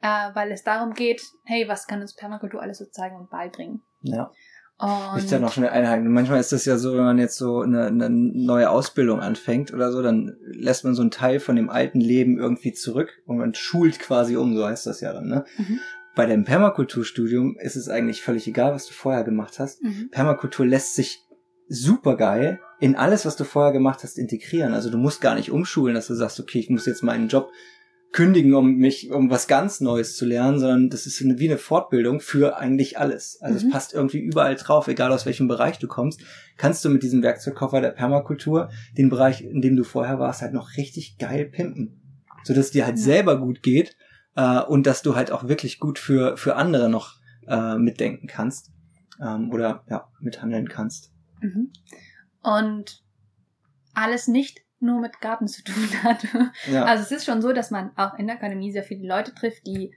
äh, 0.00 0.30
weil 0.34 0.52
es 0.52 0.62
darum 0.62 0.94
geht, 0.94 1.22
hey, 1.44 1.68
was 1.68 1.86
kann 1.86 2.00
uns 2.00 2.14
Permakultur 2.14 2.60
alles 2.60 2.78
so 2.78 2.86
zeigen 2.86 3.16
und 3.16 3.30
beibringen? 3.30 3.82
Ja. 4.02 4.32
Und 4.78 5.18
ich 5.18 5.30
da 5.30 5.38
noch 5.38 5.52
schnell 5.52 5.70
einhaken. 5.70 6.12
Manchmal 6.12 6.40
ist 6.40 6.52
das 6.52 6.64
ja 6.64 6.76
so, 6.76 6.96
wenn 6.96 7.04
man 7.04 7.18
jetzt 7.18 7.36
so 7.36 7.60
eine, 7.60 7.86
eine 7.86 8.10
neue 8.10 8.68
Ausbildung 8.68 9.20
anfängt 9.20 9.72
oder 9.72 9.92
so, 9.92 10.02
dann 10.02 10.36
lässt 10.40 10.84
man 10.84 10.94
so 10.94 11.02
einen 11.02 11.12
Teil 11.12 11.38
von 11.38 11.54
dem 11.54 11.70
alten 11.70 12.00
Leben 12.00 12.38
irgendwie 12.38 12.72
zurück 12.72 13.10
und 13.26 13.38
man 13.38 13.54
schult 13.54 14.00
quasi 14.00 14.36
um, 14.36 14.56
so 14.56 14.66
heißt 14.66 14.86
das 14.86 15.00
ja 15.00 15.12
dann, 15.12 15.28
ne? 15.28 15.44
Mhm. 15.56 15.78
Bei 16.14 16.26
dem 16.26 16.44
Permakulturstudium 16.44 17.56
ist 17.58 17.76
es 17.76 17.88
eigentlich 17.88 18.22
völlig 18.22 18.46
egal, 18.46 18.74
was 18.74 18.86
du 18.86 18.92
vorher 18.92 19.24
gemacht 19.24 19.58
hast. 19.58 19.82
Mhm. 19.82 20.10
Permakultur 20.10 20.66
lässt 20.66 20.94
sich 20.94 21.22
super 21.68 22.16
geil 22.16 22.60
in 22.80 22.96
alles, 22.96 23.24
was 23.24 23.36
du 23.36 23.44
vorher 23.44 23.72
gemacht 23.72 24.02
hast, 24.02 24.18
integrieren. 24.18 24.74
Also 24.74 24.90
du 24.90 24.98
musst 24.98 25.20
gar 25.20 25.36
nicht 25.36 25.50
umschulen, 25.50 25.94
dass 25.94 26.08
du 26.08 26.14
sagst, 26.14 26.38
okay, 26.38 26.58
ich 26.58 26.68
muss 26.68 26.84
jetzt 26.84 27.02
meinen 27.02 27.28
Job 27.28 27.50
kündigen, 28.12 28.54
um 28.54 28.76
mich, 28.76 29.10
um 29.10 29.30
was 29.30 29.48
ganz 29.48 29.80
Neues 29.80 30.16
zu 30.16 30.26
lernen, 30.26 30.58
sondern 30.58 30.90
das 30.90 31.06
ist 31.06 31.22
eine, 31.22 31.38
wie 31.38 31.48
eine 31.48 31.58
Fortbildung 31.58 32.20
für 32.20 32.58
eigentlich 32.58 32.98
alles. 32.98 33.38
Also 33.40 33.58
mhm. 33.58 33.66
es 33.66 33.72
passt 33.72 33.94
irgendwie 33.94 34.18
überall 34.18 34.54
drauf, 34.56 34.86
egal 34.88 35.12
aus 35.12 35.24
welchem 35.24 35.48
Bereich 35.48 35.78
du 35.78 35.88
kommst, 35.88 36.20
kannst 36.58 36.84
du 36.84 36.90
mit 36.90 37.02
diesem 37.02 37.22
Werkzeugkoffer 37.22 37.80
der 37.80 37.90
Permakultur 37.90 38.70
den 38.96 39.08
Bereich, 39.08 39.42
in 39.42 39.62
dem 39.62 39.76
du 39.76 39.84
vorher 39.84 40.18
warst, 40.18 40.42
halt 40.42 40.52
noch 40.52 40.76
richtig 40.76 41.18
geil 41.18 41.46
pimpen. 41.46 41.98
So 42.44 42.54
dass 42.54 42.70
dir 42.70 42.84
halt 42.84 42.98
ja. 42.98 43.04
selber 43.04 43.38
gut 43.38 43.62
geht, 43.62 43.96
äh, 44.36 44.60
und 44.60 44.86
dass 44.86 45.02
du 45.02 45.14
halt 45.14 45.30
auch 45.30 45.48
wirklich 45.48 45.78
gut 45.78 45.98
für, 45.98 46.36
für 46.36 46.56
andere 46.56 46.88
noch 46.88 47.16
äh, 47.46 47.76
mitdenken 47.76 48.26
kannst 48.26 48.70
ähm, 49.20 49.50
oder 49.52 49.84
ja, 49.88 50.08
mithandeln 50.20 50.68
kannst. 50.68 51.12
Mhm. 51.40 51.72
Und 52.42 53.02
alles 53.94 54.28
nicht 54.28 54.62
nur 54.82 55.00
mit 55.00 55.20
Garten 55.20 55.48
zu 55.48 55.62
tun 55.62 55.88
hat. 56.02 56.26
Ja. 56.66 56.84
Also 56.84 57.02
es 57.04 57.10
ist 57.10 57.24
schon 57.24 57.42
so, 57.42 57.52
dass 57.52 57.70
man 57.70 57.96
auch 57.96 58.14
in 58.14 58.26
der 58.26 58.36
Akademie 58.36 58.72
sehr 58.72 58.84
viele 58.84 59.06
Leute 59.06 59.34
trifft, 59.34 59.66
die 59.66 59.94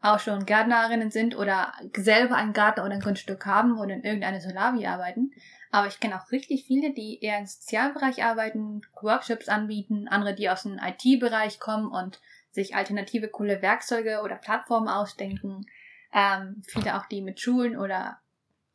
auch 0.00 0.20
schon 0.20 0.46
Gärtnerinnen 0.46 1.10
sind 1.10 1.36
oder 1.36 1.72
selber 1.96 2.36
einen 2.36 2.52
Garten 2.52 2.80
oder 2.80 2.92
ein 2.92 3.00
Grundstück 3.00 3.46
haben 3.46 3.78
oder 3.78 3.94
in 3.94 4.04
irgendeiner 4.04 4.40
Solavi 4.40 4.86
arbeiten. 4.86 5.32
Aber 5.70 5.88
ich 5.88 6.00
kenne 6.00 6.16
auch 6.16 6.30
richtig 6.30 6.64
viele, 6.66 6.92
die 6.94 7.18
eher 7.20 7.38
im 7.38 7.46
Sozialbereich 7.46 8.24
arbeiten, 8.24 8.80
Workshops 9.02 9.48
anbieten, 9.48 10.08
andere, 10.08 10.34
die 10.34 10.48
aus 10.48 10.62
dem 10.62 10.78
IT-Bereich 10.78 11.58
kommen 11.60 11.90
und 11.90 12.20
sich 12.50 12.74
alternative 12.74 13.28
coole 13.28 13.60
Werkzeuge 13.60 14.22
oder 14.22 14.36
Plattformen 14.36 14.88
ausdenken. 14.88 15.66
Ähm, 16.14 16.62
viele 16.66 16.96
auch, 16.96 17.06
die 17.06 17.20
mit 17.20 17.40
Schulen 17.40 17.76
oder 17.76 18.18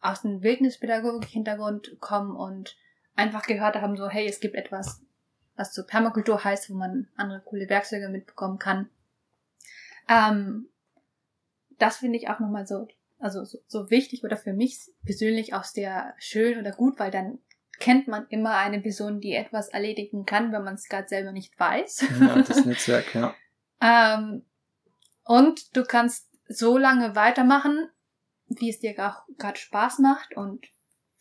aus 0.01 0.21
dem 0.21 0.43
Wildnispädagogik-Hintergrund 0.43 1.97
kommen 1.99 2.35
und 2.35 2.75
einfach 3.15 3.43
gehört 3.43 3.75
haben, 3.75 3.97
so, 3.97 4.09
hey, 4.09 4.27
es 4.27 4.39
gibt 4.39 4.55
etwas, 4.55 5.01
was 5.55 5.73
so 5.73 5.83
Permakultur 5.85 6.43
heißt, 6.43 6.69
wo 6.69 6.73
man 6.73 7.07
andere 7.15 7.41
coole 7.41 7.69
Werkzeuge 7.69 8.09
mitbekommen 8.09 8.59
kann. 8.59 8.89
Ähm, 10.09 10.69
das 11.77 11.97
finde 11.97 12.17
ich 12.17 12.29
auch 12.29 12.39
nochmal 12.39 12.65
so, 12.67 12.87
also 13.19 13.43
so, 13.45 13.59
so 13.67 13.89
wichtig 13.89 14.23
oder 14.23 14.37
für 14.37 14.53
mich 14.53 14.79
persönlich 15.05 15.53
auch 15.53 15.63
sehr 15.63 16.13
schön 16.17 16.59
oder 16.59 16.71
gut, 16.71 16.99
weil 16.99 17.11
dann 17.11 17.39
kennt 17.79 18.07
man 18.07 18.27
immer 18.29 18.55
eine 18.55 18.79
Person, 18.79 19.19
die 19.19 19.33
etwas 19.33 19.69
erledigen 19.69 20.25
kann, 20.25 20.51
wenn 20.51 20.63
man 20.63 20.75
es 20.75 20.87
gerade 20.87 21.07
selber 21.07 21.31
nicht 21.31 21.59
weiß. 21.59 22.05
Ja, 22.19 22.41
das 22.41 22.65
Netzwerk, 22.65 23.13
ja. 23.15 23.35
ähm, 23.81 24.45
und 25.25 25.75
du 25.75 25.83
kannst 25.83 26.29
so 26.47 26.77
lange 26.77 27.15
weitermachen, 27.15 27.89
wie 28.47 28.69
es 28.69 28.79
dir 28.79 28.93
auch 28.99 29.23
gerade 29.37 29.57
Spaß 29.57 29.99
macht 29.99 30.35
und 30.35 30.67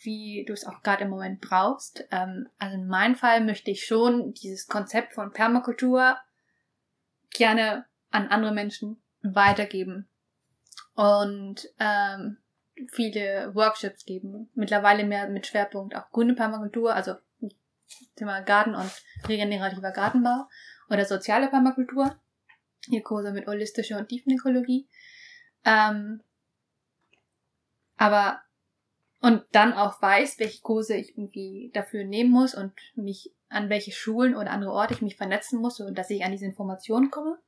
wie 0.05 0.45
du 0.47 0.53
es 0.53 0.67
auch 0.67 0.83
gerade 0.83 1.05
im 1.05 1.11
Moment 1.11 1.41
brauchst. 1.41 2.05
Ähm, 2.11 2.49
also 2.59 2.75
in 2.75 2.87
meinem 2.87 3.17
Fall 3.17 3.43
möchte 3.43 3.71
ich 3.71 3.87
schon 3.87 4.33
dieses 4.35 4.67
Konzept 4.67 5.15
von 5.15 5.33
Permakultur 5.33 6.17
gerne 7.31 7.87
an 8.11 8.29
andere 8.29 8.53
Menschen 8.53 9.03
weitergeben 9.23 10.09
und 10.95 11.69
ähm, 11.79 12.39
viele 12.91 13.55
Workshops 13.55 14.05
geben. 14.05 14.51
Mittlerweile 14.55 15.05
mehr 15.05 15.29
mit 15.29 15.47
Schwerpunkt 15.47 15.95
auch 15.97 16.11
grüne 16.11 16.35
Permakultur, 16.35 16.95
also 16.95 17.15
Thema 18.17 18.41
Garten 18.41 18.75
und 18.75 18.91
regenerativer 19.29 19.93
Gartenbau 19.93 20.49
oder 20.89 21.05
soziale 21.05 21.49
Permakultur. 21.49 22.17
Hier 22.87 23.03
Kurse 23.03 23.33
mit 23.33 23.47
holistischer 23.47 23.99
und 23.99 24.09
Tiefenökologie. 24.09 24.89
Ähm, 25.65 26.23
aber 27.97 28.43
und 29.23 29.45
dann 29.53 29.73
auch 29.73 30.03
weiß, 30.03 30.41
welche 30.41 30.61
Kurse 30.63 30.97
ich 30.97 31.17
irgendwie 31.17 31.71
dafür 31.73 32.05
nehmen 32.05 32.31
muss 32.31 32.57
und 32.57 32.73
mich 32.97 33.33
an 33.49 33.71
welche 33.71 33.93
Schulen 33.93 34.35
oder 34.35 34.51
andere 34.51 34.73
Orte 34.73 34.95
ich 34.95 35.03
mich 35.03 35.17
vernetzen 35.17 35.61
muss, 35.61 35.77
so 35.77 35.91
dass 35.91 36.11
ich 36.11 36.25
an 36.25 36.33
diese 36.33 36.45
Informationen 36.45 37.11
komme. 37.11 37.39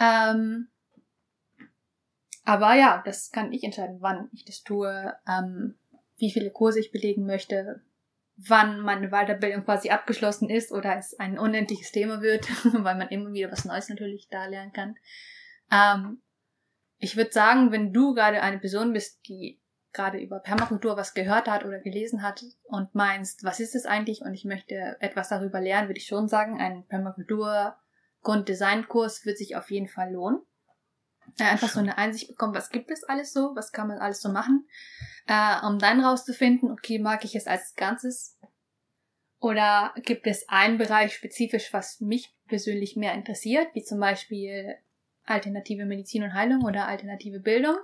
Ähm, 0.00 0.68
aber 2.44 2.74
ja, 2.74 3.02
das 3.06 3.30
kann 3.30 3.52
ich 3.52 3.62
entscheiden, 3.62 3.98
wann 4.00 4.28
ich 4.32 4.44
das 4.44 4.64
tue, 4.64 5.14
ähm, 5.28 5.76
wie 6.16 6.32
viele 6.32 6.50
Kurse 6.50 6.80
ich 6.80 6.90
belegen 6.90 7.24
möchte, 7.24 7.80
wann 8.36 8.80
meine 8.80 9.10
Weiterbildung 9.10 9.64
quasi 9.64 9.90
abgeschlossen 9.90 10.50
ist 10.50 10.72
oder 10.72 10.96
es 10.98 11.18
ein 11.20 11.38
unendliches 11.38 11.92
Thema 11.92 12.20
wird, 12.20 12.48
weil 12.64 12.96
man 12.96 13.08
immer 13.10 13.32
wieder 13.32 13.52
was 13.52 13.64
Neues 13.64 13.88
natürlich 13.88 14.28
da 14.28 14.46
lernen 14.46 14.72
kann. 14.72 14.96
Ähm, 15.70 16.20
ich 16.98 17.16
würde 17.16 17.30
sagen, 17.30 17.70
wenn 17.70 17.92
du 17.92 18.12
gerade 18.12 18.42
eine 18.42 18.58
Person 18.58 18.92
bist, 18.92 19.20
die 19.28 19.60
gerade 19.94 20.18
über 20.18 20.40
Permakultur 20.40 20.96
was 20.96 21.14
gehört 21.14 21.48
hat 21.48 21.64
oder 21.64 21.78
gelesen 21.78 22.22
hat 22.22 22.44
und 22.64 22.94
meinst, 22.94 23.44
was 23.44 23.60
ist 23.60 23.74
es 23.74 23.86
eigentlich? 23.86 24.22
Und 24.22 24.34
ich 24.34 24.44
möchte 24.44 24.96
etwas 25.00 25.28
darüber 25.28 25.60
lernen, 25.60 25.88
würde 25.88 25.98
ich 25.98 26.06
schon 26.06 26.28
sagen, 26.28 26.60
ein 26.60 26.84
Permakultur 26.86 27.76
Grunddesignkurs 28.22 29.24
wird 29.24 29.38
sich 29.38 29.56
auf 29.56 29.70
jeden 29.70 29.88
Fall 29.88 30.12
lohnen. 30.12 30.40
Äh, 31.38 31.44
einfach 31.44 31.68
so 31.68 31.80
eine 31.80 31.96
Einsicht 31.96 32.28
bekommen, 32.28 32.54
was 32.54 32.70
gibt 32.70 32.90
es 32.90 33.04
alles 33.04 33.32
so, 33.32 33.52
was 33.54 33.72
kann 33.72 33.88
man 33.88 33.98
alles 33.98 34.20
so 34.20 34.28
machen, 34.28 34.66
äh, 35.26 35.66
um 35.66 35.78
dann 35.78 36.04
rauszufinden, 36.04 36.70
okay, 36.70 36.98
mag 36.98 37.24
ich 37.24 37.34
es 37.34 37.46
als 37.46 37.74
Ganzes? 37.74 38.38
Oder 39.40 39.94
gibt 40.02 40.26
es 40.26 40.48
einen 40.48 40.78
Bereich 40.78 41.14
spezifisch, 41.14 41.72
was 41.72 42.00
mich 42.00 42.34
persönlich 42.46 42.96
mehr 42.96 43.14
interessiert, 43.14 43.68
wie 43.74 43.82
zum 43.82 44.00
Beispiel 44.00 44.76
alternative 45.24 45.86
Medizin 45.86 46.22
und 46.22 46.34
Heilung 46.34 46.62
oder 46.64 46.86
alternative 46.86 47.40
Bildung 47.40 47.78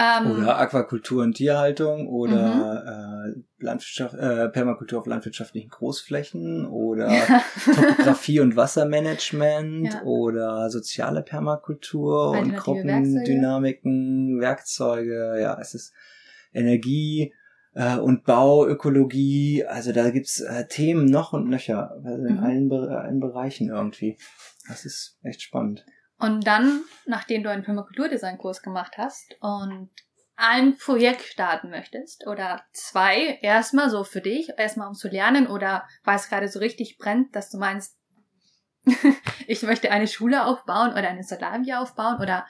ähm, 0.00 0.30
oder 0.30 0.58
Aquakultur 0.58 1.22
und 1.22 1.34
Tierhaltung 1.34 2.08
oder 2.08 3.34
mhm. 3.34 3.34
äh, 3.34 3.64
Landwirtschaft, 3.64 4.14
äh, 4.14 4.48
Permakultur 4.48 5.00
auf 5.00 5.06
landwirtschaftlichen 5.06 5.68
Großflächen 5.68 6.66
oder 6.66 7.08
Topografie 7.64 8.40
und 8.40 8.56
Wassermanagement 8.56 9.92
ja. 9.92 10.02
oder 10.02 10.70
soziale 10.70 11.22
Permakultur 11.22 12.30
und 12.30 12.56
Gruppendynamiken, 12.56 14.40
Werkzeuge. 14.40 15.10
Werkzeuge. 15.10 15.40
Ja, 15.40 15.58
es 15.60 15.74
ist 15.74 15.92
Energie 16.52 17.34
äh, 17.74 17.96
und 17.96 18.24
Bauökologie. 18.24 19.64
Also 19.64 19.92
da 19.92 20.10
gibt's 20.10 20.40
äh, 20.40 20.66
Themen 20.66 21.06
noch 21.06 21.32
und 21.32 21.48
nöcher 21.48 21.92
also 22.04 22.24
in 22.24 22.36
mhm. 22.36 22.42
allen, 22.42 22.72
allen 22.72 23.20
Bereichen 23.20 23.68
irgendwie. 23.68 24.16
Das 24.68 24.84
ist 24.84 25.18
echt 25.22 25.42
spannend. 25.42 25.84
Und 26.20 26.46
dann, 26.46 26.82
nachdem 27.06 27.42
du 27.42 27.50
einen 27.50 27.62
Permakulturdesign-Kurs 27.62 28.62
gemacht 28.62 28.92
hast 28.98 29.36
und 29.40 29.90
ein 30.36 30.76
Projekt 30.78 31.22
starten 31.22 31.70
möchtest 31.70 32.26
oder 32.26 32.62
zwei, 32.72 33.38
erstmal 33.42 33.90
so 33.90 34.04
für 34.04 34.20
dich, 34.20 34.50
erstmal 34.56 34.88
um 34.88 34.94
zu 34.94 35.08
lernen 35.08 35.46
oder 35.46 35.84
weil 36.04 36.16
es 36.16 36.28
gerade 36.28 36.48
so 36.48 36.58
richtig 36.58 36.98
brennt, 36.98 37.36
dass 37.36 37.50
du 37.50 37.58
meinst, 37.58 37.96
ich 39.46 39.62
möchte 39.62 39.90
eine 39.90 40.06
Schule 40.06 40.46
aufbauen 40.46 40.92
oder 40.92 41.08
eine 41.08 41.24
Solavia 41.24 41.82
aufbauen 41.82 42.16
oder 42.20 42.46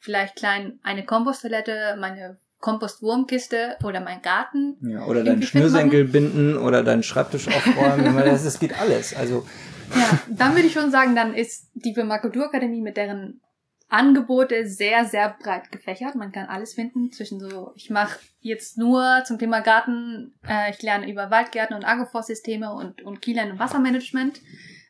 vielleicht 0.00 0.36
klein 0.36 0.78
eine 0.82 1.04
Komposttoilette, 1.04 1.96
meine 1.98 2.38
Kompostwurmkiste 2.60 3.76
oder 3.84 4.00
mein 4.00 4.22
Garten. 4.22 4.76
Ja, 4.80 5.04
oder 5.04 5.22
deinen 5.22 5.42
Schnürsenkel 5.42 6.04
binden 6.04 6.56
oder 6.56 6.82
deinen 6.82 7.02
Schreibtisch 7.02 7.48
aufräumen. 7.48 8.16
das, 8.16 8.44
das 8.44 8.58
geht 8.58 8.80
alles. 8.80 9.14
Also 9.14 9.46
ja, 9.94 10.18
dann 10.28 10.54
würde 10.54 10.66
ich 10.66 10.72
schon 10.72 10.90
sagen, 10.90 11.14
dann 11.14 11.34
ist 11.34 11.70
die 11.74 11.92
Permakulturakademie 11.92 12.80
mit 12.80 12.96
deren 12.96 13.40
Angebote 13.88 14.66
sehr, 14.66 15.04
sehr 15.04 15.36
breit 15.40 15.70
gefächert. 15.70 16.14
Man 16.14 16.32
kann 16.32 16.46
alles 16.46 16.74
finden 16.74 17.12
zwischen 17.12 17.38
so, 17.38 17.72
ich 17.76 17.90
mache 17.90 18.18
jetzt 18.40 18.78
nur 18.78 19.22
zum 19.24 19.38
Thema 19.38 19.60
Garten, 19.60 20.34
äh, 20.48 20.70
ich 20.70 20.82
lerne 20.82 21.10
über 21.10 21.30
Waldgärten 21.30 21.76
und 21.76 21.84
Agroforstsysteme 21.84 22.72
und, 22.72 23.02
und 23.02 23.20
Kielern 23.22 23.52
und 23.52 23.58
Wassermanagement. 23.58 24.40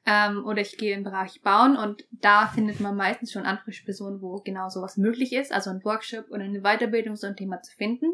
Ähm, 0.07 0.45
oder 0.45 0.61
ich 0.61 0.77
gehe 0.77 0.95
im 0.95 1.03
Bereich 1.03 1.41
Bauen 1.43 1.77
und 1.77 2.07
da 2.11 2.47
findet 2.47 2.79
man 2.81 2.95
meistens 2.95 3.33
schon 3.33 3.47
Ansprechpersonen, 3.47 4.21
wo 4.21 4.37
genau 4.41 4.69
sowas 4.69 4.99
möglich 4.99 5.33
ist, 5.33 5.51
also 5.51 5.71
ein 5.71 5.83
Workshop 5.83 6.31
oder 6.31 6.45
eine 6.45 6.61
Weiterbildung 6.61 7.17
so 7.17 7.27
ein 7.27 7.37
Thema 7.37 7.63
zu 7.63 7.75
finden. 7.75 8.13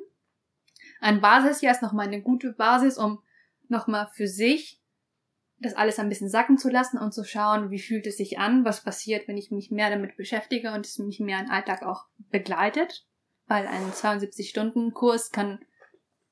Ein 1.00 1.20
Basis 1.20 1.60
ja 1.62 1.72
ist 1.72 1.82
nochmal 1.82 2.06
eine 2.06 2.22
gute 2.22 2.52
Basis, 2.52 2.96
um 2.96 3.20
nochmal 3.68 4.08
für 4.12 4.28
sich 4.28 4.79
das 5.60 5.74
alles 5.74 5.98
ein 5.98 6.08
bisschen 6.08 6.30
sacken 6.30 6.58
zu 6.58 6.70
lassen 6.70 6.98
und 6.98 7.12
zu 7.12 7.22
schauen, 7.24 7.70
wie 7.70 7.78
fühlt 7.78 8.06
es 8.06 8.16
sich 8.16 8.38
an, 8.38 8.64
was 8.64 8.82
passiert, 8.82 9.28
wenn 9.28 9.36
ich 9.36 9.50
mich 9.50 9.70
mehr 9.70 9.90
damit 9.90 10.16
beschäftige 10.16 10.72
und 10.72 10.86
es 10.86 10.98
mich 10.98 11.20
mehr 11.20 11.40
im 11.40 11.50
Alltag 11.50 11.82
auch 11.82 12.06
begleitet. 12.30 13.06
Weil 13.46 13.66
ein 13.66 13.90
72-Stunden-Kurs 13.92 15.30
kann 15.30 15.60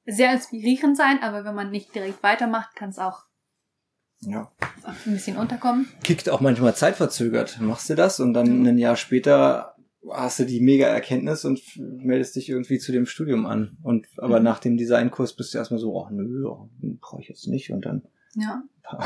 sehr 0.07 0.33
inspirierend 0.33 0.97
sein, 0.97 1.23
aber 1.23 1.45
wenn 1.45 1.55
man 1.55 1.71
nicht 1.71 1.95
direkt 1.95 2.23
weitermacht, 2.23 2.75
kann 2.75 2.89
es 2.89 2.99
auch 2.99 3.25
ja. 4.21 4.51
ein 4.85 5.13
bisschen 5.13 5.37
unterkommen. 5.37 5.89
Kickt 6.03 6.31
auch 6.31 6.41
manchmal 6.41 6.75
zeitverzögert. 6.75 7.61
Machst 7.61 7.91
du 7.91 7.95
das 7.95 8.21
und 8.21 8.33
dann 8.33 8.61
mhm. 8.61 8.67
ein 8.67 8.79
Jahr 8.79 8.97
später 8.97 9.75
hast 10.11 10.39
du 10.39 10.45
die 10.45 10.61
mega 10.61 10.87
Erkenntnis 10.87 11.45
und 11.45 11.61
meldest 11.77 12.37
dich 12.37 12.49
irgendwie 12.49 12.79
zu 12.79 12.93
dem 12.93 13.05
Studium 13.05 13.45
an. 13.47 13.77
Und 13.83 14.07
aber 14.17 14.39
mhm. 14.39 14.45
nach 14.45 14.61
dem 14.61 14.77
Designkurs 14.77 15.37
bist 15.37 15.53
du 15.53 15.59
erstmal 15.59 15.81
so, 15.81 16.03
ach 16.03 16.11
nö, 16.11 16.45
brauche 17.01 17.21
ich 17.21 17.29
jetzt 17.29 17.47
nicht. 17.47 17.71
Und 17.71 17.85
dann 17.85 18.03
ja. 18.35 18.63
Ein 18.91 18.99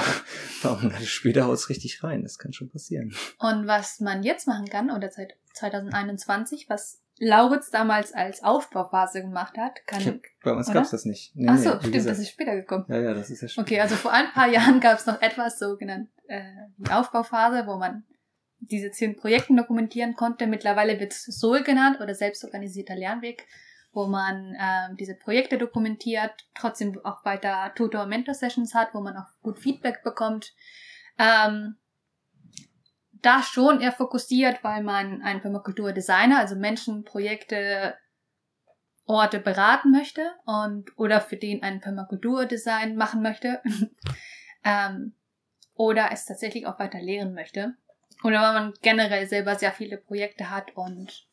paar, 0.62 0.80
Monate 0.80 1.06
später 1.06 1.46
haut 1.46 1.54
es 1.54 1.68
richtig 1.68 2.04
rein. 2.04 2.22
Das 2.22 2.38
kann 2.38 2.52
schon 2.52 2.70
passieren. 2.70 3.14
Und 3.38 3.66
was 3.66 4.00
man 4.00 4.22
jetzt 4.22 4.46
machen 4.46 4.66
kann, 4.68 4.90
oder 4.90 5.10
seit 5.10 5.36
2021, 5.54 6.68
was 6.68 7.02
Lauritz 7.18 7.70
damals 7.70 8.12
als 8.12 8.42
Aufbauphase 8.42 9.22
gemacht 9.22 9.56
hat, 9.58 9.86
kann. 9.86 10.04
Hab, 10.04 10.20
bei 10.42 10.52
uns 10.52 10.72
gab 10.72 10.84
es 10.84 10.90
das 10.90 11.04
nicht. 11.04 11.34
Nee, 11.34 11.48
Ach 11.48 11.58
so, 11.58 11.70
nee, 11.70 11.78
stimmt, 11.78 11.92
gesagt. 11.94 12.10
das 12.12 12.18
ist 12.20 12.30
später 12.30 12.54
gekommen. 12.54 12.84
Ja, 12.88 13.00
ja, 13.00 13.14
das 13.14 13.30
ist 13.30 13.42
ja 13.42 13.48
später. 13.48 13.62
Okay, 13.62 13.80
also 13.80 13.96
vor 13.96 14.12
ein 14.12 14.30
paar 14.32 14.48
Jahren 14.48 14.80
gab 14.80 14.98
es 14.98 15.06
noch 15.06 15.20
etwas 15.20 15.58
so 15.58 15.76
genannt 15.76 16.08
äh, 16.28 16.42
die 16.78 16.90
Aufbauphase, 16.90 17.66
wo 17.66 17.76
man 17.76 18.04
diese 18.58 18.90
zehn 18.90 19.16
Projekten 19.16 19.56
dokumentieren 19.56 20.14
konnte. 20.14 20.46
Mittlerweile 20.46 20.98
wird 21.00 21.12
es 21.12 21.24
SOL 21.24 21.62
genannt 21.62 22.00
oder 22.00 22.14
selbstorganisierter 22.14 22.96
Lernweg, 22.96 23.46
wo 23.92 24.06
man 24.06 24.56
ähm, 24.58 24.96
diese 24.96 25.14
Projekte 25.14 25.58
dokumentiert, 25.58 26.32
trotzdem 26.54 26.98
auch 27.04 27.24
weiter 27.24 27.72
Tutor- 27.74 28.04
und 28.04 28.08
Mentor-Sessions 28.08 28.74
hat, 28.74 28.94
wo 28.94 29.00
man 29.00 29.16
auch 29.16 29.28
gut 29.42 29.58
Feedback 29.58 30.02
bekommt. 30.02 30.54
Ähm, 31.18 31.76
da 33.22 33.42
schon 33.42 33.80
eher 33.80 33.92
fokussiert, 33.92 34.64
weil 34.64 34.82
man 34.82 35.22
ein 35.22 35.40
Permakultur-Designer, 35.40 36.38
also 36.38 36.56
Menschen, 36.56 37.04
Projekte, 37.04 37.96
Orte 39.04 39.40
beraten 39.40 39.90
möchte 39.90 40.32
und 40.44 40.96
oder 40.96 41.20
für 41.20 41.36
den 41.36 41.62
ein 41.62 41.80
Permakultur-Design 41.80 42.96
machen 42.96 43.20
möchte 43.22 43.60
ähm, 44.64 45.14
oder 45.74 46.10
es 46.12 46.24
tatsächlich 46.24 46.66
auch 46.66 46.78
weiter 46.78 47.00
lehren 47.00 47.34
möchte 47.34 47.74
oder 48.22 48.40
weil 48.40 48.52
man 48.52 48.74
generell 48.80 49.26
selber 49.26 49.56
sehr 49.56 49.72
viele 49.72 49.98
Projekte 49.98 50.50
hat 50.50 50.76
und 50.76 51.26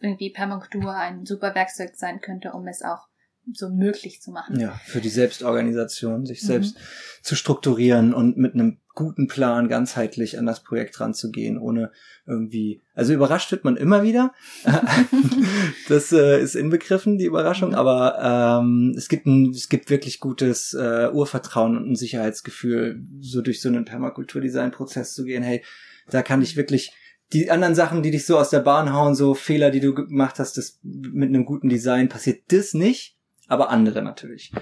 irgendwie 0.00 0.30
Permakultur 0.30 0.94
ein 0.94 1.26
super 1.26 1.54
Werkzeug 1.54 1.92
sein 1.94 2.20
könnte, 2.20 2.52
um 2.52 2.66
es 2.66 2.82
auch 2.82 3.08
so 3.52 3.68
möglich 3.68 4.20
zu 4.20 4.30
machen. 4.30 4.60
Ja, 4.60 4.78
für 4.84 5.00
die 5.00 5.08
Selbstorganisation, 5.08 6.26
sich 6.26 6.42
mhm. 6.42 6.46
selbst 6.46 6.76
zu 7.22 7.34
strukturieren 7.34 8.14
und 8.14 8.36
mit 8.36 8.54
einem 8.54 8.78
guten 8.94 9.28
Plan 9.28 9.68
ganzheitlich 9.68 10.38
an 10.38 10.46
das 10.46 10.62
Projekt 10.62 11.00
ranzugehen, 11.00 11.58
ohne 11.58 11.90
irgendwie, 12.26 12.82
also 12.94 13.12
überrascht 13.12 13.50
wird 13.50 13.64
man 13.64 13.76
immer 13.76 14.02
wieder. 14.02 14.34
das 15.88 16.12
äh, 16.12 16.40
ist 16.40 16.54
inbegriffen, 16.54 17.16
die 17.16 17.24
Überraschung, 17.24 17.70
mhm. 17.70 17.76
aber 17.76 18.60
ähm, 18.62 18.94
es 18.96 19.08
gibt 19.08 19.26
ein, 19.26 19.50
es 19.50 19.68
gibt 19.68 19.90
wirklich 19.90 20.20
gutes 20.20 20.74
äh, 20.74 21.08
Urvertrauen 21.12 21.76
und 21.76 21.90
ein 21.90 21.96
Sicherheitsgefühl, 21.96 23.02
so 23.20 23.40
durch 23.40 23.60
so 23.60 23.68
einen 23.68 23.84
Permakulturdesign-Prozess 23.84 25.14
zu 25.14 25.24
gehen, 25.24 25.42
hey, 25.42 25.64
da 26.08 26.22
kann 26.22 26.42
ich 26.42 26.56
wirklich 26.56 26.92
die 27.32 27.50
anderen 27.50 27.74
Sachen, 27.74 28.02
die 28.02 28.10
dich 28.10 28.26
so 28.26 28.38
aus 28.38 28.50
der 28.50 28.60
Bahn 28.60 28.92
hauen, 28.92 29.14
so 29.14 29.34
Fehler, 29.34 29.70
die 29.70 29.80
du 29.80 29.94
gemacht 29.94 30.38
hast, 30.38 30.56
das 30.56 30.78
mit 30.82 31.28
einem 31.28 31.44
guten 31.44 31.68
Design 31.68 32.08
passiert 32.08 32.42
das 32.48 32.74
nicht, 32.74 33.16
aber 33.46 33.70
andere 33.70 34.02
natürlich. 34.02 34.52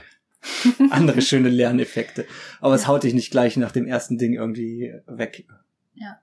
andere 0.90 1.22
schöne 1.22 1.48
Lerneffekte. 1.48 2.26
Aber 2.60 2.74
es 2.74 2.86
haut 2.86 3.02
dich 3.02 3.14
nicht 3.14 3.30
gleich 3.30 3.56
nach 3.56 3.72
dem 3.72 3.86
ersten 3.86 4.18
Ding 4.18 4.34
irgendwie 4.34 4.94
weg. 5.06 5.46
Ja. 5.94 6.20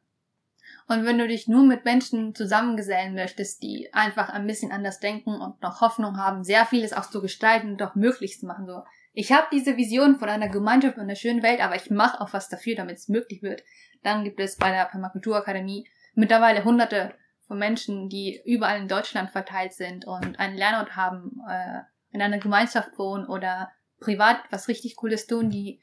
Und 0.88 1.04
wenn 1.04 1.18
du 1.18 1.28
dich 1.28 1.48
nur 1.48 1.66
mit 1.66 1.84
Menschen 1.84 2.36
zusammengesellen 2.36 3.16
möchtest, 3.16 3.64
die 3.64 3.89
einfach 3.91 4.30
ein 4.30 4.46
bisschen 4.46 4.72
anders 4.72 5.00
denken 5.00 5.41
und 5.41 5.62
noch 5.62 5.82
Hoffnung 5.82 6.18
haben, 6.18 6.43
sehr 6.43 6.66
vieles 6.66 6.93
auch 6.93 7.10
zu 7.10 7.22
gestalten 7.22 7.72
und 7.72 7.82
doch 7.82 7.96
möglich 7.96 8.39
zu 8.39 8.46
machen, 8.46 8.68
so. 8.68 8.84
Ich 9.14 9.32
habe 9.32 9.48
diese 9.52 9.78
Vision 9.78 10.18
von 10.18 10.30
einer 10.30 10.50
Gemeinschaft 10.50 10.98
und 10.98 11.04
einer 11.04 11.16
schönen 11.16 11.41
Welt, 11.41 11.62
aber 11.62 11.76
ich 11.76 11.89
mache 11.89 12.22
auch 12.22 12.34
was 12.34 12.50
dafür, 12.50 12.76
damit 12.76 12.98
es 12.98 13.08
möglich 13.08 13.41
wird. 13.41 13.64
Dann 14.04 14.24
gibt 14.24 14.39
es 14.39 14.58
bei 14.58 14.70
der 14.72 14.86
Permakulturakademie 14.86 15.88
mittlerweile 16.16 16.63
hunderte 16.63 17.13
von 17.47 17.59
Menschen, 17.59 18.09
die 18.09 18.41
überall 18.45 18.80
in 18.80 18.88
Deutschland 18.88 19.30
verteilt 19.30 19.74
sind 19.74 20.05
und 20.05 20.39
einen 20.39 20.57
Lernort 20.57 20.95
haben, 20.95 21.41
äh, 21.47 21.82
in 22.11 22.22
einer 22.22 22.39
Gemeinschaft 22.39 22.97
wohnen 22.97 23.28
oder 23.28 23.72
privat 23.99 24.38
was 24.49 24.68
richtig 24.68 24.95
Cooles 24.95 25.28
tun, 25.28 25.49
die 25.49 25.82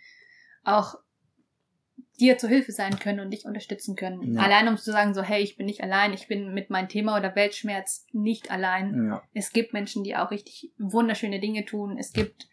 auch 0.65 0.97
dir 2.19 2.39
zur 2.39 2.51
Hilfe 2.51 2.73
sein 2.73 2.99
können 2.99 3.21
und 3.21 3.31
dich 3.31 3.47
unterstützen 3.47 3.97
können. 3.97 4.35
Ja. 4.35 4.43
Allein 4.43 4.69
um 4.69 4.77
zu 4.77 4.93
sagen, 4.93 5.15
so, 5.15 5.23
hey, 5.23 5.43
ich 5.43 5.57
bin 5.57 5.67
nicht 5.67 5.83
allein, 5.83 6.13
ich 6.13 6.29
bin 6.29 6.53
mit 6.53 6.71
meinem 6.71 6.89
Thema 6.89 7.17
oder 7.17 7.35
Weltschmerz 7.35 8.07
nicht 8.13 8.51
allein. 8.51 9.09
Ja. 9.09 9.23
Es 9.35 9.53
gibt 9.53 9.73
Menschen, 9.73 10.05
die 10.05 10.17
auch 10.17 10.31
richtig 10.31 10.73
wunderschöne 10.79 11.41
Dinge 11.41 11.65
tun. 11.65 11.99
Es 11.99 12.13
gibt 12.13 12.49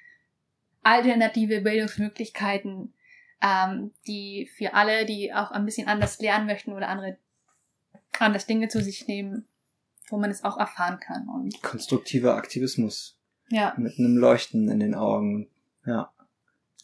alternative 0.82 1.62
Bildungsmöglichkeiten, 1.62 2.94
ähm, 3.42 3.92
die 4.08 4.50
für 4.58 4.74
alle, 4.74 5.06
die 5.06 5.34
auch 5.34 5.52
ein 5.52 5.66
bisschen 5.66 5.88
anders 5.88 6.20
lernen 6.20 6.48
möchten 6.48 6.74
oder 6.74 6.90
andere 6.90 7.18
anders 8.22 8.46
Dinge 8.46 8.68
zu 8.68 8.82
sich 8.82 9.08
nehmen, 9.08 9.48
wo 10.10 10.18
man 10.18 10.32
es 10.32 10.44
auch 10.44 10.58
erfahren 10.58 11.00
kann. 11.00 11.28
Und 11.30 11.62
Konstruktiver 11.62 12.36
Aktivismus. 12.36 13.18
Ja. 13.50 13.74
Mit 13.78 13.98
einem 13.98 14.18
Leuchten 14.18 14.70
in 14.70 14.80
den 14.80 14.96
Augen. 14.96 15.50
Ja. 15.86 16.12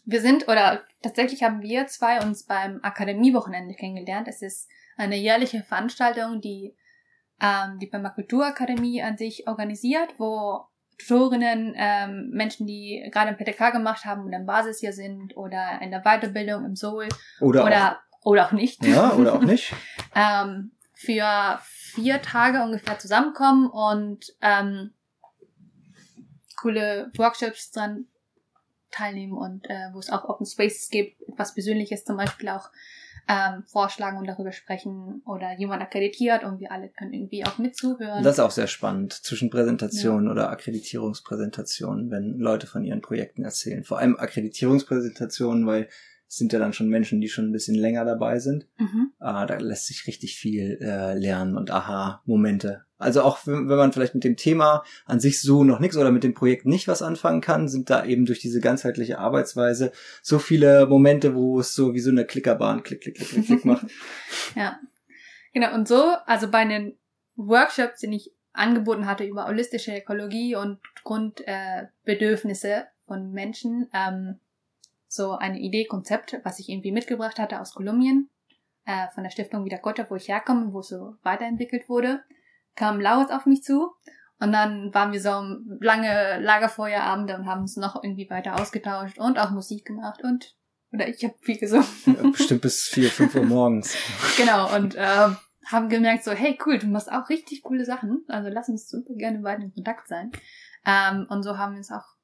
Wir 0.05 0.21
sind, 0.21 0.47
oder 0.47 0.83
tatsächlich 1.01 1.43
haben 1.43 1.61
wir 1.61 1.88
zwei 1.88 2.21
uns 2.21 2.43
beim 2.43 2.79
Akademiewochenende 2.83 3.75
kennengelernt. 3.75 4.27
Es 4.27 4.41
ist 4.41 4.69
eine 4.97 5.17
jährliche 5.17 5.63
Veranstaltung, 5.63 6.41
die 6.41 6.75
ähm, 7.41 7.79
die 7.79 7.88
Permakulturakademie 7.88 9.01
an 9.01 9.17
sich 9.17 9.47
organisiert, 9.47 10.15
wo 10.17 10.65
Tutorinnen, 10.97 11.73
ähm, 11.75 12.29
Menschen, 12.31 12.65
die 12.67 13.07
gerade 13.11 13.29
ein 13.29 13.38
PTK 13.38 13.71
gemacht 13.71 14.05
haben 14.05 14.23
und 14.23 14.33
im 14.33 14.45
Basis 14.45 14.79
hier 14.79 14.93
sind 14.93 15.36
oder 15.36 15.79
in 15.81 15.91
der 15.91 16.01
Weiterbildung 16.01 16.63
im 16.65 16.75
Soul 16.75 17.09
oder, 17.41 17.65
oder, 17.65 17.91
auch, 17.91 18.25
oder 18.25 18.45
auch 18.45 18.51
nicht. 18.53 18.86
Ja, 18.86 19.13
oder 19.13 19.33
auch 19.33 19.41
nicht. 19.41 19.73
ähm, 20.15 20.71
für 21.06 21.60
vier 21.64 22.22
Tage 22.22 22.64
ungefähr 22.64 22.99
zusammenkommen 22.99 23.70
und 23.70 24.36
ähm, 24.41 24.91
coole 26.62 27.12
Workshops 27.16 27.72
dran 27.72 28.06
teilnehmen 28.91 29.34
und 29.34 29.70
äh, 29.70 29.89
wo 29.93 29.99
es 29.99 30.10
auch 30.10 30.28
Open 30.28 30.45
Spaces 30.45 30.89
gibt, 30.89 31.22
etwas 31.28 31.53
Persönliches 31.53 32.06
zum 32.06 32.18
Beispiel 32.18 32.49
auch 32.49 32.70
ähm, 33.28 33.64
vorschlagen 33.66 34.18
und 34.18 34.28
darüber 34.28 34.51
sprechen 34.51 35.22
oder 35.26 35.58
jemand 35.58 35.82
akkreditiert 35.82 36.43
und 36.43 36.60
wir 36.60 36.72
alle 36.72 36.89
können 36.89 37.14
irgendwie 37.14 37.45
auch 37.45 37.58
mitzuhören. 37.58 38.24
Das 38.24 38.36
ist 38.36 38.39
auch 38.39 38.51
sehr 38.51 38.68
spannend 38.68 39.14
zwischen 39.14 39.49
Präsentationen 39.49 40.28
ja. 40.28 40.32
oder 40.32 40.49
Akkreditierungspräsentationen, 40.49 42.12
wenn 42.12 42.38
Leute 42.38 42.68
von 42.68 42.84
ihren 42.84 43.01
Projekten 43.01 43.43
erzählen. 43.43 43.84
Vor 43.84 43.97
allem 43.97 44.18
Akkreditierungspräsentationen, 44.18 45.66
weil 45.66 45.89
sind 46.28 46.53
ja 46.53 46.59
dann 46.59 46.73
schon 46.73 46.89
Menschen, 46.89 47.21
die 47.21 47.30
schon 47.30 47.45
ein 47.45 47.51
bisschen 47.51 47.76
länger 47.76 48.05
dabei 48.05 48.39
sind. 48.39 48.67
Mhm. 48.78 49.11
Ah, 49.19 49.45
da 49.45 49.57
lässt 49.57 49.88
sich 49.88 50.07
richtig 50.07 50.36
viel 50.36 50.80
äh, 50.82 51.13
lernen 51.17 51.55
und 51.55 51.71
Aha-Momente. 51.71 52.86
Also 52.97 53.21
auch 53.23 53.45
wenn, 53.45 53.69
wenn 53.69 53.78
man 53.78 53.91
vielleicht 53.91 54.15
mit 54.15 54.23
dem 54.23 54.38
Thema 54.38 54.84
an 55.05 55.19
sich 55.19 55.41
so 55.41 55.63
noch 55.63 55.80
nichts 55.80 55.97
oder 55.97 56.11
mit 56.11 56.23
dem 56.23 56.34
Projekt 56.34 56.65
nicht 56.65 56.88
was 56.88 57.01
anfangen 57.01 57.41
kann, 57.41 57.67
sind 57.67 57.89
da 57.89 58.05
eben 58.05 58.26
durch 58.26 58.39
diese 58.39 58.61
ganzheitliche 58.61 59.19
Arbeitsweise 59.19 59.91
so 60.21 60.39
viele 60.39 60.88
Momente, 60.88 61.36
wo 61.36 61.59
es 61.59 61.76
so 61.76 61.93
wie 61.93 61.99
so 61.99 62.09
eine 62.09 62.26
Klickerbahn 62.26 62.84
klick, 62.84 63.01
klick, 63.01 63.15
klick, 63.15 63.30
klick, 63.30 63.45
klick 63.45 63.65
macht. 63.65 63.86
ja. 64.55 64.80
Genau, 65.53 65.73
und 65.73 65.88
so, 65.88 66.13
also 66.26 66.49
bei 66.49 66.65
den 66.65 66.97
Workshops, 67.36 67.99
den 67.99 68.13
ich 68.13 68.32
angeboten 68.53 69.05
hatte 69.05 69.26
über 69.26 69.47
holistische 69.47 69.97
Ökologie 69.97 70.55
und 70.55 70.80
Grundbedürfnisse 71.03 72.69
äh, 72.69 72.84
von 73.05 73.32
Menschen, 73.32 73.89
ähm, 73.93 74.39
so 75.16 75.32
eine 75.32 75.59
Idee, 75.59 75.86
Konzept, 75.86 76.39
was 76.43 76.59
ich 76.59 76.70
irgendwie 76.70 76.91
mitgebracht 76.91 77.39
hatte 77.39 77.59
aus 77.59 77.74
Kolumbien, 77.74 78.30
äh, 78.86 79.07
von 79.13 79.24
der 79.24 79.32
Stiftung 79.32 79.66
Wieder 79.66 79.80
Gott, 79.80 80.03
wo 80.09 80.16
ich 80.16 80.28
herkomme, 80.28 80.74
wo 80.74 80.80
es 80.80 80.89
so 80.89 81.16
weiterentwickelt 81.24 81.89
wurde, 81.89 82.24
kam 82.76 82.99
Laos 82.99 83.32
auf 83.32 83.45
mich 83.45 83.63
zu 83.63 83.91
und 84.39 84.51
dann 84.51 84.93
waren 84.93 85.11
wir 85.13 85.22
so 85.22 85.30
lange 85.80 86.39
Lagerfeuerabende 86.41 87.36
und 87.36 87.45
haben 87.45 87.61
uns 87.61 87.78
noch 87.78 88.03
irgendwie 88.03 88.30
weiter 88.30 88.59
ausgetauscht 88.59 89.18
und 89.18 89.39
auch 89.39 89.51
Musik 89.51 89.86
gemacht 89.86 90.24
und 90.24 90.55
oder 90.91 91.07
ich 91.07 91.24
habe 91.24 91.36
viel 91.41 91.57
gesungen. 91.57 91.86
Ja, 92.05 92.30
bestimmt 92.30 92.61
bis 92.61 92.84
vier, 92.84 93.09
fünf 93.09 93.36
Uhr 93.36 93.43
morgens. 93.43 93.97
genau, 94.38 94.74
und 94.76 94.95
äh, 94.95 95.28
haben 95.66 95.89
gemerkt 95.89 96.24
so, 96.24 96.32
hey 96.32 96.57
cool, 96.66 96.78
du 96.78 96.88
machst 96.88 97.11
auch 97.11 97.30
richtig 97.30 97.63
coole 97.63 97.86
Sachen, 97.86 98.24
also 98.28 98.49
lass 98.49 98.70
uns 98.70 98.89
super 98.89 99.13
gerne 99.16 99.43
weiter 99.43 99.63
in 99.63 99.74
Kontakt 99.74 100.07
sein. 100.07 100.32
Ähm, 100.86 101.26
und 101.30 101.43
so 101.43 101.57
haben 101.57 101.74
wir 101.74 101.80
uns 101.80 101.91
auch 101.91 102.14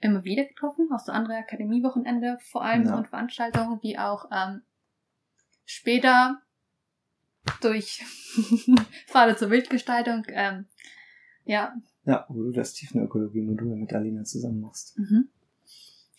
immer 0.00 0.24
wieder 0.24 0.44
getroffen, 0.44 0.88
auch 0.92 1.00
so 1.00 1.12
andere 1.12 1.36
Akademiewochenende 1.36 2.38
vor 2.40 2.64
allem 2.64 2.86
ja. 2.86 2.96
und 2.96 3.08
Veranstaltungen, 3.08 3.80
wie 3.82 3.98
auch 3.98 4.30
ähm, 4.32 4.62
später 5.64 6.40
durch 7.60 8.02
Pfade 9.06 9.36
zur 9.36 9.50
Wildgestaltung. 9.50 10.24
Ähm, 10.28 10.66
ja. 11.44 11.74
Ja, 12.04 12.26
wo 12.28 12.44
du 12.44 12.52
das 12.52 12.72
Tiefenökologie-Modul 12.74 13.76
mit 13.76 13.92
Alina 13.92 14.24
zusammen 14.24 14.60
machst. 14.60 14.98
Mhm. 14.98 15.28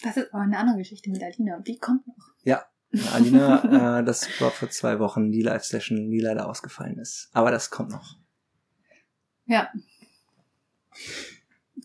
Das 0.03 0.17
ist 0.17 0.33
aber 0.33 0.43
eine 0.43 0.57
andere 0.57 0.77
Geschichte 0.77 1.09
mit 1.09 1.23
Alina 1.23 1.57
und 1.57 1.67
die 1.67 1.77
kommt 1.77 2.07
noch. 2.07 2.33
Ja, 2.43 2.65
Alina, 3.13 3.99
äh, 3.99 4.03
das 4.03 4.27
war 4.41 4.51
vor 4.51 4.69
zwei 4.69 4.99
Wochen 4.99 5.31
die 5.31 5.41
Live-Session, 5.41 6.09
die 6.09 6.19
leider 6.19 6.47
ausgefallen 6.47 6.97
ist. 6.99 7.29
Aber 7.33 7.51
das 7.51 7.69
kommt 7.69 7.91
noch. 7.91 8.17
Ja. 9.45 9.71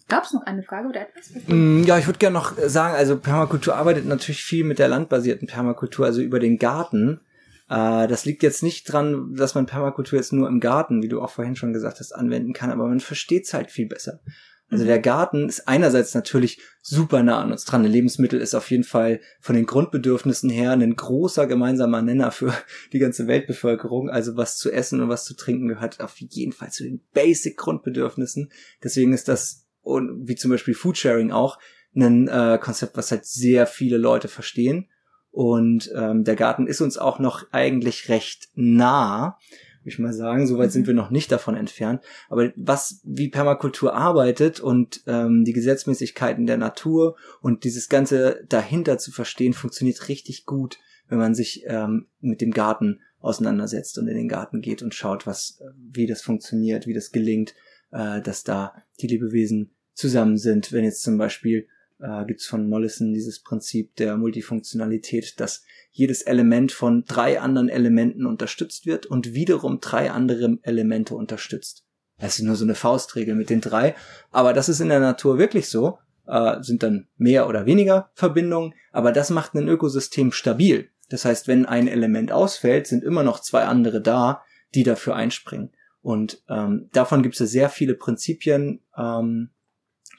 Gab 0.08 0.24
es 0.24 0.32
noch 0.32 0.42
eine 0.42 0.62
Frage 0.62 0.88
oder 0.88 1.00
etwas? 1.00 1.30
Mm, 1.48 1.82
ja, 1.82 1.98
ich 1.98 2.06
würde 2.06 2.18
gerne 2.18 2.34
noch 2.34 2.56
sagen, 2.56 2.94
also 2.94 3.18
Permakultur 3.18 3.74
arbeitet 3.74 4.06
natürlich 4.06 4.42
viel 4.42 4.64
mit 4.64 4.78
der 4.78 4.88
landbasierten 4.88 5.48
Permakultur, 5.48 6.06
also 6.06 6.20
über 6.20 6.38
den 6.38 6.58
Garten. 6.58 7.20
Äh, 7.68 8.06
das 8.06 8.24
liegt 8.24 8.44
jetzt 8.44 8.62
nicht 8.62 8.84
dran, 8.84 9.34
dass 9.34 9.56
man 9.56 9.66
Permakultur 9.66 10.18
jetzt 10.18 10.32
nur 10.32 10.48
im 10.48 10.60
Garten, 10.60 11.02
wie 11.02 11.08
du 11.08 11.20
auch 11.20 11.30
vorhin 11.30 11.56
schon 11.56 11.72
gesagt 11.72 11.98
hast, 11.98 12.12
anwenden 12.12 12.52
kann, 12.52 12.70
aber 12.70 12.86
man 12.86 13.00
versteht 13.00 13.46
es 13.46 13.54
halt 13.54 13.72
viel 13.72 13.86
besser. 13.86 14.20
Also 14.68 14.84
mhm. 14.84 14.88
der 14.88 14.98
Garten 15.00 15.48
ist 15.48 15.68
einerseits 15.68 16.14
natürlich 16.14 16.60
super 16.82 17.22
nah 17.22 17.40
an 17.40 17.52
uns 17.52 17.64
dran. 17.64 17.84
Ein 17.84 17.90
Lebensmittel 17.90 18.40
ist 18.40 18.54
auf 18.54 18.70
jeden 18.70 18.84
Fall 18.84 19.20
von 19.40 19.54
den 19.54 19.66
Grundbedürfnissen 19.66 20.50
her 20.50 20.72
ein 20.72 20.96
großer 20.96 21.46
gemeinsamer 21.46 22.02
Nenner 22.02 22.32
für 22.32 22.52
die 22.92 22.98
ganze 22.98 23.26
Weltbevölkerung. 23.26 24.10
Also 24.10 24.36
was 24.36 24.56
zu 24.56 24.72
essen 24.72 25.00
und 25.00 25.08
was 25.08 25.24
zu 25.24 25.34
trinken 25.34 25.68
gehört 25.68 26.00
auf 26.00 26.16
jeden 26.18 26.52
Fall 26.52 26.70
zu 26.70 26.84
den 26.84 27.00
Basic 27.12 27.56
Grundbedürfnissen. 27.56 28.50
Deswegen 28.82 29.12
ist 29.12 29.28
das 29.28 29.65
und 29.86 30.28
wie 30.28 30.34
zum 30.34 30.50
Beispiel 30.50 30.74
Foodsharing 30.74 31.30
auch, 31.30 31.58
ein 31.94 32.28
äh, 32.28 32.58
Konzept, 32.60 32.96
was 32.96 33.10
halt 33.10 33.24
sehr 33.24 33.66
viele 33.66 33.96
Leute 33.96 34.28
verstehen. 34.28 34.88
Und 35.30 35.90
ähm, 35.94 36.24
der 36.24 36.36
Garten 36.36 36.66
ist 36.66 36.80
uns 36.80 36.98
auch 36.98 37.18
noch 37.18 37.46
eigentlich 37.52 38.08
recht 38.08 38.48
nah, 38.54 39.38
würde 39.80 39.88
ich 39.90 39.98
mal 39.98 40.12
sagen. 40.12 40.46
Soweit 40.46 40.68
mhm. 40.68 40.72
sind 40.72 40.86
wir 40.88 40.94
noch 40.94 41.10
nicht 41.10 41.30
davon 41.30 41.56
entfernt. 41.56 42.02
Aber 42.28 42.52
was, 42.56 43.00
wie 43.04 43.28
Permakultur 43.28 43.94
arbeitet 43.94 44.60
und 44.60 45.02
ähm, 45.06 45.44
die 45.44 45.52
Gesetzmäßigkeiten 45.52 46.46
der 46.46 46.58
Natur 46.58 47.16
und 47.40 47.64
dieses 47.64 47.88
Ganze 47.88 48.44
dahinter 48.48 48.98
zu 48.98 49.12
verstehen, 49.12 49.54
funktioniert 49.54 50.08
richtig 50.08 50.46
gut, 50.46 50.78
wenn 51.08 51.18
man 51.18 51.34
sich 51.34 51.64
ähm, 51.66 52.06
mit 52.20 52.40
dem 52.40 52.50
Garten 52.50 53.00
auseinandersetzt 53.20 53.98
und 53.98 54.08
in 54.08 54.16
den 54.16 54.28
Garten 54.28 54.60
geht 54.60 54.82
und 54.82 54.94
schaut, 54.94 55.26
was, 55.26 55.62
wie 55.76 56.06
das 56.06 56.22
funktioniert, 56.22 56.86
wie 56.86 56.94
das 56.94 57.12
gelingt, 57.12 57.54
äh, 57.92 58.20
dass 58.20 58.44
da 58.44 58.74
die 59.00 59.06
Lebewesen 59.06 59.75
zusammen 59.96 60.36
sind. 60.36 60.72
Wenn 60.72 60.84
jetzt 60.84 61.02
zum 61.02 61.18
Beispiel 61.18 61.66
äh, 61.98 62.24
gibt 62.26 62.40
es 62.40 62.46
von 62.46 62.68
Mollison 62.68 63.12
dieses 63.12 63.40
Prinzip 63.40 63.96
der 63.96 64.16
Multifunktionalität, 64.16 65.40
dass 65.40 65.64
jedes 65.90 66.22
Element 66.22 66.72
von 66.72 67.04
drei 67.04 67.40
anderen 67.40 67.68
Elementen 67.68 68.26
unterstützt 68.26 68.86
wird 68.86 69.06
und 69.06 69.34
wiederum 69.34 69.80
drei 69.80 70.10
andere 70.10 70.58
Elemente 70.62 71.14
unterstützt. 71.14 71.84
Das 72.18 72.38
ist 72.38 72.44
nur 72.44 72.56
so 72.56 72.64
eine 72.64 72.74
Faustregel 72.74 73.34
mit 73.34 73.50
den 73.50 73.60
drei, 73.60 73.94
aber 74.30 74.52
das 74.52 74.68
ist 74.68 74.80
in 74.80 74.88
der 74.88 75.00
Natur 75.00 75.38
wirklich 75.38 75.68
so, 75.68 75.98
äh, 76.26 76.62
sind 76.62 76.82
dann 76.82 77.08
mehr 77.16 77.48
oder 77.48 77.66
weniger 77.66 78.10
Verbindungen, 78.14 78.74
aber 78.92 79.12
das 79.12 79.30
macht 79.30 79.54
ein 79.54 79.68
Ökosystem 79.68 80.32
stabil. 80.32 80.90
Das 81.08 81.24
heißt, 81.24 81.46
wenn 81.46 81.66
ein 81.66 81.88
Element 81.88 82.32
ausfällt, 82.32 82.86
sind 82.86 83.04
immer 83.04 83.22
noch 83.22 83.40
zwei 83.40 83.64
andere 83.64 84.00
da, 84.00 84.42
die 84.74 84.82
dafür 84.82 85.14
einspringen. 85.14 85.70
Und 86.02 86.42
ähm, 86.48 86.88
davon 86.92 87.22
gibt 87.22 87.34
es 87.34 87.40
ja 87.40 87.46
sehr 87.46 87.68
viele 87.68 87.94
Prinzipien 87.94 88.80
ähm, 88.96 89.50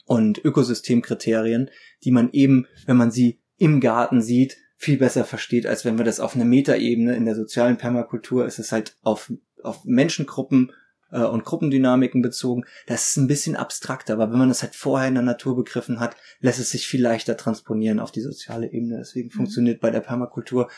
und 0.07 0.43
Ökosystemkriterien, 0.43 1.69
die 2.03 2.11
man 2.11 2.31
eben, 2.31 2.65
wenn 2.85 2.97
man 2.97 3.11
sie 3.11 3.39
im 3.57 3.79
Garten 3.79 4.21
sieht, 4.21 4.57
viel 4.75 4.97
besser 4.97 5.25
versteht, 5.25 5.67
als 5.67 5.85
wenn 5.85 5.97
wir 5.97 6.05
das 6.05 6.19
auf 6.19 6.35
einer 6.35 6.45
Metaebene 6.45 7.15
in 7.15 7.25
der 7.25 7.35
sozialen 7.35 7.77
Permakultur 7.77 8.45
ist 8.45 8.59
es 8.59 8.71
halt 8.71 8.95
auf, 9.01 9.31
auf 9.63 9.83
Menschengruppen 9.85 10.71
äh, 11.11 11.23
und 11.23 11.43
Gruppendynamiken 11.43 12.21
bezogen. 12.21 12.63
Das 12.85 13.09
ist 13.09 13.17
ein 13.17 13.27
bisschen 13.27 13.55
abstrakter, 13.55 14.13
aber 14.13 14.31
wenn 14.31 14.39
man 14.39 14.49
das 14.49 14.61
halt 14.61 14.75
vorher 14.75 15.07
in 15.07 15.15
der 15.15 15.23
Natur 15.23 15.55
begriffen 15.55 15.99
hat, 15.99 16.15
lässt 16.39 16.59
es 16.59 16.69
sich 16.71 16.87
viel 16.87 17.01
leichter 17.01 17.37
transponieren 17.37 17.99
auf 17.99 18.11
die 18.11 18.21
soziale 18.21 18.71
Ebene. 18.71 18.97
Deswegen 18.97 19.29
mhm. 19.29 19.33
funktioniert 19.33 19.81
bei 19.81 19.89
der 19.89 20.01
Permakultur 20.01 20.69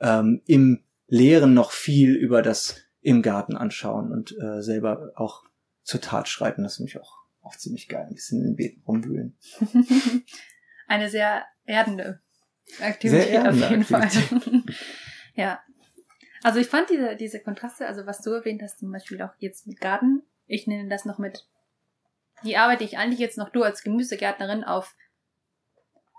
ähm, 0.00 0.42
im 0.46 0.82
Lehren 1.08 1.54
noch 1.54 1.70
viel 1.70 2.14
über 2.14 2.42
das 2.42 2.76
im 3.00 3.22
Garten 3.22 3.56
anschauen 3.56 4.10
und 4.10 4.36
äh, 4.40 4.60
selber 4.62 5.12
auch 5.14 5.44
zur 5.84 6.00
Tat 6.00 6.28
schreiten. 6.28 6.64
Das 6.64 6.74
ist 6.74 6.80
nämlich 6.80 6.98
auch, 7.00 7.15
auch 7.46 7.56
ziemlich 7.56 7.88
geil. 7.88 8.06
Ein 8.08 8.14
bisschen 8.14 8.40
in 8.40 8.48
den 8.48 8.56
Beeten 8.56 8.82
rumwühlen. 8.86 9.36
Eine 10.86 11.08
sehr 11.08 11.44
erdende 11.64 12.20
Aktivität 12.80 13.28
sehr 13.28 13.32
erdende 13.32 13.64
auf 13.64 13.70
jeden 13.70 13.94
Aktivität. 13.94 14.42
Fall. 14.42 14.62
ja, 15.34 15.60
also 16.42 16.60
ich 16.60 16.66
fand 16.66 16.90
diese, 16.90 17.16
diese 17.16 17.40
Kontraste, 17.40 17.86
also 17.86 18.06
was 18.06 18.22
du 18.22 18.30
erwähnt 18.30 18.62
hast, 18.62 18.78
zum 18.78 18.92
Beispiel 18.92 19.20
auch 19.22 19.32
jetzt 19.38 19.66
mit 19.66 19.80
Garten, 19.80 20.22
ich 20.46 20.66
nenne 20.66 20.88
das 20.88 21.04
noch 21.04 21.18
mit, 21.18 21.46
die 22.44 22.56
arbeite 22.56 22.84
ich 22.84 22.98
eigentlich 22.98 23.20
jetzt 23.20 23.38
noch 23.38 23.50
du 23.50 23.62
als 23.62 23.82
Gemüsegärtnerin 23.82 24.64
auf 24.64 24.94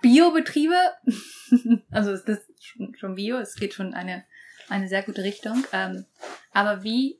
Biobetriebe. 0.01 0.75
also 1.91 2.11
ist 2.11 2.25
das 2.25 2.39
schon, 2.59 2.95
schon 2.95 3.15
Bio, 3.15 3.37
es 3.37 3.55
geht 3.55 3.73
schon 3.73 3.93
eine, 3.93 4.25
eine 4.69 4.87
sehr 4.87 5.03
gute 5.03 5.23
Richtung. 5.23 5.63
Ähm, 5.71 6.05
aber 6.51 6.83
wie 6.83 7.19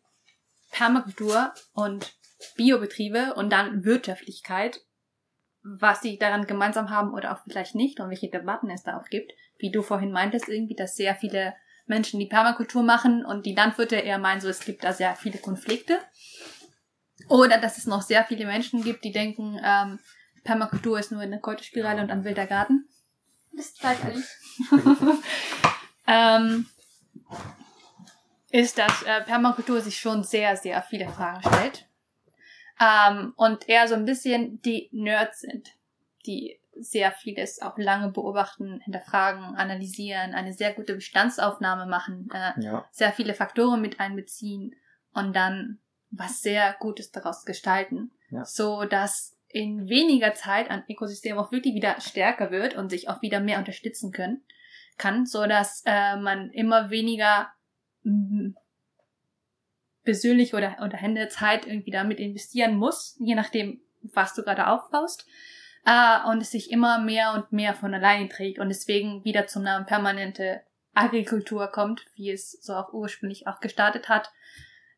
Permakultur 0.72 1.54
und 1.74 2.18
Biobetriebe 2.56 3.34
und 3.36 3.52
dann 3.52 3.84
Wirtschaftlichkeit, 3.84 4.82
was 5.64 6.02
sie 6.02 6.18
daran 6.18 6.48
gemeinsam 6.48 6.90
haben 6.90 7.14
oder 7.14 7.34
auch 7.34 7.44
vielleicht 7.44 7.76
nicht 7.76 8.00
und 8.00 8.10
welche 8.10 8.30
Debatten 8.30 8.70
es 8.70 8.84
da 8.84 8.98
auch 8.98 9.10
gibt, 9.10 9.34
wie 9.58 9.72
du 9.72 9.82
vorhin 9.82 10.12
meintest, 10.12 10.48
irgendwie, 10.48 10.76
dass 10.76 10.96
sehr 10.96 11.16
viele 11.16 11.56
Menschen, 11.88 12.20
die 12.20 12.28
Permakultur 12.28 12.84
machen 12.84 13.26
und 13.26 13.46
die 13.46 13.56
Landwirte 13.56 13.96
eher 13.96 14.20
meinen, 14.20 14.42
so 14.42 14.50
es 14.50 14.60
gibt 14.60 14.84
da 14.84 14.94
sehr 14.94 15.16
viele 15.16 15.40
Konflikte. 15.40 16.00
Oder 17.30 17.58
dass 17.58 17.78
es 17.78 17.88
noch 17.88 18.02
sehr 18.02 18.24
viele 18.24 18.46
Menschen 18.46 18.84
gibt, 18.84 19.04
die 19.04 19.12
denken, 19.12 19.60
ähm, 19.64 20.00
Permakultur 20.44 21.00
ist 21.00 21.12
nur 21.12 21.22
eine 21.22 21.40
Keuterspirale 21.40 22.02
und 22.02 22.12
ein 22.12 22.24
wilder 22.24 22.46
Garten. 22.46 22.88
Das 23.52 23.68
ist 23.68 23.80
gleich 23.80 23.98
ähm, 26.08 26.68
ist, 28.52 28.78
dass 28.78 29.04
äh, 29.04 29.22
Permakultur 29.22 29.82
sich 29.82 30.00
schon 30.00 30.24
sehr, 30.24 30.56
sehr 30.56 30.82
viele 30.84 31.10
Fragen 31.10 31.42
stellt. 31.42 31.88
Ähm, 32.80 33.34
und 33.36 33.68
eher 33.68 33.88
so 33.88 33.96
ein 33.96 34.06
bisschen 34.06 34.62
die 34.62 34.90
Nerds 34.92 35.42
sind, 35.42 35.76
die 36.26 36.60
sehr 36.80 37.12
vieles 37.12 37.62
auch 37.62 37.78
lange 37.78 38.12
beobachten, 38.12 38.80
hinterfragen, 38.82 39.56
analysieren, 39.56 40.34
eine 40.34 40.54
sehr 40.54 40.74
gute 40.74 40.96
Bestandsaufnahme 40.96 41.88
machen, 41.88 42.30
äh, 42.34 42.62
ja. 42.62 42.86
sehr 42.92 43.12
viele 43.12 43.34
Faktoren 43.34 43.82
mit 43.82 44.00
einbeziehen 44.00 44.76
und 45.14 45.36
dann 45.36 45.80
was 46.12 46.42
sehr 46.42 46.76
Gutes 46.80 47.12
daraus 47.12 47.46
gestalten, 47.46 48.12
ja. 48.30 48.46
so 48.46 48.86
dass 48.86 49.36
in 49.50 49.88
weniger 49.88 50.34
Zeit 50.34 50.70
ein 50.70 50.84
Ökosystem 50.88 51.38
auch 51.38 51.52
wirklich 51.52 51.74
wieder 51.74 52.00
stärker 52.00 52.52
wird 52.52 52.76
und 52.76 52.90
sich 52.90 53.10
auch 53.10 53.22
wieder 53.22 53.40
mehr 53.40 53.60
unterstützen 53.60 54.12
können 54.12 54.44
kann, 54.98 55.26
so 55.26 55.46
dass 55.46 55.84
äh, 55.86 56.18
man 56.18 56.52
immer 56.52 56.90
weniger 56.90 57.50
persönlich 60.08 60.54
oder, 60.54 60.78
oder 60.82 60.96
Hände 60.96 61.28
Zeit 61.28 61.68
irgendwie 61.68 61.92
damit 61.92 62.22
investieren 62.22 62.78
muss, 62.78 63.18
je 63.20 63.36
nachdem, 63.36 63.82
was 64.02 64.34
du 64.34 64.42
gerade 64.42 64.68
aufbaust 64.68 65.28
äh, 65.86 66.30
und 66.30 66.42
es 66.42 66.52
sich 66.52 66.72
immer 66.72 66.98
mehr 67.02 67.34
und 67.34 67.52
mehr 67.52 67.74
von 67.74 67.94
alleine 67.94 68.30
trägt 68.30 68.58
und 68.58 68.70
deswegen 68.70 69.26
wieder 69.26 69.48
zum 69.48 69.64
Namen 69.64 69.86
permanente 69.86 70.62
Agrikultur 70.94 71.68
kommt, 71.68 72.06
wie 72.16 72.32
es 72.32 72.54
so 72.54 72.74
auch 72.74 72.94
ursprünglich 72.94 73.48
auch 73.48 73.60
gestartet 73.60 74.08
hat, 74.08 74.32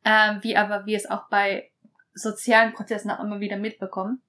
äh, 0.03 0.35
wie 0.41 0.55
aber 0.55 0.85
wir 0.85 0.95
es 0.95 1.09
auch 1.09 1.27
bei 1.27 1.71
sozialen 2.13 2.73
Prozessen 2.73 3.09
auch 3.09 3.19
immer 3.19 3.39
wieder 3.39 3.57
mitbekommen 3.57 4.21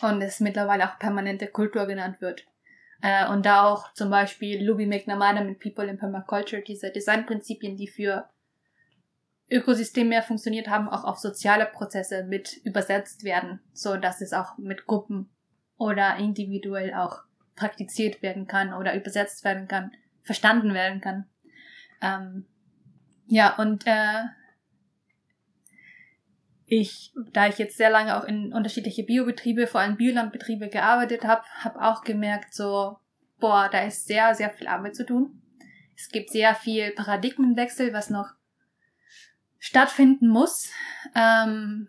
und 0.00 0.22
es 0.22 0.40
mittlerweile 0.40 0.88
auch 0.88 0.98
permanente 0.98 1.46
Kultur 1.46 1.84
genannt 1.84 2.22
wird. 2.22 2.46
Äh, 3.02 3.28
und 3.28 3.44
da 3.44 3.66
auch 3.66 3.92
zum 3.92 4.08
Beispiel 4.08 4.64
Luby 4.64 4.86
McNamara 4.86 5.44
mit 5.44 5.60
People 5.60 5.86
in 5.86 5.98
Permaculture, 5.98 6.62
diese 6.62 6.90
Designprinzipien, 6.90 7.76
die 7.76 7.88
für 7.88 8.30
Ökosystem 9.50 10.08
mehr 10.08 10.22
funktioniert 10.22 10.68
haben, 10.68 10.88
auch 10.88 11.04
auf 11.04 11.18
soziale 11.18 11.66
Prozesse 11.66 12.24
mit 12.24 12.56
übersetzt 12.64 13.24
werden, 13.24 13.60
so 13.72 13.96
dass 13.96 14.20
es 14.20 14.32
auch 14.32 14.58
mit 14.58 14.86
Gruppen 14.86 15.30
oder 15.76 16.16
individuell 16.16 16.94
auch 16.94 17.22
praktiziert 17.54 18.22
werden 18.22 18.46
kann 18.46 18.74
oder 18.74 18.94
übersetzt 18.94 19.44
werden 19.44 19.68
kann, 19.68 19.92
verstanden 20.22 20.74
werden 20.74 21.00
kann. 21.00 21.26
Ähm, 22.02 22.46
ja, 23.28 23.56
und 23.56 23.86
äh, 23.86 24.24
ich, 26.66 27.12
da 27.32 27.46
ich 27.46 27.58
jetzt 27.58 27.76
sehr 27.76 27.90
lange 27.90 28.16
auch 28.16 28.24
in 28.24 28.52
unterschiedliche 28.52 29.04
Biobetriebe, 29.04 29.66
vor 29.66 29.80
allem 29.80 29.96
Biolandbetriebe 29.96 30.68
gearbeitet 30.68 31.24
habe, 31.24 31.42
habe 31.60 31.80
auch 31.80 32.02
gemerkt, 32.02 32.52
so, 32.52 32.98
boah, 33.38 33.68
da 33.70 33.84
ist 33.84 34.06
sehr, 34.06 34.34
sehr 34.34 34.50
viel 34.50 34.66
Arbeit 34.66 34.96
zu 34.96 35.06
tun. 35.06 35.40
Es 35.94 36.08
gibt 36.08 36.30
sehr 36.30 36.54
viel 36.54 36.90
Paradigmenwechsel, 36.90 37.92
was 37.92 38.10
noch 38.10 38.34
stattfinden 39.58 40.28
muss. 40.28 40.70
Ähm, 41.14 41.88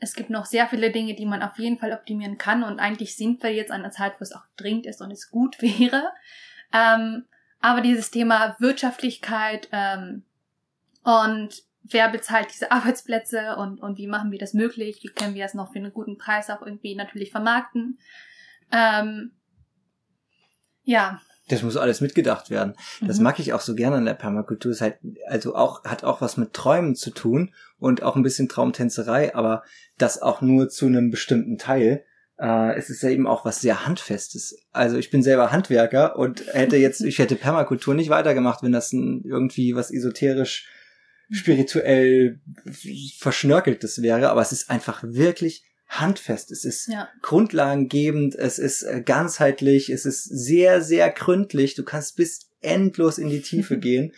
es 0.00 0.14
gibt 0.14 0.30
noch 0.30 0.46
sehr 0.46 0.66
viele 0.66 0.90
Dinge, 0.90 1.14
die 1.14 1.26
man 1.26 1.42
auf 1.42 1.58
jeden 1.58 1.78
Fall 1.78 1.92
optimieren 1.92 2.38
kann 2.38 2.64
und 2.64 2.80
eigentlich 2.80 3.16
sind 3.16 3.42
wir 3.42 3.54
jetzt 3.54 3.70
an 3.70 3.82
einer 3.82 3.92
Zeit, 3.92 4.14
wo 4.18 4.22
es 4.22 4.32
auch 4.32 4.44
dringend 4.56 4.86
ist 4.86 5.00
und 5.00 5.10
es 5.10 5.30
gut 5.30 5.60
wäre. 5.62 6.12
Ähm, 6.72 7.26
aber 7.60 7.80
dieses 7.80 8.10
Thema 8.10 8.56
Wirtschaftlichkeit 8.58 9.68
ähm, 9.70 10.24
und 11.04 11.62
wer 11.82 12.08
bezahlt 12.08 12.48
diese 12.52 12.72
Arbeitsplätze 12.72 13.56
und, 13.56 13.80
und 13.80 13.98
wie 13.98 14.06
machen 14.06 14.32
wir 14.32 14.38
das 14.38 14.54
möglich, 14.54 15.00
wie 15.02 15.08
können 15.08 15.34
wir 15.34 15.44
es 15.44 15.54
noch 15.54 15.72
für 15.72 15.78
einen 15.78 15.92
guten 15.92 16.18
Preis 16.18 16.50
auch 16.50 16.62
irgendwie 16.62 16.94
natürlich 16.94 17.30
vermarkten. 17.30 17.98
Ähm, 18.72 19.32
ja, 20.84 21.20
das 21.52 21.62
muss 21.62 21.76
alles 21.76 22.00
mitgedacht 22.00 22.50
werden. 22.50 22.74
Das 23.00 23.18
mhm. 23.18 23.24
mag 23.24 23.38
ich 23.38 23.52
auch 23.52 23.60
so 23.60 23.74
gerne 23.74 23.96
an 23.96 24.04
der 24.04 24.14
Permakultur. 24.14 24.72
Es 24.72 24.80
halt, 24.80 24.98
also 25.26 25.54
auch, 25.54 25.84
hat 25.84 26.04
auch 26.04 26.20
was 26.20 26.36
mit 26.36 26.52
Träumen 26.52 26.94
zu 26.94 27.10
tun 27.10 27.52
und 27.78 28.02
auch 28.02 28.16
ein 28.16 28.22
bisschen 28.22 28.48
Traumtänzerei, 28.48 29.34
aber 29.34 29.62
das 29.98 30.20
auch 30.20 30.40
nur 30.40 30.68
zu 30.68 30.86
einem 30.86 31.10
bestimmten 31.10 31.58
Teil. 31.58 32.04
Äh, 32.38 32.76
es 32.76 32.90
ist 32.90 33.02
ja 33.02 33.10
eben 33.10 33.26
auch 33.26 33.44
was 33.44 33.60
sehr 33.60 33.86
Handfestes. 33.86 34.66
Also 34.72 34.96
ich 34.96 35.10
bin 35.10 35.22
selber 35.22 35.52
Handwerker 35.52 36.18
und 36.18 36.44
hätte 36.54 36.76
jetzt, 36.76 37.00
ich 37.04 37.18
hätte 37.18 37.36
Permakultur 37.36 37.94
nicht 37.94 38.10
weitergemacht, 38.10 38.62
wenn 38.62 38.72
das 38.72 38.92
ein, 38.92 39.22
irgendwie 39.24 39.74
was 39.74 39.90
esoterisch 39.90 40.68
spirituell 41.30 42.40
verschnörkeltes 43.18 44.02
wäre, 44.02 44.30
aber 44.30 44.42
es 44.42 44.52
ist 44.52 44.70
einfach 44.70 45.02
wirklich 45.02 45.64
handfest, 46.00 46.50
es 46.50 46.64
ist 46.64 46.88
ja. 46.88 47.08
grundlagengebend, 47.20 48.34
es 48.34 48.58
ist 48.58 48.82
äh, 48.82 49.02
ganzheitlich, 49.02 49.90
es 49.90 50.06
ist 50.06 50.24
sehr, 50.24 50.82
sehr 50.82 51.10
gründlich. 51.10 51.74
Du 51.74 51.84
kannst 51.84 52.16
bis 52.16 52.50
endlos 52.60 53.18
in 53.18 53.28
die 53.28 53.42
Tiefe 53.42 53.78
gehen. 53.80 54.12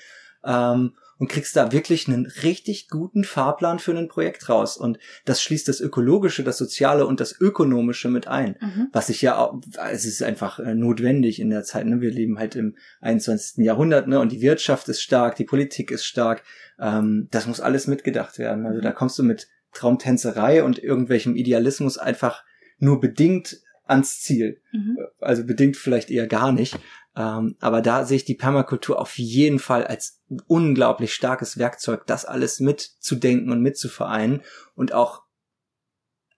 Ähm, 0.45 0.93
und 1.18 1.29
kriegst 1.29 1.57
da 1.57 1.72
wirklich 1.72 2.09
einen 2.09 2.27
richtig 2.27 2.89
guten 2.89 3.25
Fahrplan 3.25 3.79
für 3.79 3.97
ein 3.97 4.09
Projekt 4.09 4.49
raus. 4.49 4.77
Und 4.77 4.99
das 5.25 5.43
schließt 5.43 5.68
das 5.68 5.81
Ökologische, 5.81 6.43
das 6.43 6.59
Soziale 6.59 7.07
und 7.07 7.20
das 7.20 7.41
Ökonomische 7.41 8.09
mit 8.09 8.27
ein. 8.27 8.57
Mhm. 8.61 8.89
Was 8.93 9.09
ich 9.09 9.22
ja 9.22 9.39
auch, 9.39 9.61
es 9.91 10.05
ist 10.05 10.22
einfach 10.22 10.59
äh, 10.59 10.75
notwendig 10.75 11.41
in 11.41 11.51
der 11.51 11.62
Zeit. 11.62 11.87
Ne? 11.87 12.01
Wir 12.01 12.11
leben 12.11 12.39
halt 12.39 12.57
im 12.57 12.75
21. 13.01 13.64
Jahrhundert 13.64 14.09
ne? 14.09 14.18
und 14.18 14.33
die 14.33 14.41
Wirtschaft 14.41 14.89
ist 14.89 15.03
stark, 15.03 15.37
die 15.37 15.45
Politik 15.45 15.91
ist 15.91 16.05
stark. 16.05 16.43
Ähm, 16.81 17.29
das 17.31 17.47
muss 17.47 17.61
alles 17.61 17.87
mitgedacht 17.87 18.39
werden. 18.39 18.66
Also 18.66 18.81
da 18.81 18.91
kommst 18.91 19.18
du 19.18 19.22
mit 19.22 19.49
Traumtänzerei 19.75 20.64
und 20.64 20.79
irgendwelchem 20.79 21.37
Idealismus 21.37 21.99
einfach 21.99 22.45
nur 22.79 23.01
bedingt 23.01 23.61
ans 23.87 24.20
Ziel. 24.20 24.61
Mhm. 24.72 24.99
Also 25.20 25.45
bedingt 25.45 25.77
vielleicht 25.77 26.11
eher 26.11 26.27
gar 26.27 26.53
nicht. 26.53 26.79
Ähm, 27.16 27.57
aber 27.61 27.81
da 27.83 28.05
sehe 28.05 28.16
ich 28.16 28.25
die 28.25 28.35
Permakultur 28.35 28.99
auf 28.99 29.18
jeden 29.18 29.59
Fall 29.59 29.85
als 29.85 30.22
unglaublich 30.47 31.14
starkes 31.14 31.59
Werkzeug, 31.59 32.07
das 32.07 32.25
alles 32.25 32.61
mitzudenken 32.61 33.53
und 33.53 33.61
mitzuvereinen 33.61 34.43
und 34.75 34.93
auch 34.93 35.22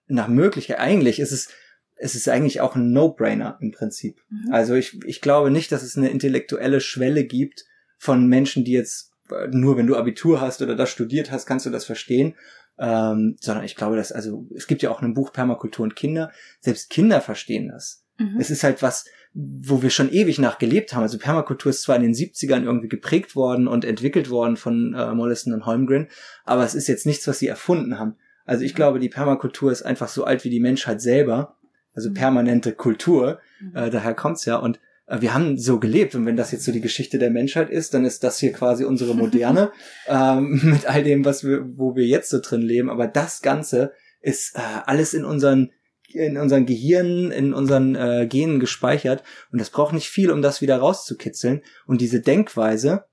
nach 0.07 0.27
Möglichkeit, 0.27 0.79
eigentlich 0.79 1.19
ist 1.19 1.31
es, 1.31 1.49
es 1.95 2.15
ist 2.15 2.29
eigentlich 2.29 2.61
auch 2.61 2.75
ein 2.75 2.91
No-Brainer 2.91 3.57
im 3.59 3.71
Prinzip. 3.71 4.21
Mhm. 4.29 4.53
Also 4.53 4.75
ich, 4.75 5.03
ich 5.05 5.21
glaube 5.21 5.51
nicht, 5.51 5.71
dass 5.71 5.83
es 5.83 5.97
eine 5.97 6.09
intellektuelle 6.09 6.79
Schwelle 6.79 7.25
gibt 7.25 7.65
von 7.97 8.27
Menschen, 8.27 8.63
die 8.63 8.73
jetzt 8.73 9.11
nur 9.49 9.75
wenn 9.77 9.87
du 9.87 9.95
Abitur 9.95 10.39
hast 10.39 10.61
oder 10.61 10.75
das 10.75 10.89
studiert 10.89 11.31
hast, 11.31 11.45
kannst 11.45 11.65
du 11.65 11.69
das 11.69 11.85
verstehen. 11.85 12.35
Ähm, 12.79 13.37
sondern 13.39 13.65
ich 13.65 13.75
glaube, 13.75 13.95
dass, 13.95 14.11
also 14.11 14.47
es 14.55 14.67
gibt 14.67 14.81
ja 14.81 14.91
auch 14.91 15.01
ein 15.01 15.13
Buch 15.13 15.33
Permakultur 15.33 15.83
und 15.83 15.95
Kinder, 15.95 16.31
selbst 16.59 16.89
Kinder 16.89 17.21
verstehen 17.21 17.69
das. 17.69 18.05
Mhm. 18.19 18.37
Es 18.39 18.49
ist 18.49 18.63
halt 18.63 18.81
was, 18.81 19.05
wo 19.33 19.81
wir 19.81 19.89
schon 19.89 20.11
ewig 20.11 20.39
nachgelebt 20.39 20.93
haben. 20.93 21.03
Also 21.03 21.17
Permakultur 21.17 21.69
ist 21.69 21.81
zwar 21.81 21.95
in 21.95 22.03
den 22.03 22.13
70ern 22.13 22.63
irgendwie 22.63 22.89
geprägt 22.89 23.35
worden 23.35 23.67
und 23.67 23.85
entwickelt 23.85 24.29
worden 24.29 24.57
von 24.57 24.93
äh, 24.93 25.13
Mollison 25.13 25.53
und 25.53 25.65
Holmgren, 25.65 26.07
aber 26.43 26.63
es 26.63 26.75
ist 26.75 26.87
jetzt 26.87 27.05
nichts, 27.05 27.27
was 27.27 27.39
sie 27.39 27.47
erfunden 27.47 27.99
haben. 27.99 28.15
Also 28.45 28.63
ich 28.63 28.75
glaube, 28.75 28.99
die 28.99 29.09
Permakultur 29.09 29.71
ist 29.71 29.83
einfach 29.83 30.07
so 30.07 30.23
alt 30.23 30.43
wie 30.45 30.49
die 30.49 30.59
Menschheit 30.59 31.01
selber, 31.01 31.57
also 31.93 32.09
mhm. 32.09 32.13
permanente 32.13 32.73
Kultur, 32.73 33.39
mhm. 33.59 33.75
äh, 33.75 33.89
daher 33.89 34.13
kommt's 34.13 34.45
ja. 34.45 34.55
Und 34.55 34.79
wir 35.07 35.33
haben 35.33 35.57
so 35.57 35.79
gelebt 35.79 36.15
und 36.15 36.25
wenn 36.25 36.35
das 36.35 36.51
jetzt 36.51 36.65
so 36.65 36.71
die 36.71 36.81
Geschichte 36.81 37.17
der 37.17 37.31
Menschheit 37.31 37.69
ist, 37.69 37.93
dann 37.93 38.03
ist 38.03 38.23
das 38.23 38.39
hier 38.39 38.51
quasi 38.51 38.83
unsere 38.83 39.15
moderne 39.15 39.71
ähm, 40.07 40.59
mit 40.63 40.85
all 40.85 41.03
dem, 41.03 41.23
was 41.25 41.43
wir, 41.43 41.65
wo 41.77 41.95
wir 41.95 42.05
jetzt 42.05 42.29
so 42.29 42.39
drin 42.41 42.61
leben. 42.61 42.89
Aber 42.89 43.07
das 43.07 43.41
Ganze 43.41 43.93
ist 44.21 44.55
äh, 44.55 44.61
alles 44.85 45.13
in 45.13 45.25
unseren 45.25 45.71
in 46.09 46.37
unseren 46.37 46.65
Gehirnen, 46.65 47.31
in 47.31 47.53
unseren 47.53 47.93
äh, 47.95 48.27
Genen 48.27 48.61
gespeichert 48.61 49.23
und 49.51 49.59
das 49.59 49.69
braucht 49.69 49.93
nicht 49.93 50.07
viel, 50.07 50.31
um 50.31 50.41
das 50.41 50.61
wieder 50.61 50.77
rauszukitzeln. 50.77 51.63
Und 51.85 51.99
diese 51.99 52.21
Denkweise, 52.21 53.03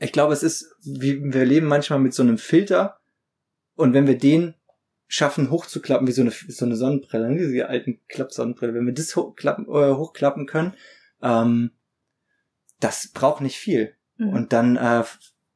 ich 0.00 0.10
glaube, 0.10 0.32
es 0.32 0.42
ist, 0.42 0.74
wir 0.82 1.44
leben 1.44 1.68
manchmal 1.68 2.00
mit 2.00 2.12
so 2.12 2.24
einem 2.24 2.36
Filter 2.36 2.98
und 3.76 3.94
wenn 3.94 4.08
wir 4.08 4.18
den 4.18 4.54
schaffen 5.14 5.48
hochzuklappen, 5.48 6.08
wie 6.08 6.12
so 6.12 6.22
eine, 6.22 6.32
so 6.32 6.64
eine 6.64 6.74
Sonnenbrille, 6.74 7.30
ne, 7.30 7.36
diese 7.36 7.68
alten 7.68 8.00
Klappsonnenbrille, 8.08 8.74
wenn 8.74 8.84
wir 8.84 8.94
das 8.94 9.14
hochklappen, 9.14 9.66
äh, 9.66 9.94
hochklappen 9.94 10.46
können, 10.46 10.74
ähm, 11.22 11.70
das 12.80 13.12
braucht 13.14 13.40
nicht 13.40 13.56
viel. 13.56 13.94
Mhm. 14.16 14.28
Und 14.30 14.52
dann, 14.52 14.76
äh, 14.76 15.04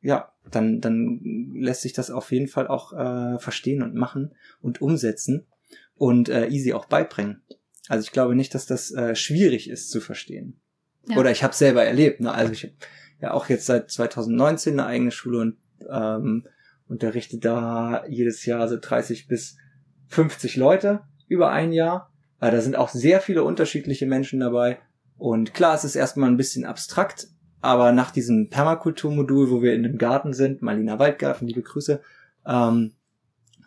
ja, 0.01 0.33
dann, 0.49 0.81
dann 0.81 1.57
lässt 1.57 1.83
sich 1.83 1.93
das 1.93 2.13
auf 2.13 2.31
jeden 2.31 2.47
Fall 2.47 2.69
auch 2.69 2.93
äh, 2.93 3.41
verstehen 3.41 3.83
und 3.83 3.97
machen 3.97 4.33
und 4.61 4.81
umsetzen 4.81 5.49
und 5.97 6.29
äh, 6.29 6.47
easy 6.47 6.73
auch 6.73 6.85
beibringen. 6.85 7.43
Also 7.89 8.05
ich 8.05 8.13
glaube 8.13 8.37
nicht, 8.37 8.55
dass 8.55 8.67
das 8.67 8.93
äh, 8.93 9.17
schwierig 9.17 9.69
ist 9.69 9.91
zu 9.91 10.01
verstehen. 10.01 10.61
Ja. 11.09 11.17
Oder 11.17 11.33
ich 11.33 11.43
habe 11.43 11.55
selber 11.55 11.83
erlebt. 11.85 12.21
Ne? 12.21 12.33
Also 12.33 12.53
ich 12.53 12.63
habe 12.63 12.75
ja 13.21 13.33
auch 13.33 13.49
jetzt 13.49 13.67
seit 13.67 13.91
2019 13.91 14.75
eine 14.75 14.87
eigene 14.87 15.11
Schule 15.11 15.41
und 15.41 15.57
ähm, 15.91 16.47
unterrichte 16.89 17.39
da 17.39 18.05
jedes 18.09 18.45
Jahr 18.47 18.69
so 18.69 18.79
30 18.81 19.29
bis 19.29 19.57
50 20.09 20.57
Leute 20.57 21.01
über 21.29 21.51
ein 21.51 21.73
Jahr. 21.73 22.13
Äh, 22.41 22.51
da 22.51 22.61
sind 22.61 22.77
auch 22.77 22.89
sehr 22.89 23.21
viele 23.21 23.45
unterschiedliche 23.45 24.07
Menschen 24.07 24.41
dabei. 24.41 24.79
Und 25.17 25.55
klar, 25.55 25.75
es 25.75 25.85
ist 25.85 25.97
erstmal 25.97 26.31
ein 26.31 26.37
bisschen 26.37 26.65
abstrakt, 26.65 27.29
aber 27.61 27.93
nach 27.93 28.11
diesem 28.11 28.51
Permakulturmodul, 28.51 29.51
wo 29.51 29.63
wir 29.63 29.75
in 29.75 29.83
dem 29.83 29.99
Garten 29.99 30.33
sind, 30.33 30.63
Malina 30.63 30.99
Waldgarten, 30.99 31.47
liebe 31.47 31.63
Grüße, 31.63 32.01
ähm, 32.47 32.93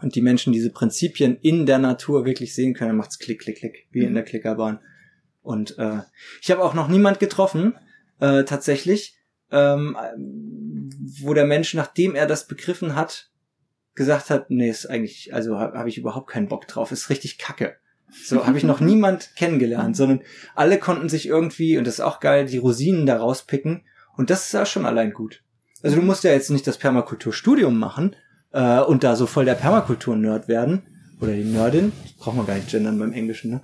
und 0.01 0.15
die 0.15 0.21
Menschen 0.21 0.51
diese 0.51 0.71
Prinzipien 0.71 1.37
in 1.41 1.67
der 1.67 1.77
Natur 1.77 2.25
wirklich 2.25 2.55
sehen 2.55 2.73
können, 2.73 2.97
macht's 2.97 3.19
klick, 3.19 3.41
klick, 3.41 3.57
klick, 3.57 3.87
wie 3.91 4.03
in 4.03 4.15
der 4.15 4.23
Klickerbahn. 4.23 4.79
Und 5.43 5.77
äh, 5.77 5.99
ich 6.41 6.49
habe 6.49 6.63
auch 6.63 6.73
noch 6.73 6.87
niemand 6.87 7.19
getroffen, 7.19 7.75
äh, 8.19 8.43
tatsächlich, 8.43 9.15
ähm, 9.51 9.97
wo 11.21 11.33
der 11.33 11.45
Mensch, 11.45 11.73
nachdem 11.73 12.15
er 12.15 12.27
das 12.27 12.47
begriffen 12.47 12.95
hat, 12.95 13.29
gesagt 13.95 14.29
hat, 14.29 14.49
nee, 14.49 14.69
ist 14.69 14.85
eigentlich, 14.85 15.33
also 15.33 15.59
habe 15.59 15.77
hab 15.77 15.87
ich 15.87 15.97
überhaupt 15.97 16.29
keinen 16.29 16.47
Bock 16.47 16.67
drauf, 16.67 16.91
ist 16.91 17.09
richtig 17.09 17.37
kacke. 17.37 17.75
So 18.23 18.45
habe 18.45 18.57
ich 18.57 18.63
noch 18.63 18.79
niemand 18.81 19.35
kennengelernt, 19.35 19.95
sondern 19.95 20.21
alle 20.55 20.79
konnten 20.79 21.09
sich 21.09 21.27
irgendwie, 21.27 21.77
und 21.77 21.85
das 21.85 21.95
ist 21.95 22.01
auch 22.01 22.19
geil, 22.19 22.45
die 22.45 22.57
Rosinen 22.57 23.05
da 23.05 23.17
rauspicken. 23.17 23.83
Und 24.17 24.29
das 24.29 24.45
ist 24.45 24.53
ja 24.53 24.65
schon 24.65 24.85
allein 24.85 25.13
gut. 25.13 25.43
Also 25.83 25.95
du 25.95 26.01
musst 26.01 26.23
ja 26.23 26.31
jetzt 26.31 26.51
nicht 26.51 26.67
das 26.67 26.77
Permakulturstudium 26.77 27.77
machen, 27.77 28.15
äh, 28.51 28.79
und 28.79 29.03
da 29.03 29.15
so 29.15 29.25
voll 29.25 29.45
der 29.45 29.55
Permakultur-Nerd 29.55 30.47
werden, 30.47 30.83
oder 31.21 31.33
die 31.33 31.43
Nerdin, 31.43 31.91
braucht 32.17 32.35
man 32.35 32.45
gar 32.45 32.55
nicht 32.55 32.69
gendern 32.69 32.97
beim 32.97 33.13
Englischen, 33.13 33.51
ne? 33.51 33.61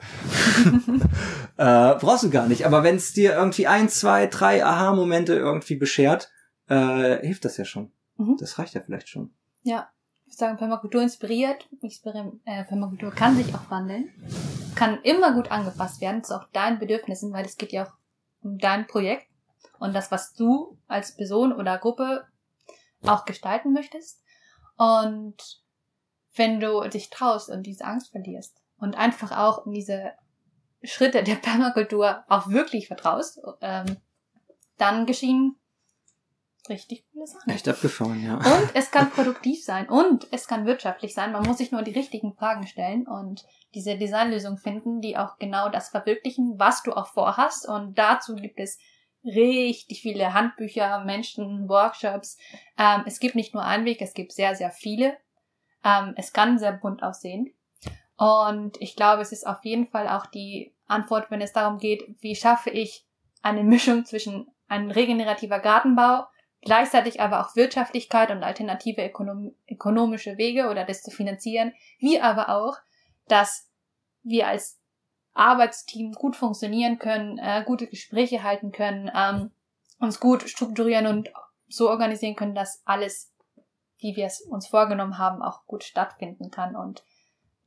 äh, 1.58 1.95
brauchst 1.99 2.24
du 2.24 2.30
gar 2.30 2.47
nicht. 2.47 2.66
Aber 2.66 2.84
wenn 2.84 2.95
es 2.95 3.14
dir 3.14 3.34
irgendwie 3.34 3.68
ein, 3.68 3.89
zwei, 3.89 4.28
drei 4.28 4.64
Aha-Momente 4.64 5.34
irgendwie 5.34 5.76
beschert, 5.76 6.32
äh, 6.70 7.26
hilft 7.26 7.45
das 7.45 7.58
ja 7.58 7.66
schon. 7.66 7.91
Mhm. 8.18 8.38
Das 8.39 8.60
reicht 8.60 8.76
ja 8.76 8.82
vielleicht 8.82 9.10
schon. 9.10 9.32
Ja, 9.64 9.89
ich 10.26 10.34
würde 10.34 10.38
sagen, 10.38 10.58
Permakultur 10.58 11.01
inspiriert. 11.01 11.68
äh, 12.45 12.64
Permakultur 12.64 13.12
kann 13.12 13.36
sich 13.36 13.53
auch 13.55 13.72
wandeln, 13.72 14.10
kann 14.76 15.01
immer 15.01 15.34
gut 15.34 15.51
angepasst 15.51 15.99
werden 16.01 16.24
zu 16.24 16.36
auch 16.36 16.47
deinen 16.51 16.80
Bedürfnissen, 16.80 17.34
weil 17.34 17.45
es 17.45 17.58
geht 17.58 17.72
ja 17.72 17.86
auch 17.86 17.93
um 18.41 18.60
dein 18.60 18.86
Projekt 18.88 19.28
und 19.80 19.93
das, 19.93 20.12
was 20.12 20.34
du 20.34 20.78
als 20.88 21.16
Person 21.16 21.53
oder 21.53 21.78
Gruppe 21.78 22.26
auch 23.03 23.26
gestalten 23.26 23.74
möchtest. 23.74 24.22
Und 24.78 25.36
wenn 26.38 26.59
du 26.59 26.88
dich 26.89 27.09
traust 27.09 27.49
und 27.49 27.63
diese 27.63 27.85
Angst 27.85 28.11
verlierst 28.11 28.61
und 28.77 28.95
einfach 28.95 29.38
auch 29.38 29.65
in 29.65 29.73
diese 29.73 30.11
Schritte 30.83 31.23
der 31.23 31.35
Permakultur 31.35 32.23
auch 32.27 32.47
wirklich 32.49 32.88
vertraust, 32.88 33.39
ähm, 33.61 33.97
dann 34.77 35.05
geschehen 35.05 35.55
richtig 36.69 37.05
coole 37.11 37.27
Sachen. 37.27 37.49
Echt 37.49 37.67
abgefahren, 37.67 38.23
ja. 38.23 38.35
Und 38.35 38.69
es 38.73 38.91
kann 38.91 39.09
produktiv 39.11 39.63
sein 39.63 39.89
und 39.89 40.27
es 40.31 40.47
kann 40.47 40.65
wirtschaftlich 40.65 41.13
sein. 41.13 41.31
Man 41.31 41.43
muss 41.43 41.57
sich 41.57 41.71
nur 41.71 41.81
die 41.81 41.91
richtigen 41.91 42.33
Fragen 42.33 42.67
stellen 42.67 43.07
und 43.07 43.45
diese 43.73 43.97
Designlösung 43.97 44.57
finden, 44.57 45.01
die 45.01 45.17
auch 45.17 45.38
genau 45.38 45.69
das 45.69 45.89
verwirklichen, 45.89 46.55
was 46.57 46.83
du 46.83 46.93
auch 46.93 47.07
vorhast. 47.07 47.67
Und 47.67 47.97
dazu 47.97 48.35
gibt 48.35 48.59
es 48.59 48.79
richtig 49.23 50.01
viele 50.01 50.33
Handbücher, 50.33 51.03
Menschen, 51.03 51.67
Workshops. 51.67 52.38
Ähm, 52.77 53.03
es 53.05 53.19
gibt 53.19 53.35
nicht 53.35 53.53
nur 53.53 53.63
einen 53.63 53.85
Weg, 53.85 54.01
es 54.01 54.13
gibt 54.13 54.31
sehr, 54.31 54.55
sehr 54.55 54.71
viele. 54.71 55.17
Ähm, 55.88 56.13
es 56.17 56.33
kann 56.33 56.59
sehr 56.59 56.73
bunt 56.73 57.01
aussehen. 57.01 57.53
Und 58.17 58.81
ich 58.81 58.95
glaube, 58.95 59.21
es 59.21 59.31
ist 59.31 59.45
auf 59.47 59.63
jeden 59.63 59.88
Fall 59.88 60.09
auch 60.09 60.25
die 60.25 60.73
Antwort, 60.88 61.29
wenn 61.29 61.41
es 61.41 61.53
darum 61.53 61.77
geht, 61.77 62.03
wie 62.19 62.35
schaffe 62.35 62.71
ich 62.71 63.05
eine 63.41 63.63
Mischung 63.63 64.05
zwischen 64.05 64.47
einem 64.67 64.91
regenerativer 64.91 65.59
Gartenbau, 65.59 66.25
gleichzeitig 66.61 67.21
aber 67.21 67.41
auch 67.41 67.55
Wirtschaftlichkeit 67.55 68.31
und 68.31 68.43
alternative 68.43 69.05
ökonom 69.05 69.53
ökonomische 69.69 70.38
Wege 70.38 70.69
oder 70.69 70.83
das 70.83 71.03
zu 71.03 71.11
finanzieren, 71.11 71.73
wie 71.99 72.19
aber 72.19 72.49
auch, 72.49 72.77
dass 73.27 73.69
wir 74.23 74.47
als 74.47 74.79
Arbeitsteam 75.33 76.13
gut 76.13 76.35
funktionieren 76.35 76.97
können, 76.97 77.38
äh, 77.38 77.63
gute 77.65 77.88
Gespräche 77.88 78.43
halten 78.43 78.71
können, 78.71 79.11
ähm, 79.15 79.51
uns 79.99 80.19
gut 80.19 80.49
strukturieren 80.49 81.05
und 81.05 81.29
so 81.67 81.89
organisieren 81.89 82.35
können, 82.35 82.55
dass 82.55 82.81
alles, 82.85 83.31
wie 83.99 84.15
wir 84.15 84.25
es 84.25 84.41
uns 84.41 84.67
vorgenommen 84.67 85.17
haben, 85.17 85.41
auch 85.41 85.65
gut 85.65 85.83
stattfinden 85.83 86.51
kann. 86.51 86.75
Und 86.75 87.03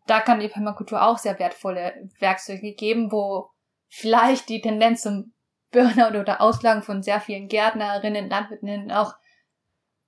da 0.07 0.21
kann 0.21 0.41
die 0.41 0.49
Permakultur 0.49 1.03
auch 1.03 1.19
sehr 1.19 1.39
wertvolle 1.39 2.09
Werkzeuge 2.19 2.73
geben, 2.75 3.13
wo 3.13 3.51
vielleicht 3.89 4.49
die 4.49 4.61
Tendenz 4.61 5.03
zum 5.03 5.33
Burnout 5.71 6.19
oder 6.19 6.41
Auslagen 6.41 6.83
von 6.83 7.03
sehr 7.03 7.21
vielen 7.21 7.49
Gärtnerinnen, 7.49 8.29
Landwirtinnen 8.29 8.91
auch 8.91 9.15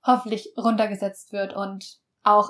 hoffentlich 0.05 0.53
runtergesetzt 0.57 1.31
wird 1.31 1.53
und 1.53 1.99
auch 2.23 2.49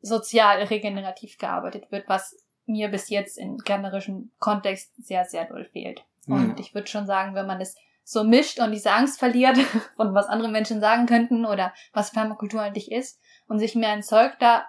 sozial 0.00 0.62
regenerativ 0.62 1.38
gearbeitet 1.38 1.92
wird, 1.92 2.08
was 2.08 2.36
mir 2.66 2.88
bis 2.88 3.08
jetzt 3.08 3.38
im 3.38 3.58
gärtnerischen 3.58 4.32
Kontext 4.38 4.92
sehr, 4.96 5.24
sehr 5.24 5.44
doll 5.44 5.64
fehlt. 5.64 6.04
Und 6.26 6.60
ich 6.60 6.74
würde 6.74 6.86
schon 6.86 7.06
sagen, 7.06 7.34
wenn 7.34 7.46
man 7.46 7.60
es 7.60 7.76
so 8.04 8.24
mischt 8.24 8.58
und 8.58 8.72
diese 8.72 8.92
Angst 8.92 9.18
verliert 9.18 9.58
von 9.96 10.14
was 10.14 10.26
andere 10.26 10.50
Menschen 10.50 10.80
sagen 10.80 11.06
könnten 11.06 11.44
oder 11.44 11.72
was 11.92 12.12
Permakultur 12.12 12.60
eigentlich 12.62 12.90
ist 12.90 13.20
und 13.46 13.58
sich 13.58 13.74
mehr 13.74 13.90
ein 13.90 14.02
Zeug 14.02 14.32
da 14.40 14.66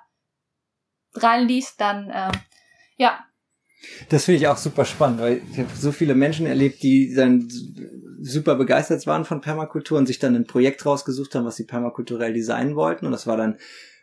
reinliest, 1.13 1.79
dann 1.82 2.09
äh, 2.09 2.32
ja, 2.97 3.19
Das 4.09 4.25
finde 4.25 4.38
ich 4.39 4.47
auch 4.47 4.57
super 4.57 4.86
spannend, 4.86 5.19
weil 5.19 5.41
ich 5.51 5.57
habe 5.57 5.69
so 5.75 5.91
viele 5.91 6.15
Menschen 6.15 6.45
erlebt, 6.45 6.84
die 6.84 7.13
dann 7.13 7.49
super 8.21 8.55
begeistert 8.55 9.05
waren 9.07 9.25
von 9.25 9.41
Permakultur 9.41 9.97
und 9.97 10.05
sich 10.05 10.19
dann 10.19 10.36
ein 10.36 10.45
Projekt 10.45 10.86
rausgesucht 10.86 11.34
haben, 11.36 11.45
was 11.45 11.55
sie 11.55 11.65
permakulturell 11.65 12.34
designen 12.34 12.75
wollten. 12.75 13.05
Und 13.05 13.11
das 13.11 13.25
war 13.25 13.38
dann 13.38 13.57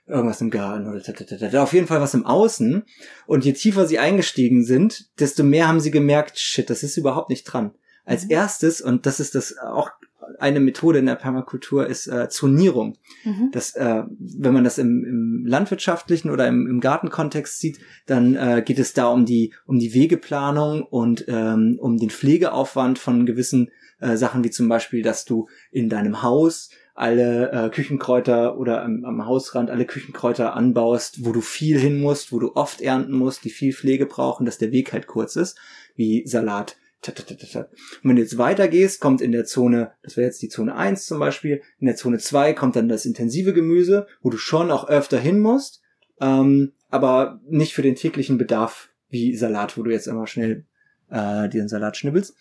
irgendwas 0.07 0.41
im 0.41 0.51
Garten 0.51 0.89
oder 0.89 1.03
tatatata. 1.03 1.62
auf 1.62 1.72
jeden 1.72 1.87
Fall 1.87 2.01
was 2.01 2.14
im 2.14 2.26
Außen. 2.26 2.85
Und 3.26 3.45
je 3.45 3.53
tiefer 3.53 3.87
sie 3.87 3.99
eingestiegen 3.99 4.64
sind, 4.64 5.11
desto 5.20 5.45
mehr 5.45 5.68
haben 5.68 5.81
sie 5.81 5.91
gemerkt, 5.91 6.39
shit, 6.39 6.68
das 6.70 6.83
ist 6.83 6.97
überhaupt 6.97 7.31
nicht 7.31 7.45
dran. 7.45 7.72
Als 8.09 8.25
mhm. 8.25 8.31
erstes, 8.31 8.81
und 8.81 9.07
das 9.07 9.21
ist 9.21 9.35
das 9.35 9.59
auch 9.59 9.91
eine 10.39 10.61
Methode 10.61 10.99
in 10.99 11.07
der 11.07 11.15
Permakultur 11.15 11.87
ist 11.87 12.07
äh, 12.07 12.29
Zonierung. 12.29 12.97
Mhm. 13.25 13.51
Das, 13.53 13.75
äh, 13.75 14.03
wenn 14.19 14.53
man 14.53 14.65
das 14.65 14.79
im, 14.79 15.05
im 15.05 15.47
landwirtschaftlichen 15.47 16.31
oder 16.31 16.47
im, 16.47 16.67
im 16.67 16.81
Gartenkontext 16.81 17.59
sieht, 17.59 17.79
dann 18.07 18.35
äh, 18.35 18.63
geht 18.65 18.79
es 18.79 18.93
da 18.93 19.09
um 19.09 19.25
die 19.25 19.55
um 19.67 19.79
die 19.79 19.95
Wegeplanung 19.95 20.83
und 20.83 21.25
ähm, 21.29 21.79
um 21.81 21.99
den 21.99 22.11
Pflegeaufwand 22.11 22.99
von 22.99 23.27
gewissen 23.27 23.71
äh, 24.01 24.17
Sachen 24.17 24.45
wie 24.45 24.51
zum 24.51 24.69
Beispiel, 24.69 25.03
dass 25.03 25.25
du 25.25 25.49
in 25.71 25.89
deinem 25.89 26.23
Haus 26.23 26.71
alle 26.95 27.53
äh, 27.53 27.71
Küchenkräuter 27.71 28.59
oder 28.59 28.83
am, 28.83 29.05
am 29.05 29.25
Hausrand 29.25 29.71
alle 29.71 29.87
Küchenkräuter 29.87 30.55
anbaust, 30.55 31.25
wo 31.25 31.33
du 31.33 31.41
viel 31.41 31.79
hin 31.79 32.01
musst, 32.01 32.33
wo 32.33 32.41
du 32.41 32.57
oft 32.57 32.81
ernten 32.81 33.13
musst, 33.13 33.45
die 33.45 33.51
viel 33.51 33.73
Pflege 33.73 34.07
brauchen, 34.07 34.45
dass 34.45 34.59
der 34.59 34.73
Weg 34.73 34.93
halt 34.93 35.07
kurz 35.07 35.37
ist, 35.37 35.59
wie 35.95 36.27
Salat 36.27 36.77
und 37.07 38.03
wenn 38.03 38.17
du 38.17 38.23
jetzt 38.23 38.39
weitergehst, 38.39 39.01
kommt 39.01 39.21
in 39.21 39.33
der 39.33 39.45
Zone, 39.45 39.93
das 40.03 40.17
wäre 40.17 40.27
jetzt 40.27 40.43
die 40.43 40.49
Zone 40.49 40.75
1 40.75 41.07
zum 41.07 41.21
Beispiel, 41.21 41.63
in 41.79 41.87
der 41.87 41.97
Zone 41.97 42.19
2 42.19 42.55
kommt 42.55 42.77
dann 42.77 42.89
das 42.89 43.07
intensive 43.07 43.55
Gemüse, 43.55 44.07
wo 44.21 44.31
du 44.31 44.37
schon 44.37 44.71
auch 44.71 44.89
öfter 44.89 45.19
hin 45.19 45.39
musst, 45.39 45.81
ähm, 46.21 46.73
aber 46.89 47.41
nicht 47.49 47.73
für 47.73 47.83
den 47.83 47.95
täglichen 47.95 48.37
Bedarf 48.37 48.91
wie 49.09 49.37
Salat, 49.37 49.79
wo 49.79 49.83
du 49.83 49.91
jetzt 49.91 50.09
immer 50.09 50.27
schnell 50.27 50.67
äh, 51.09 51.49
dir 51.49 51.61
einen 51.61 51.69
Salat 51.69 51.97
schnibbelst. 51.97 52.35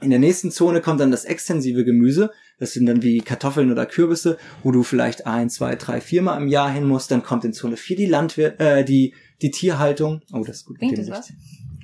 In 0.00 0.10
der 0.10 0.18
nächsten 0.18 0.50
Zone 0.50 0.80
kommt 0.80 1.00
dann 1.00 1.12
das 1.12 1.24
extensive 1.24 1.84
Gemüse. 1.84 2.32
Das 2.58 2.72
sind 2.72 2.86
dann 2.86 3.02
wie 3.02 3.20
Kartoffeln 3.20 3.70
oder 3.70 3.86
Kürbisse, 3.86 4.36
wo 4.64 4.72
du 4.72 4.82
vielleicht 4.82 5.26
ein, 5.26 5.48
zwei, 5.48 5.76
drei, 5.76 6.00
viermal 6.00 6.42
im 6.42 6.48
Jahr 6.48 6.72
hin 6.72 6.84
musst. 6.84 7.12
Dann 7.12 7.22
kommt 7.22 7.44
in 7.44 7.52
Zone 7.52 7.76
4 7.76 7.96
die 7.96 8.06
Landwirt, 8.06 8.60
äh, 8.60 8.84
die, 8.84 9.14
die 9.42 9.52
Tierhaltung. 9.52 10.22
Oh, 10.32 10.42
das 10.44 10.58
ist 10.58 10.64
gut. 10.64 10.78
Klingt 10.78 10.98
das 10.98 11.08
was? 11.08 11.32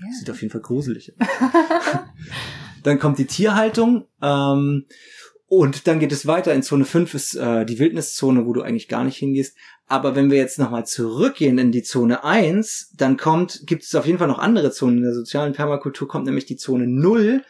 Ja. 0.01 0.13
Sieht 0.19 0.31
auf 0.31 0.41
jeden 0.41 0.53
Fall 0.53 0.61
gruselig 0.61 1.13
aus. 1.19 1.29
dann 2.83 2.99
kommt 2.99 3.19
die 3.19 3.27
Tierhaltung. 3.27 4.07
Ähm, 4.23 4.87
und 5.47 5.87
dann 5.87 5.99
geht 5.99 6.13
es 6.13 6.27
weiter. 6.27 6.53
In 6.55 6.63
Zone 6.63 6.85
5 6.85 7.15
ist 7.15 7.35
äh, 7.35 7.65
die 7.65 7.79
Wildniszone, 7.79 8.47
wo 8.47 8.53
du 8.53 8.63
eigentlich 8.63 8.89
gar 8.89 9.05
nicht 9.05 9.17
hingehst. 9.17 9.57
Aber 9.87 10.15
wenn 10.15 10.31
wir 10.31 10.37
jetzt 10.37 10.59
nochmal 10.59 10.87
zurückgehen 10.87 11.57
in 11.57 11.73
die 11.73 11.83
Zone 11.83 12.23
1, 12.23 12.93
dann 12.97 13.17
kommt, 13.17 13.63
gibt 13.67 13.85
es 13.85 13.95
auf 13.95 14.05
jeden 14.05 14.19
Fall 14.19 14.29
noch 14.29 14.39
andere 14.39 14.71
Zonen. 14.71 14.99
In 14.99 15.05
der 15.05 15.15
sozialen 15.15 15.55
Permakultur 15.55 16.07
kommt 16.07 16.27
nämlich 16.27 16.45
die 16.45 16.57
Zone 16.57 16.87
0. 16.87 17.43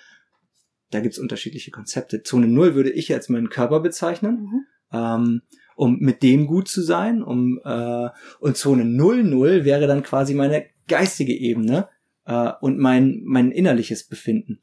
Da 0.91 1.01
gibt 1.01 1.15
es 1.15 1.19
unterschiedliche 1.19 1.73
Konzepte. 1.73 2.23
Zone 2.23 2.47
0 2.47 2.77
würde 2.77 2.91
ich 2.91 3.13
als 3.13 3.29
meinen 3.29 3.51
Körper 3.51 3.81
bezeichnen. 3.81 4.43
Mhm. 4.43 4.67
Ähm, 4.93 5.43
um 5.75 5.99
mit 5.99 6.23
dem 6.23 6.47
gut 6.47 6.69
zu 6.69 6.83
sein. 6.83 7.23
Um, 7.23 7.61
äh, 7.65 8.09
und 8.41 8.57
Zone 8.57 8.85
00 8.85 9.65
wäre 9.65 9.87
dann 9.87 10.03
quasi 10.03 10.35
meine 10.35 10.67
geistige 10.89 11.35
Ebene 11.35 11.89
äh, 12.29 12.53
und 12.61 12.79
mein, 12.79 13.23
mein 13.25 13.51
innerliches 13.51 14.05
Befinden. 14.05 14.61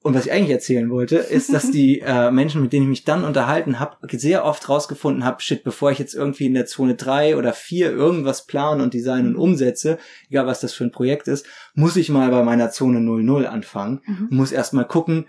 Und 0.00 0.14
was 0.14 0.26
ich 0.26 0.32
eigentlich 0.32 0.50
erzählen 0.52 0.90
wollte, 0.90 1.16
ist, 1.16 1.52
dass 1.52 1.72
die 1.72 2.00
äh, 2.06 2.30
Menschen, 2.30 2.62
mit 2.62 2.72
denen 2.72 2.84
ich 2.84 2.88
mich 2.88 3.04
dann 3.04 3.24
unterhalten 3.24 3.80
habe, 3.80 3.96
sehr 4.16 4.44
oft 4.44 4.68
rausgefunden 4.68 5.24
habe, 5.24 5.42
shit, 5.42 5.64
bevor 5.64 5.90
ich 5.90 5.98
jetzt 5.98 6.14
irgendwie 6.14 6.46
in 6.46 6.54
der 6.54 6.66
Zone 6.66 6.94
drei 6.94 7.36
oder 7.36 7.52
vier 7.52 7.90
irgendwas 7.90 8.46
plane 8.46 8.82
und 8.82 8.94
design 8.94 9.26
und 9.26 9.36
umsetze, 9.36 9.98
egal 10.30 10.46
was 10.46 10.60
das 10.60 10.72
für 10.72 10.84
ein 10.84 10.92
Projekt 10.92 11.26
ist, 11.26 11.46
muss 11.74 11.96
ich 11.96 12.10
mal 12.10 12.30
bei 12.30 12.44
meiner 12.44 12.70
Zone 12.70 13.00
00 13.00 13.46
anfangen. 13.46 14.00
Mhm. 14.06 14.28
Muss 14.30 14.52
erstmal 14.52 14.86
gucken, 14.86 15.26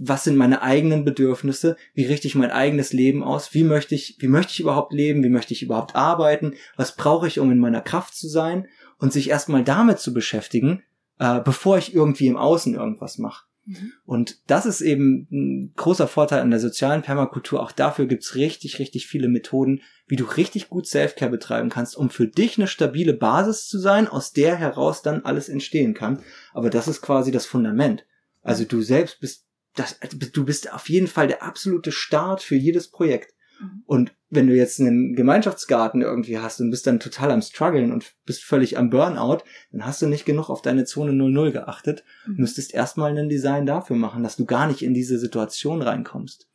was 0.00 0.24
sind 0.24 0.36
meine 0.36 0.62
eigenen 0.62 1.04
Bedürfnisse, 1.04 1.76
wie 1.94 2.06
richte 2.06 2.26
ich 2.26 2.34
mein 2.34 2.50
eigenes 2.50 2.92
Leben 2.92 3.22
aus, 3.22 3.54
wie 3.54 3.64
möchte 3.64 3.94
ich, 3.94 4.16
wie 4.18 4.28
möchte 4.28 4.52
ich 4.52 4.60
überhaupt 4.60 4.92
leben, 4.92 5.22
wie 5.22 5.28
möchte 5.28 5.54
ich 5.54 5.62
überhaupt 5.62 5.94
arbeiten, 5.94 6.54
was 6.76 6.96
brauche 6.96 7.28
ich, 7.28 7.38
um 7.38 7.52
in 7.52 7.58
meiner 7.58 7.80
Kraft 7.80 8.16
zu 8.16 8.26
sein 8.26 8.66
und 8.98 9.12
sich 9.12 9.30
erstmal 9.30 9.62
damit 9.62 10.00
zu 10.00 10.12
beschäftigen, 10.12 10.82
äh, 11.20 11.40
bevor 11.40 11.78
ich 11.78 11.94
irgendwie 11.94 12.26
im 12.26 12.38
Außen 12.38 12.74
irgendwas 12.74 13.18
mache. 13.18 13.44
Mhm. 13.66 13.92
Und 14.06 14.38
das 14.46 14.64
ist 14.64 14.80
eben 14.80 15.28
ein 15.30 15.72
großer 15.76 16.08
Vorteil 16.08 16.40
an 16.40 16.50
der 16.50 16.60
sozialen 16.60 17.02
Permakultur. 17.02 17.62
Auch 17.62 17.72
dafür 17.72 18.06
gibt's 18.06 18.34
richtig, 18.34 18.78
richtig 18.78 19.06
viele 19.06 19.28
Methoden, 19.28 19.82
wie 20.06 20.16
du 20.16 20.24
richtig 20.24 20.70
gut 20.70 20.86
Selfcare 20.86 21.30
betreiben 21.30 21.68
kannst, 21.68 21.94
um 21.94 22.08
für 22.08 22.26
dich 22.26 22.56
eine 22.56 22.66
stabile 22.66 23.12
Basis 23.12 23.68
zu 23.68 23.78
sein, 23.78 24.08
aus 24.08 24.32
der 24.32 24.56
heraus 24.56 25.02
dann 25.02 25.24
alles 25.24 25.50
entstehen 25.50 25.92
kann. 25.92 26.22
Aber 26.54 26.70
das 26.70 26.88
ist 26.88 27.02
quasi 27.02 27.30
das 27.30 27.44
Fundament. 27.44 28.06
Also 28.42 28.64
du 28.64 28.80
selbst 28.80 29.20
bist 29.20 29.46
das, 29.76 30.00
du 30.32 30.44
bist 30.44 30.72
auf 30.72 30.88
jeden 30.88 31.06
Fall 31.06 31.28
der 31.28 31.44
absolute 31.44 31.92
Start 31.92 32.42
für 32.42 32.56
jedes 32.56 32.88
Projekt. 32.88 33.34
Mhm. 33.60 33.82
Und 33.86 34.14
wenn 34.28 34.46
du 34.46 34.54
jetzt 34.54 34.80
einen 34.80 35.14
Gemeinschaftsgarten 35.14 36.02
irgendwie 36.02 36.38
hast 36.38 36.60
und 36.60 36.70
bist 36.70 36.86
dann 36.86 37.00
total 37.00 37.30
am 37.30 37.42
struggeln 37.42 37.92
und 37.92 38.14
bist 38.24 38.44
völlig 38.44 38.78
am 38.78 38.90
Burnout, 38.90 39.38
dann 39.72 39.84
hast 39.84 40.00
du 40.02 40.06
nicht 40.06 40.24
genug 40.24 40.48
auf 40.48 40.62
deine 40.62 40.84
Zone 40.84 41.12
00 41.12 41.52
geachtet 41.52 42.04
mhm. 42.26 42.36
müsstest 42.38 42.74
erstmal 42.74 43.16
ein 43.16 43.28
Design 43.28 43.66
dafür 43.66 43.96
machen, 43.96 44.22
dass 44.22 44.36
du 44.36 44.46
gar 44.46 44.66
nicht 44.66 44.82
in 44.82 44.94
diese 44.94 45.18
Situation 45.18 45.82
reinkommst. 45.82 46.48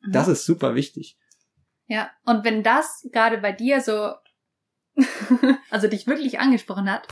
Mhm. 0.00 0.12
Das 0.12 0.28
ist 0.28 0.44
super 0.44 0.74
wichtig. 0.74 1.18
Ja, 1.86 2.10
und 2.24 2.44
wenn 2.44 2.62
das 2.62 3.08
gerade 3.12 3.38
bei 3.38 3.52
dir 3.52 3.80
so, 3.80 4.12
also 5.70 5.88
dich 5.88 6.06
wirklich 6.06 6.38
angesprochen 6.38 6.90
hat, 6.90 7.08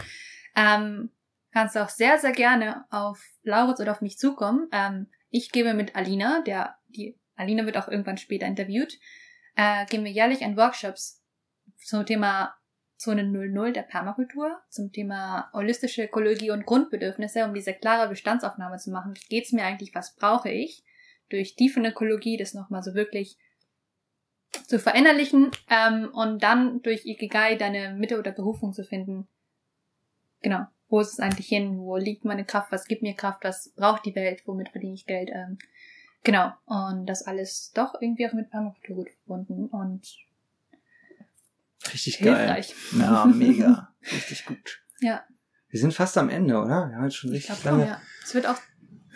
ähm, 0.55 1.11
kannst 1.53 1.77
du 1.77 1.83
auch 1.83 1.89
sehr, 1.89 2.19
sehr 2.19 2.33
gerne 2.33 2.85
auf 2.91 3.23
Lauritz 3.43 3.81
oder 3.81 3.93
auf 3.93 4.03
mich 4.03 4.19
zukommen. 4.19 4.69
Ähm, 4.73 5.07
ich 5.31 5.53
gebe 5.53 5.73
mit 5.73 5.97
Alina, 5.97 6.43
der, 6.43 6.77
die 6.89 7.19
Alina 7.37 7.65
wird 7.65 7.77
auch 7.77 7.89
irgendwann 7.89 8.19
später 8.19 8.47
interviewt, 8.47 8.99
äh, 9.57 9.87
geben 9.87 10.05
wir 10.05 10.13
jährlich 10.13 10.45
an 10.45 10.57
Workshops 10.57 11.23
zum 11.79 12.07
Thema 12.07 12.55
Zone 12.97 13.25
00 13.25 13.73
der 13.73 13.83
Permakultur, 13.83 14.59
zum 14.71 14.91
Thema 14.93 15.51
holistische 15.53 16.05
Ökologie 16.05 16.51
und 16.51 16.65
Grundbedürfnisse, 16.65 17.45
um 17.45 17.53
diese 17.53 17.75
klare 17.75 18.09
Bestandsaufnahme 18.09 18.79
zu 18.79 18.91
machen. 18.91 19.15
Geht's 19.29 19.53
mir 19.53 19.65
eigentlich? 19.65 19.95
Was 19.95 20.15
brauche 20.15 20.51
ich? 20.51 20.83
Durch 21.29 21.57
tiefen 21.57 21.85
Ökologie 21.85 22.37
das 22.37 22.55
nochmal 22.55 22.83
so 22.83 22.95
wirklich 22.95 23.37
zu 24.67 24.79
verinnerlichen 24.79 25.51
ähm, 25.69 26.09
und 26.13 26.43
dann 26.43 26.81
durch 26.83 27.05
Ikigai 27.05 27.57
deine 27.57 27.95
Mitte 27.95 28.19
oder 28.19 28.33
Berufung 28.33 28.73
zu 28.73 28.85
finden. 28.85 29.29
Genau. 30.41 30.67
Wo 30.89 31.01
ist 31.01 31.15
es 31.15 31.21
eigentlich 31.21 31.49
hin? 31.49 31.79
Wo 31.79 31.97
liegt 31.97 32.25
meine 32.25 32.45
Kraft? 32.45 32.71
Was 32.71 32.87
gibt 32.87 33.03
mir 33.03 33.15
Kraft? 33.15 33.45
Was 33.45 33.71
braucht 33.75 34.07
die 34.07 34.15
Welt? 34.15 34.43
Womit 34.47 34.71
verdiene 34.71 34.95
ich 34.95 35.05
Geld? 35.05 35.31
Ähm, 35.33 35.59
Genau. 36.23 36.53
Und 36.65 37.07
das 37.07 37.23
alles 37.23 37.71
doch 37.75 37.95
irgendwie 38.01 38.29
auch 38.29 38.33
mit 38.33 38.51
Permakultur 38.51 38.97
gut 38.97 39.11
verbunden 39.11 39.67
und 39.67 40.07
Richtig 41.93 42.17
hilfreich. 42.17 42.75
geil. 42.93 43.01
Ja, 43.01 43.25
mega. 43.35 43.95
Richtig 44.03 44.45
gut. 44.47 44.83
Ja. 45.01 45.25
Wir 45.69 45.81
sind 45.81 45.95
fast 45.95 46.17
am 46.19 46.29
Ende, 46.29 46.57
oder? 46.57 46.89
Wir 46.89 46.97
haben 46.97 47.05
jetzt 47.05 47.17
schon 47.17 47.31
richtig 47.31 47.63
lange. 47.65 47.83
Schon, 47.83 47.89
ja. 47.89 48.03
Es 48.25 48.35
wird 48.35 48.47
auch 48.47 48.59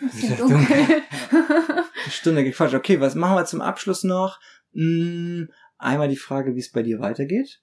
ein 0.01 0.07
bisschen 0.09 0.37
dunkel. 0.37 0.57
dunkel. 0.57 1.03
Eine 2.03 2.11
Stunde 2.11 2.43
gequatscht. 2.43 2.75
Okay, 2.75 2.99
was 2.99 3.15
machen 3.15 3.35
wir 3.35 3.45
zum 3.45 3.61
Abschluss 3.61 4.03
noch? 4.03 4.39
Hm, 4.73 5.49
einmal 5.77 6.07
die 6.07 6.15
Frage, 6.17 6.55
wie 6.55 6.59
es 6.59 6.71
bei 6.71 6.83
dir 6.83 6.99
weitergeht. 6.99 7.61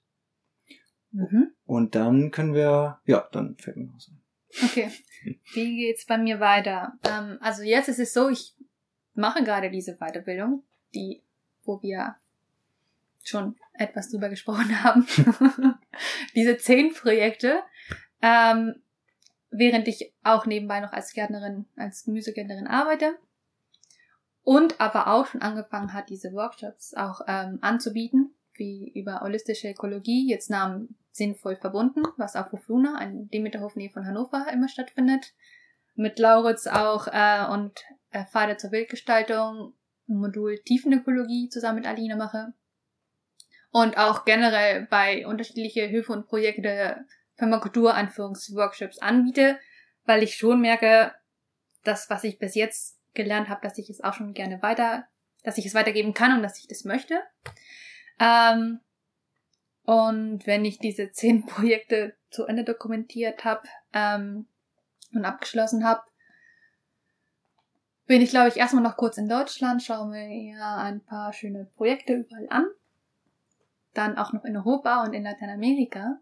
Mhm. 1.10 1.52
Und 1.64 1.94
dann 1.94 2.30
können 2.30 2.54
wir, 2.54 3.00
ja, 3.06 3.28
dann 3.32 3.56
fällt 3.58 3.76
mir 3.76 3.90
was 3.94 4.08
ein. 4.08 4.22
Okay. 4.64 4.90
Wie 5.52 5.76
geht's 5.76 6.06
bei 6.06 6.16
mir 6.16 6.40
weiter? 6.40 6.92
Ähm, 7.04 7.38
also 7.40 7.62
jetzt 7.62 7.88
ist 7.88 7.98
es 7.98 8.12
so, 8.12 8.28
ich 8.28 8.54
mache 9.18 9.42
gerade 9.44 9.70
diese 9.70 9.96
Weiterbildung, 9.96 10.62
die, 10.94 11.22
wo 11.64 11.82
wir 11.82 12.16
schon 13.22 13.56
etwas 13.74 14.10
drüber 14.10 14.28
gesprochen 14.28 14.82
haben. 14.84 15.06
diese 16.34 16.56
zehn 16.56 16.94
Projekte, 16.94 17.62
ähm, 18.22 18.76
während 19.50 19.88
ich 19.88 20.14
auch 20.22 20.46
nebenbei 20.46 20.80
noch 20.80 20.92
als 20.92 21.12
Gärtnerin, 21.12 21.66
als 21.76 22.04
Gemüsegärtnerin 22.04 22.66
arbeite. 22.66 23.18
Und 24.42 24.80
aber 24.80 25.08
auch 25.08 25.26
schon 25.26 25.42
angefangen 25.42 25.92
hat, 25.92 26.08
diese 26.08 26.32
Workshops 26.32 26.94
auch 26.94 27.20
ähm, 27.26 27.58
anzubieten, 27.60 28.34
wie 28.54 28.90
über 28.94 29.20
holistische 29.20 29.70
Ökologie, 29.70 30.28
jetzt 30.30 30.48
Namen 30.48 30.96
sinnvoll 31.10 31.56
verbunden, 31.56 32.02
was 32.16 32.34
auf 32.34 32.50
Hofluna, 32.52 32.96
ein 32.96 33.28
Demeterhof 33.28 33.76
Nähe 33.76 33.90
von 33.90 34.06
Hannover, 34.06 34.46
immer 34.50 34.68
stattfindet. 34.68 35.34
Mit 35.96 36.18
Lauritz 36.18 36.66
auch 36.66 37.08
äh, 37.08 37.46
und 37.52 37.84
Pfade 38.12 38.56
zur 38.56 38.70
Bildgestaltung, 38.70 39.74
Modul 40.06 40.58
Tiefenökologie 40.64 41.48
zusammen 41.48 41.80
mit 41.80 41.86
Alina 41.86 42.16
mache. 42.16 42.52
Und 43.70 43.98
auch 43.98 44.24
generell 44.24 44.86
bei 44.86 45.26
unterschiedliche 45.26 45.84
Hilfe 45.84 46.12
und 46.12 46.26
Projekte 46.26 47.04
Permakultur-Anführungsworkshops 47.36 48.98
anbiete, 48.98 49.58
weil 50.04 50.22
ich 50.22 50.36
schon 50.36 50.60
merke, 50.60 51.12
das, 51.84 52.10
was 52.10 52.24
ich 52.24 52.38
bis 52.38 52.54
jetzt 52.54 52.98
gelernt 53.14 53.48
habe, 53.48 53.60
dass 53.62 53.78
ich 53.78 53.90
es 53.90 54.02
auch 54.02 54.14
schon 54.14 54.34
gerne 54.34 54.62
weiter, 54.62 55.06
dass 55.44 55.58
ich 55.58 55.66
es 55.66 55.74
weitergeben 55.74 56.14
kann 56.14 56.36
und 56.36 56.42
dass 56.42 56.58
ich 56.58 56.66
das 56.66 56.84
möchte. 56.84 57.20
Ähm, 58.18 58.80
und 59.84 60.46
wenn 60.46 60.64
ich 60.64 60.78
diese 60.78 61.12
zehn 61.12 61.46
Projekte 61.46 62.14
zu 62.30 62.46
Ende 62.46 62.64
dokumentiert 62.64 63.44
habe, 63.44 63.62
ähm, 63.92 64.46
und 65.14 65.24
abgeschlossen 65.24 65.84
habe, 65.84 66.02
bin 68.08 68.22
ich, 68.22 68.30
glaube 68.30 68.48
ich, 68.48 68.56
erstmal 68.56 68.82
noch 68.82 68.96
kurz 68.96 69.18
in 69.18 69.28
Deutschland, 69.28 69.82
schaue 69.82 70.08
mir 70.08 70.64
ein 70.64 71.00
paar 71.04 71.32
schöne 71.32 71.66
Projekte 71.66 72.14
überall 72.14 72.46
an. 72.48 72.66
Dann 73.92 74.16
auch 74.16 74.32
noch 74.32 74.44
in 74.44 74.56
Europa 74.56 75.04
und 75.04 75.12
in 75.12 75.22
Lateinamerika. 75.22 76.18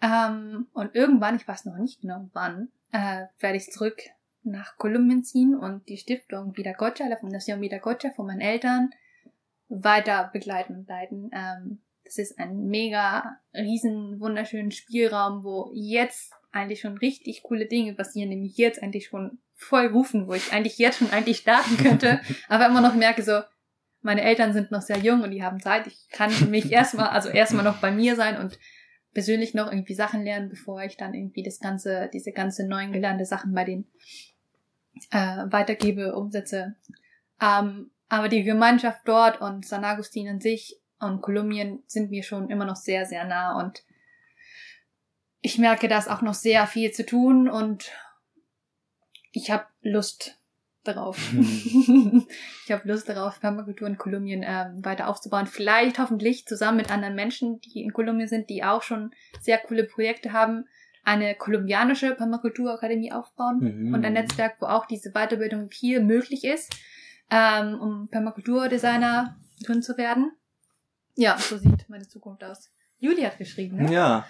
Ähm, 0.00 0.68
und 0.72 0.94
irgendwann, 0.94 1.36
ich 1.36 1.46
weiß 1.46 1.64
noch 1.64 1.76
nicht 1.76 2.00
genau 2.00 2.30
wann, 2.32 2.68
äh, 2.92 3.26
werde 3.40 3.56
ich 3.56 3.70
zurück 3.70 4.00
nach 4.42 4.78
Kolumbien 4.78 5.24
ziehen 5.24 5.54
und 5.54 5.88
die 5.88 5.98
Stiftung 5.98 6.56
Vida 6.56 6.72
Cocha, 6.72 7.06
la 7.08 7.16
Fundación 7.16 7.60
Vida 7.60 7.80
Cocha 7.80 8.10
von 8.10 8.26
meinen 8.26 8.40
Eltern 8.40 8.90
weiter 9.68 10.30
begleiten 10.32 10.76
und 10.76 10.88
leiten. 10.88 11.30
Ähm, 11.32 11.82
das 12.04 12.18
ist 12.18 12.38
ein 12.38 12.66
mega 12.66 13.38
riesen 13.52 14.20
wunderschönen 14.20 14.70
Spielraum, 14.70 15.42
wo 15.42 15.70
jetzt 15.74 16.32
eigentlich 16.52 16.80
schon 16.80 16.96
richtig 16.96 17.42
coole 17.42 17.66
Dinge 17.66 17.94
passieren, 17.94 18.30
nämlich 18.30 18.56
jetzt 18.56 18.82
eigentlich 18.82 19.08
schon 19.08 19.38
voll 19.60 19.86
rufen, 19.86 20.26
wo 20.26 20.32
ich 20.32 20.52
eigentlich 20.52 20.78
jetzt 20.78 20.98
schon 20.98 21.10
eigentlich 21.10 21.38
starten 21.38 21.76
könnte, 21.76 22.20
aber 22.48 22.66
immer 22.66 22.80
noch 22.80 22.94
merke 22.94 23.22
so, 23.22 23.40
meine 24.02 24.22
Eltern 24.22 24.52
sind 24.52 24.70
noch 24.70 24.80
sehr 24.80 24.98
jung 24.98 25.22
und 25.22 25.30
die 25.30 25.42
haben 25.42 25.60
Zeit. 25.60 25.86
Ich 25.86 26.08
kann 26.10 26.32
mich 26.50 26.72
erstmal, 26.72 27.08
also 27.08 27.28
erstmal 27.28 27.64
noch 27.64 27.78
bei 27.78 27.90
mir 27.90 28.16
sein 28.16 28.38
und 28.38 28.58
persönlich 29.12 29.54
noch 29.54 29.70
irgendwie 29.70 29.94
Sachen 29.94 30.24
lernen, 30.24 30.48
bevor 30.48 30.82
ich 30.82 30.96
dann 30.96 31.14
irgendwie 31.14 31.42
das 31.42 31.60
ganze, 31.60 32.08
diese 32.12 32.32
ganze 32.32 32.66
neuen 32.66 32.92
gelernte 32.92 33.26
Sachen 33.26 33.52
bei 33.52 33.64
denen 33.64 33.86
äh, 35.10 35.44
weitergebe, 35.50 36.14
umsetze. 36.14 36.76
Ähm, 37.40 37.90
aber 38.08 38.28
die 38.28 38.42
Gemeinschaft 38.42 39.00
dort 39.04 39.40
und 39.40 39.66
San 39.66 39.84
Agustin 39.84 40.28
an 40.28 40.40
sich 40.40 40.80
und 40.98 41.20
Kolumbien 41.20 41.82
sind 41.86 42.10
mir 42.10 42.22
schon 42.22 42.48
immer 42.48 42.64
noch 42.64 42.76
sehr, 42.76 43.04
sehr 43.04 43.24
nah 43.24 43.58
und 43.58 43.84
ich 45.42 45.58
merke, 45.58 45.88
da 45.88 45.98
ist 45.98 46.10
auch 46.10 46.22
noch 46.22 46.34
sehr 46.34 46.66
viel 46.66 46.90
zu 46.92 47.04
tun 47.04 47.48
und 47.48 47.90
ich 49.32 49.50
habe 49.50 49.66
Lust 49.82 50.38
darauf. 50.84 51.32
Mhm. 51.32 52.26
ich 52.64 52.72
habe 52.72 52.88
Lust 52.88 53.08
darauf, 53.08 53.40
Permakultur 53.40 53.86
in 53.86 53.98
Kolumbien 53.98 54.42
ähm, 54.44 54.84
weiter 54.84 55.08
aufzubauen. 55.08 55.46
Vielleicht 55.46 55.98
hoffentlich 55.98 56.46
zusammen 56.46 56.78
mit 56.78 56.90
anderen 56.90 57.14
Menschen, 57.14 57.60
die 57.60 57.82
in 57.82 57.92
Kolumbien 57.92 58.28
sind, 58.28 58.48
die 58.50 58.64
auch 58.64 58.82
schon 58.82 59.10
sehr 59.40 59.58
coole 59.58 59.84
Projekte 59.84 60.32
haben, 60.32 60.66
eine 61.04 61.34
kolumbianische 61.34 62.14
Permakulturakademie 62.14 63.12
aufbauen 63.12 63.58
mhm. 63.60 63.94
und 63.94 64.04
ein 64.04 64.12
Netzwerk, 64.12 64.56
wo 64.60 64.66
auch 64.66 64.86
diese 64.86 65.12
Weiterbildung 65.12 65.68
hier 65.72 66.00
möglich 66.00 66.44
ist, 66.44 66.74
ähm, 67.30 67.78
um 67.80 68.08
Permakulturdesigner 68.08 69.36
drin 69.64 69.82
zu 69.82 69.96
werden. 69.96 70.32
Ja, 71.14 71.36
so 71.38 71.58
sieht 71.58 71.88
meine 71.88 72.06
Zukunft 72.08 72.44
aus. 72.44 72.70
Juli 72.98 73.22
hat 73.22 73.38
geschrieben, 73.38 73.78
ne? 73.78 73.92
Ja. 73.92 74.26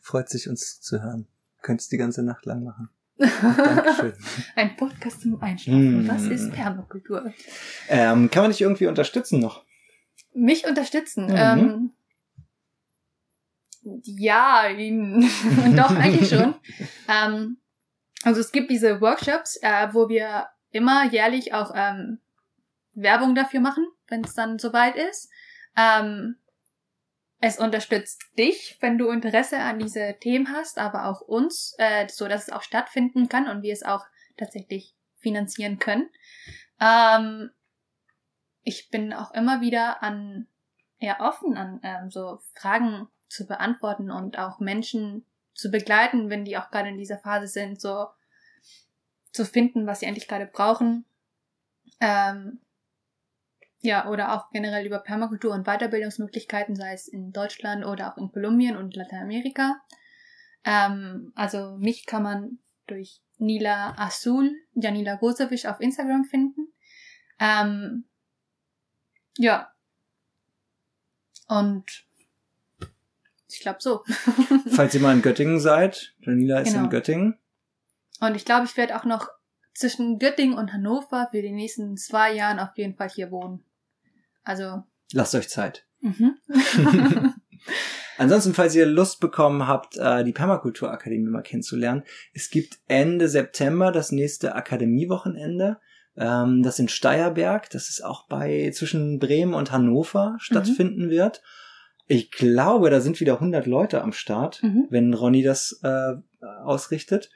Freut 0.00 0.28
sich, 0.28 0.48
uns 0.48 0.80
zu 0.80 1.00
hören. 1.00 1.28
Könntest 1.62 1.92
die 1.92 1.96
ganze 1.98 2.24
Nacht 2.24 2.44
lang 2.46 2.64
machen. 2.64 2.90
Dankeschön. 3.18 4.12
Ein 4.56 4.76
Podcast 4.76 5.22
zum 5.22 5.40
Einschlafen. 5.40 6.04
Mm. 6.04 6.08
Was 6.08 6.24
ist 6.24 6.52
Permakultur? 6.52 7.32
Ähm, 7.88 8.30
kann 8.30 8.44
man 8.44 8.50
dich 8.50 8.60
irgendwie 8.60 8.86
unterstützen 8.86 9.40
noch? 9.40 9.64
Mich 10.34 10.66
unterstützen? 10.66 11.26
Mhm. 11.26 11.36
Ähm, 11.36 11.92
ja, 14.04 14.64
doch, 15.76 15.90
eigentlich 15.96 16.28
schon. 16.28 16.54
ähm, 17.08 17.58
also 18.22 18.40
es 18.40 18.52
gibt 18.52 18.70
diese 18.70 19.00
Workshops, 19.00 19.56
äh, 19.62 19.88
wo 19.92 20.08
wir 20.08 20.46
immer 20.70 21.06
jährlich 21.10 21.54
auch 21.54 21.72
ähm, 21.74 22.18
Werbung 22.94 23.34
dafür 23.34 23.60
machen, 23.60 23.86
wenn 24.08 24.22
es 24.24 24.34
dann 24.34 24.58
soweit 24.58 24.96
ist. 24.96 25.30
Ähm, 25.76 26.36
es 27.44 27.58
unterstützt 27.58 28.22
dich, 28.38 28.78
wenn 28.80 28.98
du 28.98 29.10
Interesse 29.10 29.58
an 29.58 29.80
diese 29.80 30.16
Themen 30.20 30.52
hast, 30.52 30.78
aber 30.78 31.06
auch 31.06 31.20
uns, 31.20 31.74
äh, 31.78 32.06
so 32.08 32.28
dass 32.28 32.44
es 32.44 32.52
auch 32.52 32.62
stattfinden 32.62 33.28
kann 33.28 33.48
und 33.48 33.62
wir 33.62 33.72
es 33.72 33.82
auch 33.82 34.06
tatsächlich 34.36 34.94
finanzieren 35.18 35.80
können. 35.80 36.08
Ähm, 36.80 37.50
ich 38.62 38.90
bin 38.90 39.12
auch 39.12 39.34
immer 39.34 39.60
wieder 39.60 40.04
an 40.04 40.46
eher 41.00 41.20
offen 41.20 41.56
an 41.56 41.80
ähm, 41.82 42.12
so 42.12 42.38
Fragen 42.54 43.08
zu 43.26 43.48
beantworten 43.48 44.12
und 44.12 44.38
auch 44.38 44.60
Menschen 44.60 45.26
zu 45.52 45.72
begleiten, 45.72 46.30
wenn 46.30 46.44
die 46.44 46.56
auch 46.56 46.70
gerade 46.70 46.90
in 46.90 46.98
dieser 46.98 47.18
Phase 47.18 47.48
sind, 47.48 47.80
so 47.80 48.06
zu 49.32 49.44
finden, 49.44 49.88
was 49.88 49.98
sie 49.98 50.06
eigentlich 50.06 50.28
gerade 50.28 50.46
brauchen. 50.46 51.06
Ähm, 51.98 52.60
ja, 53.82 54.08
oder 54.08 54.32
auch 54.32 54.50
generell 54.50 54.86
über 54.86 55.00
Permakultur 55.00 55.52
und 55.52 55.66
Weiterbildungsmöglichkeiten, 55.66 56.76
sei 56.76 56.94
es 56.94 57.08
in 57.08 57.32
Deutschland 57.32 57.84
oder 57.84 58.12
auch 58.12 58.16
in 58.16 58.30
Kolumbien 58.30 58.76
und 58.76 58.94
Lateinamerika. 58.94 59.82
Ähm, 60.64 61.32
also 61.34 61.76
mich 61.78 62.06
kann 62.06 62.22
man 62.22 62.58
durch 62.86 63.20
Nila 63.38 63.94
Azul, 63.98 64.52
Janila 64.74 65.16
Gosevic 65.16 65.66
auf 65.66 65.80
Instagram 65.80 66.24
finden. 66.24 66.72
Ähm, 67.40 68.04
ja. 69.36 69.72
Und 71.48 72.06
ich 73.48 73.60
glaube 73.60 73.78
so. 73.80 74.04
Falls 74.70 74.94
ihr 74.94 75.00
mal 75.00 75.14
in 75.14 75.22
Göttingen 75.22 75.58
seid, 75.58 76.14
Janila 76.20 76.60
ist 76.60 76.72
genau. 76.72 76.84
in 76.84 76.90
Göttingen. 76.90 77.38
Und 78.20 78.36
ich 78.36 78.44
glaube, 78.44 78.66
ich 78.66 78.76
werde 78.76 78.96
auch 78.96 79.04
noch 79.04 79.28
zwischen 79.74 80.20
Göttingen 80.20 80.56
und 80.56 80.72
Hannover 80.72 81.26
für 81.32 81.42
die 81.42 81.50
nächsten 81.50 81.96
zwei 81.96 82.32
Jahren 82.32 82.60
auf 82.60 82.76
jeden 82.76 82.94
Fall 82.94 83.08
hier 83.08 83.32
wohnen. 83.32 83.64
Also. 84.44 84.82
Lasst 85.12 85.34
euch 85.34 85.48
Zeit. 85.48 85.86
Mhm. 86.00 86.36
Ansonsten, 88.18 88.54
falls 88.54 88.74
ihr 88.74 88.86
Lust 88.86 89.20
bekommen 89.20 89.66
habt, 89.66 89.96
äh, 89.96 90.24
die 90.24 90.32
Permakulturakademie 90.32 91.28
mal 91.28 91.42
kennenzulernen, 91.42 92.02
es 92.32 92.50
gibt 92.50 92.78
Ende 92.86 93.28
September 93.28 93.92
das 93.92 94.12
nächste 94.12 94.54
Akademiewochenende. 94.54 95.78
Ähm, 96.16 96.62
das 96.62 96.78
in 96.78 96.88
Steierberg, 96.88 97.70
das 97.70 97.88
ist 97.88 98.04
auch 98.04 98.28
bei 98.28 98.70
zwischen 98.74 99.18
Bremen 99.18 99.54
und 99.54 99.72
Hannover 99.72 100.36
stattfinden 100.38 101.06
mhm. 101.06 101.10
wird. 101.10 101.42
Ich 102.06 102.30
glaube, 102.30 102.90
da 102.90 103.00
sind 103.00 103.20
wieder 103.20 103.34
100 103.34 103.66
Leute 103.66 104.02
am 104.02 104.12
Start, 104.12 104.62
mhm. 104.62 104.86
wenn 104.90 105.14
Ronny 105.14 105.42
das 105.42 105.80
äh, 105.82 106.14
ausrichtet. 106.62 107.30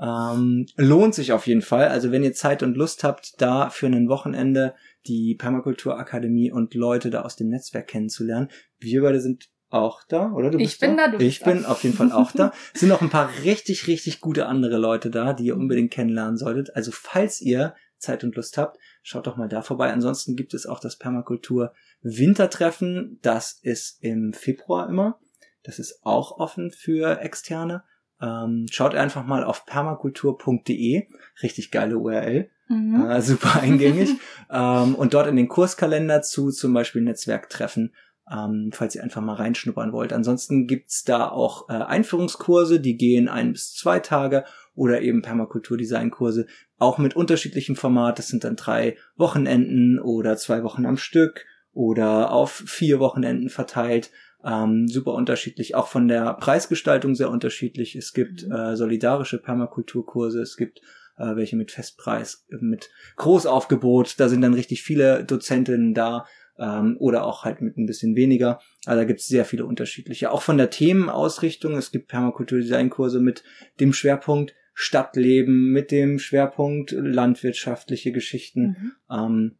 Ähm, 0.00 0.66
lohnt 0.76 1.14
sich 1.14 1.32
auf 1.32 1.46
jeden 1.46 1.62
Fall. 1.62 1.88
Also 1.88 2.10
wenn 2.10 2.24
ihr 2.24 2.32
Zeit 2.32 2.62
und 2.62 2.76
Lust 2.76 3.04
habt, 3.04 3.40
da 3.40 3.68
für 3.68 3.86
ein 3.86 4.08
Wochenende 4.08 4.74
die 5.06 5.34
Permakulturakademie 5.34 6.52
und 6.52 6.74
Leute 6.74 7.10
da 7.10 7.22
aus 7.22 7.36
dem 7.36 7.48
Netzwerk 7.48 7.88
kennenzulernen. 7.88 8.48
Wir 8.78 9.02
beide 9.02 9.20
sind 9.20 9.48
auch 9.72 10.02
da, 10.08 10.32
oder? 10.32 10.50
Du 10.50 10.58
ich 10.58 10.78
bin 10.78 10.96
da, 10.96 11.08
da 11.08 11.16
du 11.16 11.24
Ich 11.24 11.40
bin 11.40 11.64
auf 11.64 11.82
jeden 11.82 11.96
Fall 11.96 12.12
auch 12.12 12.32
da. 12.32 12.52
Es 12.74 12.80
sind 12.80 12.90
noch 12.90 13.00
ein 13.00 13.10
paar 13.10 13.30
richtig, 13.42 13.86
richtig 13.86 14.20
gute 14.20 14.46
andere 14.46 14.76
Leute 14.76 15.10
da, 15.10 15.32
die 15.32 15.46
ihr 15.46 15.56
unbedingt 15.56 15.90
kennenlernen 15.90 16.36
solltet. 16.36 16.76
Also 16.76 16.90
falls 16.92 17.40
ihr 17.40 17.74
Zeit 17.98 18.22
und 18.24 18.36
Lust 18.36 18.58
habt, 18.58 18.78
schaut 19.02 19.26
doch 19.26 19.36
mal 19.36 19.48
da 19.48 19.62
vorbei. 19.62 19.92
Ansonsten 19.92 20.36
gibt 20.36 20.54
es 20.54 20.66
auch 20.66 20.80
das 20.80 20.98
Permakultur 20.98 21.72
Wintertreffen. 22.02 23.18
Das 23.22 23.58
ist 23.62 24.02
im 24.02 24.32
Februar 24.32 24.88
immer. 24.88 25.20
Das 25.62 25.78
ist 25.78 26.00
auch 26.04 26.38
offen 26.38 26.70
für 26.70 27.20
Externe. 27.20 27.84
Ähm, 28.20 28.66
schaut 28.70 28.94
einfach 28.94 29.24
mal 29.24 29.44
auf 29.44 29.64
permakultur.de. 29.64 31.08
Richtig 31.42 31.70
geile 31.70 31.98
URL. 31.98 32.50
Mhm. 32.72 33.10
Äh, 33.10 33.22
super 33.22 33.56
eingängig. 33.60 34.16
ähm, 34.50 34.94
und 34.94 35.14
dort 35.14 35.26
in 35.26 35.36
den 35.36 35.48
Kurskalender 35.48 36.22
zu 36.22 36.50
zum 36.50 36.72
Beispiel 36.72 37.02
Netzwerktreffen, 37.02 37.92
ähm, 38.30 38.70
falls 38.72 38.94
ihr 38.94 39.02
einfach 39.02 39.20
mal 39.20 39.34
reinschnuppern 39.34 39.92
wollt. 39.92 40.12
Ansonsten 40.12 40.66
gibt's 40.66 41.04
da 41.04 41.28
auch 41.28 41.68
äh, 41.68 41.74
Einführungskurse, 41.74 42.80
die 42.80 42.96
gehen 42.96 43.28
ein 43.28 43.52
bis 43.52 43.74
zwei 43.74 44.00
Tage 44.00 44.44
oder 44.74 45.02
eben 45.02 45.22
Permakulturdesign-Kurse, 45.22 46.46
auch 46.78 46.98
mit 46.98 47.14
unterschiedlichem 47.14 47.76
Format. 47.76 48.18
Das 48.18 48.28
sind 48.28 48.44
dann 48.44 48.56
drei 48.56 48.96
Wochenenden 49.16 49.98
oder 49.98 50.36
zwei 50.36 50.62
Wochen 50.62 50.86
am 50.86 50.96
Stück 50.96 51.44
oder 51.74 52.32
auf 52.32 52.64
vier 52.66 53.00
Wochenenden 53.00 53.50
verteilt. 53.50 54.10
Ähm, 54.44 54.88
super 54.88 55.12
unterschiedlich, 55.12 55.74
auch 55.74 55.86
von 55.86 56.08
der 56.08 56.34
Preisgestaltung 56.34 57.14
sehr 57.14 57.30
unterschiedlich. 57.30 57.94
Es 57.94 58.12
gibt 58.12 58.46
mhm. 58.46 58.52
äh, 58.52 58.76
solidarische 58.76 59.38
Permakulturkurse, 59.38 60.40
es 60.40 60.56
gibt 60.56 60.80
äh, 61.16 61.36
welche 61.36 61.56
mit 61.56 61.70
Festpreis, 61.70 62.46
mit 62.60 62.90
Großaufgebot. 63.16 64.18
Da 64.18 64.28
sind 64.28 64.42
dann 64.42 64.54
richtig 64.54 64.82
viele 64.82 65.24
Dozentinnen 65.24 65.94
da 65.94 66.26
ähm, 66.58 66.96
oder 66.98 67.24
auch 67.24 67.44
halt 67.44 67.60
mit 67.60 67.76
ein 67.76 67.86
bisschen 67.86 68.16
weniger. 68.16 68.60
Also 68.86 69.00
da 69.00 69.04
gibt 69.04 69.20
es 69.20 69.26
sehr 69.26 69.44
viele 69.44 69.66
unterschiedliche. 69.66 70.30
Auch 70.30 70.42
von 70.42 70.58
der 70.58 70.70
Themenausrichtung. 70.70 71.76
Es 71.76 71.92
gibt 71.92 72.08
Permakulturdesign-Kurse 72.08 73.20
mit 73.20 73.42
dem 73.80 73.92
Schwerpunkt 73.92 74.54
Stadtleben, 74.74 75.70
mit 75.70 75.90
dem 75.90 76.18
Schwerpunkt 76.18 76.92
landwirtschaftliche 76.92 78.12
Geschichten. 78.12 78.62
Mhm. 78.62 78.92
Ähm, 79.10 79.58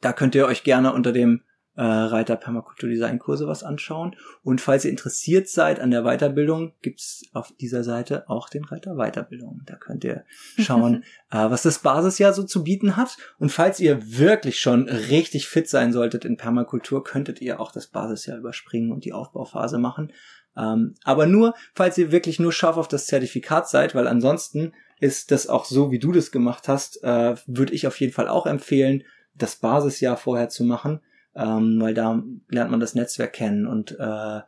da 0.00 0.12
könnt 0.12 0.34
ihr 0.34 0.46
euch 0.46 0.64
gerne 0.64 0.92
unter 0.92 1.12
dem 1.12 1.42
äh, 1.74 1.82
Reiter 1.82 2.36
Permakultur 2.36 2.88
Designkurse 2.88 3.46
was 3.46 3.62
anschauen. 3.62 4.14
Und 4.42 4.60
falls 4.60 4.84
ihr 4.84 4.90
interessiert 4.90 5.48
seid 5.48 5.80
an 5.80 5.90
der 5.90 6.02
Weiterbildung, 6.02 6.74
gibt's 6.82 7.22
auf 7.32 7.52
dieser 7.60 7.82
Seite 7.82 8.28
auch 8.28 8.48
den 8.48 8.64
Reiter 8.64 8.96
Weiterbildung. 8.96 9.62
Da 9.64 9.76
könnt 9.76 10.04
ihr 10.04 10.24
schauen, 10.58 11.04
äh, 11.30 11.50
was 11.50 11.62
das 11.62 11.78
Basisjahr 11.78 12.34
so 12.34 12.42
zu 12.42 12.62
bieten 12.62 12.96
hat. 12.96 13.16
Und 13.38 13.50
falls 13.50 13.80
ihr 13.80 14.18
wirklich 14.18 14.60
schon 14.60 14.88
richtig 14.88 15.48
fit 15.48 15.68
sein 15.68 15.92
solltet 15.92 16.24
in 16.24 16.36
Permakultur, 16.36 17.04
könntet 17.04 17.40
ihr 17.40 17.60
auch 17.60 17.72
das 17.72 17.86
Basisjahr 17.86 18.38
überspringen 18.38 18.92
und 18.92 19.04
die 19.04 19.14
Aufbauphase 19.14 19.78
machen. 19.78 20.12
Ähm, 20.56 20.94
aber 21.04 21.26
nur, 21.26 21.54
falls 21.74 21.96
ihr 21.96 22.12
wirklich 22.12 22.38
nur 22.38 22.52
scharf 22.52 22.76
auf 22.76 22.88
das 22.88 23.06
Zertifikat 23.06 23.70
seid, 23.70 23.94
weil 23.94 24.06
ansonsten 24.06 24.74
ist 25.00 25.30
das 25.30 25.48
auch 25.48 25.64
so, 25.64 25.90
wie 25.90 25.98
du 25.98 26.12
das 26.12 26.30
gemacht 26.30 26.68
hast, 26.68 27.02
äh, 27.02 27.34
würde 27.46 27.72
ich 27.72 27.86
auf 27.86 27.98
jeden 27.98 28.12
Fall 28.12 28.28
auch 28.28 28.44
empfehlen, 28.46 29.04
das 29.34 29.56
Basisjahr 29.56 30.18
vorher 30.18 30.50
zu 30.50 30.64
machen 30.64 31.00
ähm, 31.34 31.80
weil 31.80 31.94
da 31.94 32.22
lernt 32.48 32.70
man 32.70 32.80
das 32.80 32.94
Netzwerk 32.94 33.32
kennen 33.32 33.66
und 33.66 33.96
äh, 33.98 34.40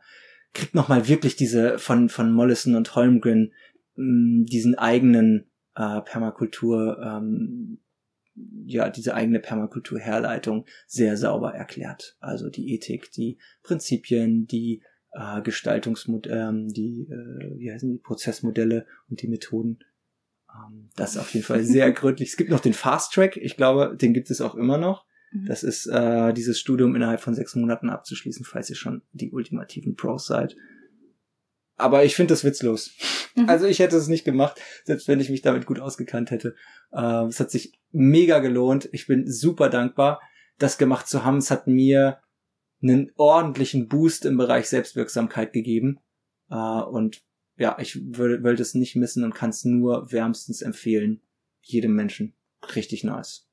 kriegt 0.53 0.73
nochmal 0.73 1.07
wirklich 1.07 1.35
diese 1.35 1.77
von, 1.77 2.09
von 2.09 2.31
Mollison 2.31 2.75
und 2.75 2.95
Holmgren 2.95 3.53
mh, 3.95 4.45
diesen 4.49 4.75
eigenen 4.75 5.49
äh, 5.75 6.01
Permakultur, 6.01 6.99
ähm, 7.01 7.79
ja, 8.65 8.89
diese 8.89 9.13
eigene 9.13 9.39
Permakultur-Herleitung 9.39 10.65
sehr 10.87 11.17
sauber 11.17 11.53
erklärt. 11.53 12.17
Also 12.19 12.49
die 12.49 12.73
Ethik, 12.73 13.11
die 13.11 13.37
Prinzipien, 13.63 14.45
die 14.47 14.81
äh, 15.13 15.41
Gestaltungsmodelle, 15.41 16.49
ähm, 16.49 16.67
die, 16.67 17.07
äh, 17.09 17.57
wie 17.57 17.71
heißen 17.71 17.89
die, 17.89 17.97
Prozessmodelle 17.97 18.85
und 19.09 19.21
die 19.21 19.27
Methoden. 19.27 19.79
Ähm, 20.49 20.89
das 20.95 21.11
ist 21.11 21.17
auf 21.17 21.33
jeden 21.33 21.45
Fall 21.45 21.63
sehr 21.63 21.91
gründlich. 21.91 22.29
Es 22.29 22.37
gibt 22.37 22.49
noch 22.49 22.59
den 22.59 22.73
Fast 22.73 23.13
Track, 23.13 23.37
ich 23.37 23.55
glaube, 23.55 23.95
den 23.95 24.13
gibt 24.13 24.29
es 24.29 24.41
auch 24.41 24.55
immer 24.55 24.77
noch. 24.77 25.04
Mhm. 25.35 25.45
Das 25.45 25.63
ist 25.63 25.87
äh, 25.87 26.33
dieses 26.33 26.59
Studium 26.59 26.95
innerhalb 26.95 27.21
von 27.21 27.35
sechs 27.35 27.55
Monaten 27.55 27.89
abzuschließen, 27.89 28.45
falls 28.45 28.69
ihr 28.69 28.75
schon 28.75 29.01
die 29.11 29.31
ultimativen 29.31 29.95
Pros 29.95 30.25
seid. 30.25 30.55
Aber 31.77 32.05
ich 32.05 32.15
finde 32.15 32.33
das 32.33 32.43
witzlos. 32.43 32.91
Mhm. 33.35 33.49
Also 33.49 33.65
ich 33.65 33.79
hätte 33.79 33.97
es 33.97 34.07
nicht 34.07 34.23
gemacht, 34.23 34.61
selbst 34.85 35.07
wenn 35.07 35.19
ich 35.19 35.29
mich 35.29 35.41
damit 35.41 35.65
gut 35.65 35.79
ausgekannt 35.79 36.31
hätte. 36.31 36.55
Äh, 36.91 37.25
es 37.25 37.39
hat 37.39 37.51
sich 37.51 37.73
mega 37.91 38.39
gelohnt. 38.39 38.89
Ich 38.91 39.07
bin 39.07 39.29
super 39.29 39.69
dankbar, 39.69 40.21
das 40.57 40.77
gemacht 40.77 41.07
zu 41.07 41.25
haben. 41.25 41.37
Es 41.37 41.51
hat 41.51 41.67
mir 41.67 42.19
einen 42.81 43.11
ordentlichen 43.15 43.87
Boost 43.87 44.25
im 44.25 44.37
Bereich 44.37 44.69
Selbstwirksamkeit 44.69 45.51
gegeben. 45.53 45.99
Äh, 46.49 46.55
und 46.55 47.23
ja, 47.57 47.77
ich 47.79 47.99
würde, 48.17 48.43
würde 48.43 48.61
es 48.61 48.73
nicht 48.73 48.95
missen 48.95 49.23
und 49.23 49.33
kann 49.33 49.49
es 49.49 49.65
nur 49.65 50.11
wärmstens 50.11 50.61
empfehlen. 50.61 51.21
Jedem 51.61 51.95
Menschen. 51.95 52.33
Richtig 52.75 53.03
nice. 53.03 53.49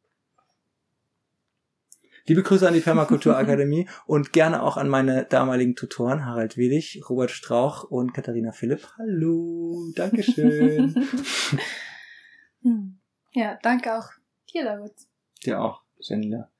Liebe 2.27 2.43
Grüße 2.43 2.66
an 2.66 2.74
die 2.74 2.81
Permakulturakademie 2.82 3.89
und 4.07 4.32
gerne 4.32 4.62
auch 4.62 4.77
an 4.77 4.89
meine 4.89 5.24
damaligen 5.24 5.74
Tutoren 5.77 6.24
Harald 6.24 6.57
Wedig, 6.57 7.03
Robert 7.09 7.31
Strauch 7.31 7.85
und 7.85 8.15
Katharina 8.15 8.53
Philipp. 8.53 8.89
Hallo, 8.99 9.93
Dankeschön. 9.94 10.94
Ja, 13.35 13.59
danke 13.62 13.97
auch 13.97 14.11
dir, 14.53 14.65
David. 14.65 14.93
Dir 15.44 15.61
auch, 15.61 15.82
Janina. 15.99 16.51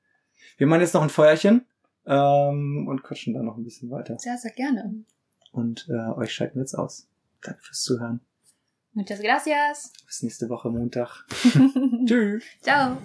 Wir 0.57 0.67
machen 0.67 0.81
jetzt 0.81 0.93
noch 0.93 1.03
ein 1.03 1.09
Feuerchen 1.09 1.67
ähm, 2.05 2.87
und 2.87 3.03
quatschen 3.03 3.33
da 3.33 3.43
noch 3.43 3.57
ein 3.57 3.63
bisschen 3.63 3.91
weiter. 3.91 4.17
Sehr, 4.17 4.37
sehr 4.37 4.51
gerne. 4.51 5.05
Und 5.51 5.87
äh, 5.89 6.11
euch 6.17 6.33
schalten 6.33 6.55
wir 6.55 6.61
jetzt 6.61 6.73
aus. 6.73 7.07
Danke 7.41 7.61
fürs 7.61 7.81
Zuhören. 7.81 8.21
Muchas 8.93 9.21
gracias. 9.21 9.93
Bis 10.05 10.23
nächste 10.23 10.49
Woche 10.49 10.69
Montag. 10.69 11.25
Tschüss. 12.05 12.43
Ciao. 12.61 12.97